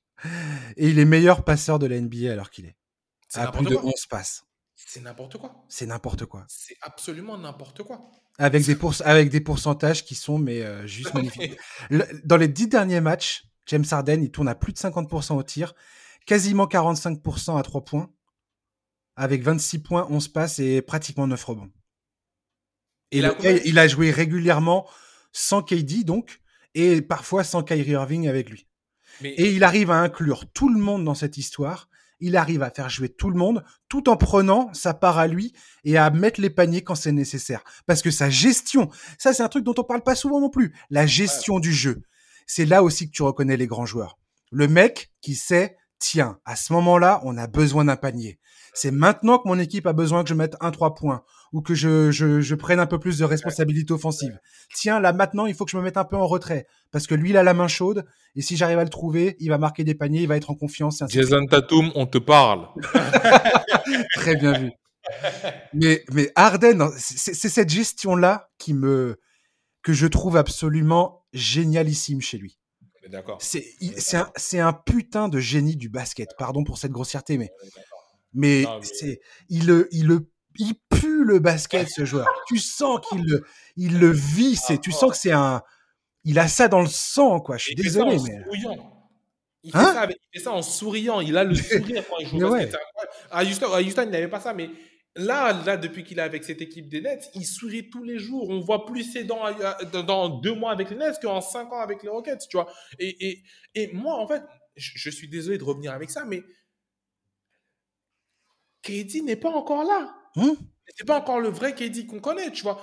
[0.76, 2.76] Et il est meilleur passeur de la NBA alors qu'il est.
[3.34, 4.45] À plus de 11 passes.
[4.76, 5.64] C'est n'importe quoi.
[5.68, 6.44] C'est n'importe quoi.
[6.48, 8.10] C'est absolument n'importe quoi.
[8.38, 11.58] Avec des, avec des pourcentages qui sont mais euh, juste magnifiques.
[12.24, 15.74] dans les dix derniers matchs, James Harden, il tourne à plus de 50% au tir,
[16.26, 18.12] quasiment 45% à 3 points,
[19.16, 21.72] avec 26 points, 11 passes et pratiquement 9 rebonds.
[23.12, 23.22] Et
[23.64, 24.86] il a joué régulièrement
[25.32, 26.40] sans KD, donc,
[26.74, 28.68] et parfois sans Kyrie Irving avec lui.
[29.22, 31.88] Et il arrive à inclure tout le monde dans cette histoire
[32.20, 35.52] il arrive à faire jouer tout le monde tout en prenant sa part à lui
[35.84, 37.62] et à mettre les paniers quand c'est nécessaire.
[37.86, 40.74] Parce que sa gestion, ça c'est un truc dont on parle pas souvent non plus,
[40.90, 42.02] la gestion du jeu.
[42.46, 44.18] C'est là aussi que tu reconnais les grands joueurs.
[44.50, 48.38] Le mec qui sait tiens, à ce moment-là, on a besoin d'un panier.
[48.74, 51.22] C'est maintenant que mon équipe a besoin que je mette un trois points
[51.52, 54.38] ou que je, je, je prenne un peu plus de responsabilité offensive.
[54.74, 57.14] Tiens, là maintenant, il faut que je me mette un peu en retrait parce que
[57.14, 59.82] lui, il a la main chaude et si j'arrive à le trouver, il va marquer
[59.82, 61.02] des paniers, il va être en confiance.
[61.08, 62.68] Jason Tatum, on te parle.
[64.14, 64.72] Très bien vu.
[65.72, 69.18] Mais, mais Arden, c'est cette gestion-là qui me,
[69.82, 72.58] que je trouve absolument génialissime chez lui.
[73.08, 73.38] D'accord.
[73.40, 76.30] C'est un, un, putain de génie du basket.
[76.38, 77.50] Pardon pour cette grossièreté, mais
[78.34, 82.26] mais, c'est il le il le il pue le basket ce joueur.
[82.48, 83.44] tu sens qu'il le
[83.76, 84.56] il le vit.
[84.56, 85.62] C'est tu sens que c'est un
[86.24, 87.56] il a ça dans le sang quoi.
[87.56, 88.38] Je suis désolé mais.
[89.62, 89.94] Il fait, hein?
[89.94, 91.20] ça avec, il fait ça en souriant.
[91.20, 92.76] Il a le sourire quand il joue au basket.
[93.32, 94.70] À Houston, à Houston, il n'avait pas ça, mais
[95.16, 98.50] Là, là, depuis qu'il est avec cette équipe des Nets, il sourit tous les jours.
[98.50, 101.80] On voit plus ses dents euh, dans deux mois avec les Nets qu'en cinq ans
[101.80, 102.70] avec les Rockets, tu vois.
[102.98, 103.42] Et, et,
[103.74, 104.42] et moi, en fait,
[104.76, 106.42] je, suis désolé de revenir avec ça, mais
[108.82, 110.14] KD n'est pas encore là.
[110.36, 110.52] Hmm?
[110.94, 112.80] C'est pas encore le vrai KD qu'on connaît, tu vois.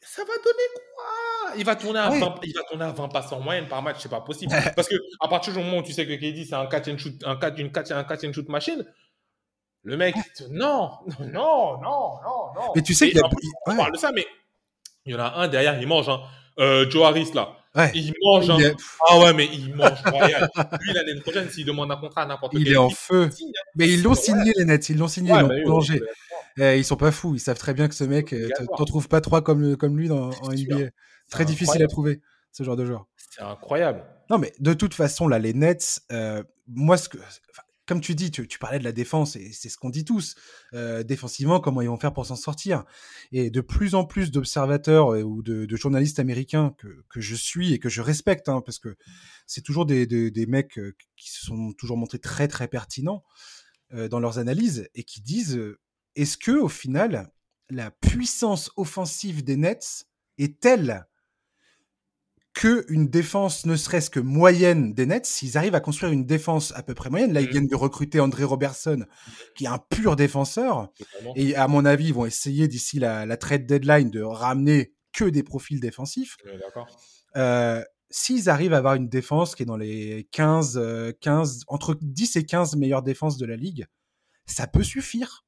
[0.00, 1.56] Ça va donner quoi?
[1.56, 3.96] Il va, tourner à 20, il va tourner à 20 passes en moyenne par match,
[4.00, 4.52] c'est pas possible.
[4.76, 6.98] Parce que à partir du moment où tu sais que KD c'est un catch and
[6.98, 8.84] shoot, un catch, une catch, un catch and shoot machine,
[9.84, 10.14] le mec,
[10.50, 12.72] non, non, non, non, non.
[12.74, 13.28] Mais tu sais qu'il y a.
[13.66, 14.26] On parle de ça, mais
[15.04, 16.08] il y en a un derrière, il mange.
[16.08, 16.20] Hein.
[16.58, 17.56] Euh, Joe Harris, là.
[17.94, 18.48] Il mange.
[18.48, 18.72] Hein.
[19.08, 20.48] Ah ouais, mais il mange royal.
[20.80, 22.62] Lui, l'année prochaine, s'il demande un contrat à n'importe quel.
[22.62, 23.28] Il est en feu.
[23.30, 23.46] Hein.
[23.74, 24.88] Mais ils l'ont signé, les Nets.
[24.88, 26.00] Ils l'ont signé, ils l'ont prolongé.
[26.56, 27.34] Eh, ils sont pas fous.
[27.34, 30.08] Ils savent très bien que ce mec, euh, t'en trouves pas trois comme, comme lui
[30.08, 30.90] dans, en NBA.
[31.30, 32.20] Très difficile à trouver,
[32.52, 33.06] ce genre de joueur.
[33.16, 34.04] C'est incroyable.
[34.30, 37.18] Non, mais de toute façon, là, les Nets, euh, moi, ce que
[37.86, 40.34] comme tu dis, tu, parlais de la défense, et c'est ce qu'on dit tous.
[40.72, 42.84] Défensivement, comment ils vont faire pour s'en sortir
[43.32, 47.88] Et de plus en plus d'observateurs ou de, journalistes américains que, je suis et que
[47.88, 48.96] je respecte, hein, parce que
[49.46, 53.22] c'est toujours des, mecs euh, qui se sont toujours montrés très très pertinents
[54.10, 55.60] dans leurs analyses et qui disent
[56.16, 57.30] est-ce que au final
[57.70, 60.06] la puissance offensive des Nets
[60.38, 61.06] est telle
[62.54, 66.72] que une défense ne serait-ce que moyenne des Nets, s'ils arrivent à construire une défense
[66.76, 67.50] à peu près moyenne, là ils mmh.
[67.50, 69.04] viennent de recruter André Robertson,
[69.56, 70.92] qui est un pur défenseur,
[71.34, 75.42] et à mon avis ils vont essayer d'ici la, trade deadline de ramener que des
[75.42, 76.36] profils défensifs.
[77.36, 80.80] Euh, s'ils arrivent à avoir une défense qui est dans les 15,
[81.20, 83.86] 15, euh, entre 10 et 15 meilleures défenses de la ligue,
[84.46, 85.43] ça peut suffire.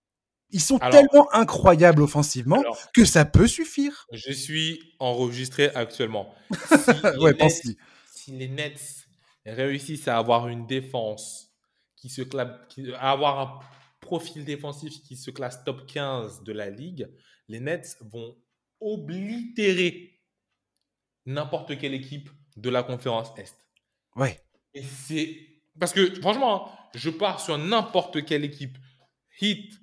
[0.51, 2.63] Ils sont tellement incroyables offensivement
[2.95, 4.07] que ça peut suffire.
[4.13, 6.35] Je suis enregistré actuellement.
[6.77, 7.63] Si ouais, pense
[8.13, 9.07] Si les Nets
[9.45, 11.53] réussissent à avoir une défense
[11.97, 12.23] qui se
[12.69, 13.61] qui, à avoir un
[14.01, 17.09] profil défensif qui se classe top 15 de la ligue,
[17.49, 18.37] les Nets vont
[18.81, 20.21] oblitérer
[21.25, 23.57] n'importe quelle équipe de la conférence Est.
[24.15, 24.41] Ouais.
[24.75, 25.37] Et c'est
[25.79, 28.79] parce que franchement, hein, je pars sur n'importe quelle équipe.
[29.41, 29.75] Heat,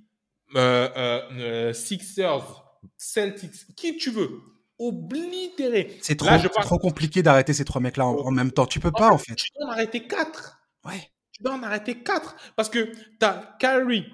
[0.55, 2.63] euh, euh, euh, Sixers,
[2.97, 4.41] Celtics, qui tu veux,
[4.79, 5.97] oblitéré.
[6.01, 6.29] C'est trop,
[6.61, 8.65] trop compliqué d'arrêter ces trois mecs-là en, même temps.
[8.65, 9.35] Tu peux pas, en fait.
[9.35, 10.59] Tu dois en arrêter quatre.
[10.85, 11.09] Ouais.
[11.31, 12.35] Tu dois en arrêter quatre.
[12.55, 14.05] Parce que tu as Kyrie.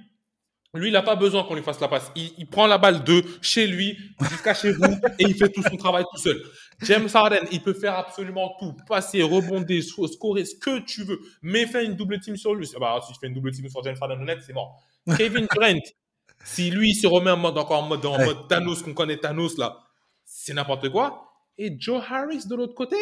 [0.76, 2.12] Lui, il n'a pas besoin qu'on lui fasse la passe.
[2.16, 3.98] Il, prend la balle de chez lui
[4.30, 4.84] jusqu'à chez vous
[5.18, 6.40] et il fait tout son travail tout seul.
[6.84, 8.76] James Harden, il peut faire absolument tout.
[8.88, 11.20] Passer, rebondir, scorer, ce que tu veux.
[11.42, 12.70] Mais fais une double team sur lui.
[12.80, 14.80] Bah, si tu fais une double team sur James Harden, honnête, c'est mort.
[15.18, 15.80] Kevin Durant,
[16.44, 19.18] si lui, il se remet en mode, encore en mode, en mode Thanos, qu'on connaît
[19.18, 19.84] Thanos, là,
[20.26, 21.32] c'est n'importe quoi.
[21.58, 22.96] Et Joe Harris de l'autre côté,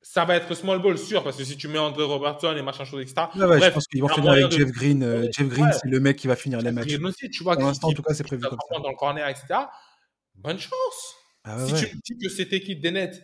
[0.00, 2.84] ça va être small ball sûr, parce que si tu mets André Robertson et machin
[2.84, 3.26] chose, etc.
[3.36, 5.02] Ouais, je pense qu'ils vont finir avec Jeff Green.
[5.02, 6.94] Euh, Jeff Green, c'est le mec qui va finir les matchs.
[7.02, 8.80] Aussi, tu vois, Pour l'instant, en tout cas, c'est prévu comme ça.
[8.80, 9.46] Dans le corner, etc.
[10.34, 11.14] Bonne chance.
[11.44, 13.22] Ah si tu me dis que cette équipe des Nets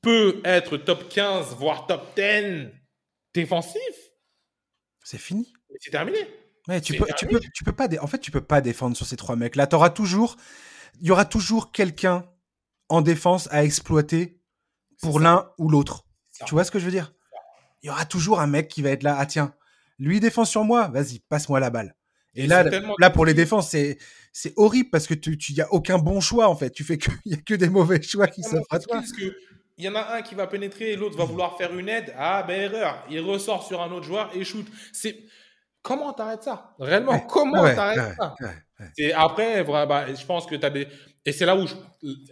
[0.00, 2.68] peut être top 15, voire top 10
[3.34, 3.80] défensif,
[5.04, 5.52] c'est fini.
[5.78, 6.18] C'est terminé.
[6.82, 9.16] Tu peux, tu peux, tu peux pas, en fait, tu peux pas défendre sur ces
[9.16, 9.56] trois mecs.
[9.56, 10.36] Là, t'auras toujours,
[11.00, 12.24] il y aura toujours quelqu'un
[12.88, 14.40] en défense à exploiter
[15.02, 16.04] pour l'un ou l'autre.
[16.46, 17.12] Tu vois ce que je veux dire?
[17.82, 19.16] Il y aura toujours un mec qui va être là.
[19.18, 19.54] Ah tiens,
[19.98, 20.88] lui défend sur moi.
[20.88, 21.96] Vas-y, passe-moi la balle.
[22.34, 22.64] Et, là,
[22.98, 23.98] là pour les défenses, c'est
[24.32, 26.70] c'est horrible parce que tu, tu y a aucun bon choix en fait.
[26.70, 28.96] Tu fais que il y a que des mauvais choix qui s'offrent à toi.
[28.96, 29.34] Parce que
[29.78, 32.14] il y en a un qui va pénétrer et l'autre va vouloir faire une aide.
[32.16, 34.66] Ah ben erreur, il ressort sur un autre joueur et shoot.
[34.92, 35.20] C'est
[35.82, 36.74] Comment t'arrêtes ça?
[36.78, 38.34] Réellement, comment t'arrêtes ça?
[38.98, 40.86] Et après, bah, je pense que tu as des.
[41.24, 41.66] Et c'est là où,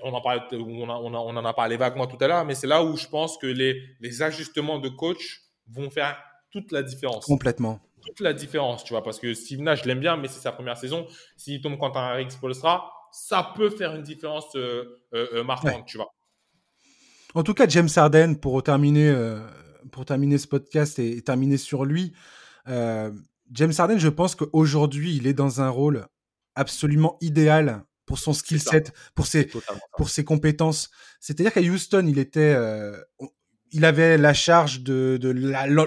[0.03, 2.83] on, en parlait, on, on, en a parlé vaguement tout à l'heure, mais c'est là
[2.83, 6.17] où je pense que les, les ajustements de coach vont faire
[6.51, 7.27] toute la différence.
[7.27, 7.81] Complètement.
[8.07, 10.53] Toute la différence, tu vois, parce que Steve Nash, je l'aime bien, mais c'est sa
[10.53, 11.07] première saison.
[11.37, 15.87] S'il tombe quand un Rick Spolstra, ça peut faire une différence euh, euh, euh, marquante,
[15.87, 16.15] tu vois.
[17.35, 19.15] En tout cas, James Harden, pour terminer
[19.93, 22.15] pour terminer ce podcast et, terminer sur lui,
[23.53, 26.07] James Harden, je pense qu'aujourd'hui, il est dans un rôle
[26.55, 29.51] absolument idéal pour son skill set, pour ses,
[29.97, 30.91] pour ses compétences.
[31.21, 32.57] C'est-à-dire qu'à Houston, il était,
[33.71, 35.31] il avait la charge de, de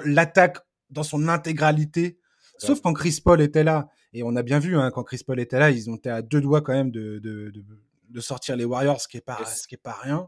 [0.06, 0.60] l'attaque
[0.90, 2.20] dans son intégralité,
[2.58, 3.90] sauf quand Chris Paul était là.
[4.14, 6.22] Et on a bien vu, hein, quand Chris Paul était là, ils ont été à
[6.22, 7.64] deux doigts quand même de, de, de,
[8.10, 10.28] de sortir les Warriors, ce qui est pas, ce qui est pas rien.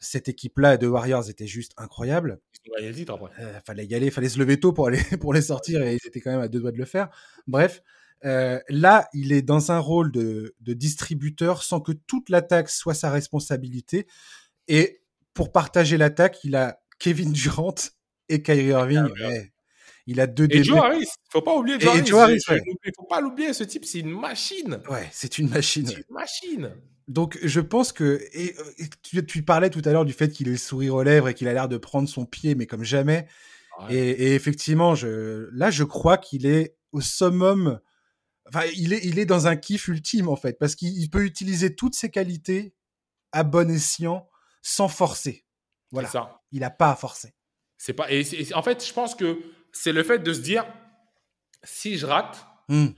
[0.00, 2.40] Cette équipe-là de Warriors était juste incroyable.
[2.66, 5.94] Il euh, fallait y aller, fallait se lever tôt pour aller pour les sortir et
[5.94, 7.08] ils étaient quand même à deux doigts de le faire.
[7.46, 7.82] Bref,
[8.24, 12.94] euh, là, il est dans un rôle de, de distributeur sans que toute l'attaque soit
[12.94, 14.06] sa responsabilité.
[14.68, 15.02] Et
[15.34, 17.74] pour partager l'attaque, il a Kevin Durant
[18.28, 19.06] et Kyrie Irving.
[20.06, 22.40] il a deux Et Joe Harris, faut pas oublier Joe Harris.
[22.96, 24.80] Faut pas l'oublier, ce type, c'est une machine.
[24.88, 25.86] Ouais, c'est une machine.
[25.86, 26.74] C'est une machine.
[27.08, 28.20] Donc, je pense que.
[28.32, 28.54] Et,
[29.26, 31.48] tu, parlais tout à l'heure du fait qu'il ait le sourire aux lèvres et qu'il
[31.48, 33.26] a l'air de prendre son pied, mais comme jamais.
[33.90, 37.80] Et, effectivement, je, là, je crois qu'il est au summum.
[38.48, 41.74] Enfin, il est, il est dans un kiff ultime, en fait, parce qu'il peut utiliser
[41.74, 42.74] toutes ses qualités
[43.32, 44.28] à bon escient
[44.62, 45.44] sans forcer.
[45.90, 46.08] Voilà.
[46.08, 46.40] Ça.
[46.52, 47.34] Il n'a pas à forcer.
[47.76, 48.10] C'est pas.
[48.10, 48.24] Et,
[48.54, 49.38] en fait, je pense que
[49.72, 50.64] c'est le fait de se dire
[51.64, 52.88] si je rate, mmh.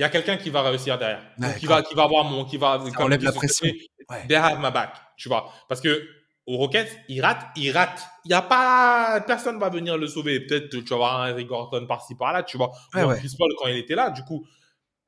[0.00, 1.20] Il y a quelqu'un qui va réussir derrière.
[1.58, 2.46] qui, va, qui va avoir mon.
[2.46, 3.70] Qui va, Ça enlève la pression.
[4.08, 4.94] Have my back.
[5.18, 5.52] Tu vois.
[5.68, 6.08] Parce que
[6.46, 8.00] au Rockets, il rate, il rate.
[8.24, 9.22] Il n'y a pas.
[9.26, 10.40] Personne va venir le sauver.
[10.40, 12.70] Peut-être tu vas avoir un Eric Gordon par-ci par-là, tu vois.
[12.94, 14.46] Ouais, Ou Chris Paul quand il était là, du coup.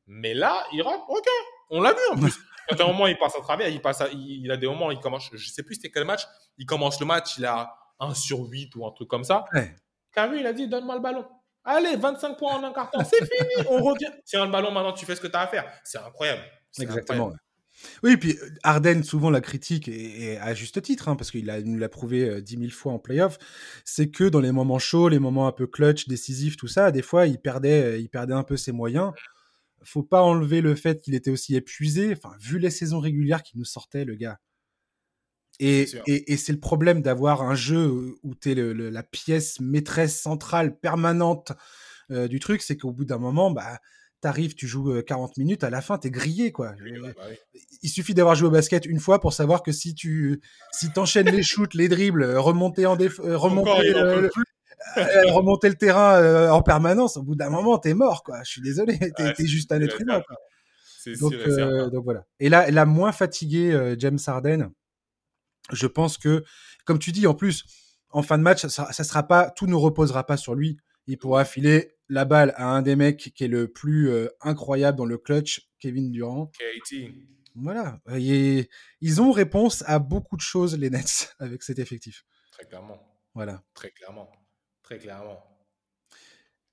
[0.09, 1.01] Mais là, il rate.
[1.09, 1.27] Ok.
[1.71, 2.39] On l'a vu en plus.
[2.79, 3.69] à un moment, il passe à travers.
[3.69, 5.31] Il, passe il, a des moments, il commence.
[5.33, 6.27] Je sais plus c'était quel match.
[6.59, 9.47] Il commence le match, il a 1 sur 8 ou un truc comme ça.
[9.55, 9.75] Ouais.
[10.37, 11.25] il a dit donne-moi le ballon.
[11.65, 14.11] Allez, 25 points en un carton, c'est fini, on revient.
[14.25, 15.65] Tiens le ballon, maintenant tu fais ce que tu as à faire.
[15.85, 16.43] C'est incroyable.
[16.81, 17.33] Exactement.
[18.03, 21.79] Oui, puis euh, Arden, souvent la critique, et, à juste titre, hein, parce qu'il nous
[21.79, 23.39] l'a prouvé 10 euh, 000 fois en playoff,
[23.85, 27.03] c'est que dans les moments chauds, les moments un peu clutch, décisifs, tout ça, des
[27.03, 29.13] fois, il perdait, euh, il perdait un peu ses moyens.
[29.85, 32.13] Faut pas enlever le fait qu'il était aussi épuisé.
[32.13, 34.39] Enfin, vu les saisons régulières qu'il nous sortait, le gars.
[35.65, 40.77] Et, et, c'est le problème d'avoir un jeu où tu es la pièce maîtresse centrale
[40.77, 41.53] permanente
[42.11, 43.79] euh, du truc, c'est qu'au bout d'un moment, bah,
[44.25, 46.51] arrives, tu joues 40 euh, minutes, à la fin, tu es grillé.
[46.51, 46.75] Quoi.
[46.81, 47.23] Euh, bah
[47.83, 50.41] il suffit d'avoir joué au basket une fois pour savoir que si tu
[50.73, 53.93] si enchaînes les shoots, les dribbles, remonter, en remonter,
[55.31, 58.25] remonter le terrain en permanence, au bout d'un moment, tu es mort.
[58.25, 58.43] Quoi.
[58.45, 60.23] Je suis désolé, tu es, juste un être humain.
[61.21, 61.35] Donc,
[61.93, 62.25] donc, voilà.
[62.41, 64.71] Et là, la moins fatigué, James Harden,
[65.71, 66.45] je pense que,
[66.85, 67.65] comme tu dis, en plus,
[68.11, 70.79] en fin de match, ça, ça sera pas, tout ne reposera pas sur lui.
[71.07, 74.99] Il pourra filer la balle à un des mecs qui est le plus euh, incroyable
[74.99, 76.47] dans le clutch, Kevin Durant.
[76.47, 77.11] KT.
[77.55, 78.01] Voilà.
[78.17, 78.69] Et
[79.01, 82.25] ils ont réponse à beaucoup de choses, les Nets, avec cet effectif.
[82.51, 82.99] Très clairement.
[83.35, 83.63] Voilà.
[83.75, 84.31] Très clairement.
[84.83, 85.43] Très clairement.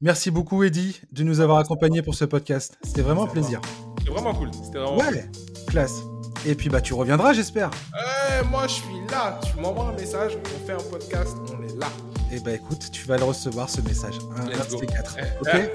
[0.01, 2.77] Merci beaucoup, Eddie, de nous avoir accompagnés pour ce podcast.
[2.83, 3.61] C'était vraiment un plaisir.
[3.97, 4.49] C'était vraiment cool.
[4.53, 5.29] C'était vraiment ouais,
[5.67, 5.99] classe.
[6.45, 7.69] Et puis bah tu reviendras, j'espère.
[7.93, 9.39] Eh, moi je suis là.
[9.45, 11.87] Tu m'envoies un message, on fait un podcast, on est là.
[12.31, 14.15] Eh bah écoute, tu vas le recevoir ce message.
[14.37, 15.17] Un, quatre.
[15.41, 15.69] Ok.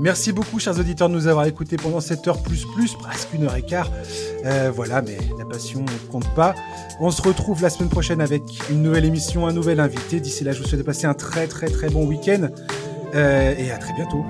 [0.00, 3.44] Merci beaucoup, chers auditeurs, de nous avoir écoutés pendant cette heure plus plus, presque une
[3.44, 3.90] heure et quart.
[4.44, 6.54] Euh, voilà, mais la passion ne compte pas.
[7.00, 10.18] On se retrouve la semaine prochaine avec une nouvelle émission, un nouvel invité.
[10.18, 12.48] D'ici là, je vous souhaite de passer un très très très bon week-end
[13.14, 14.24] euh, et à très bientôt.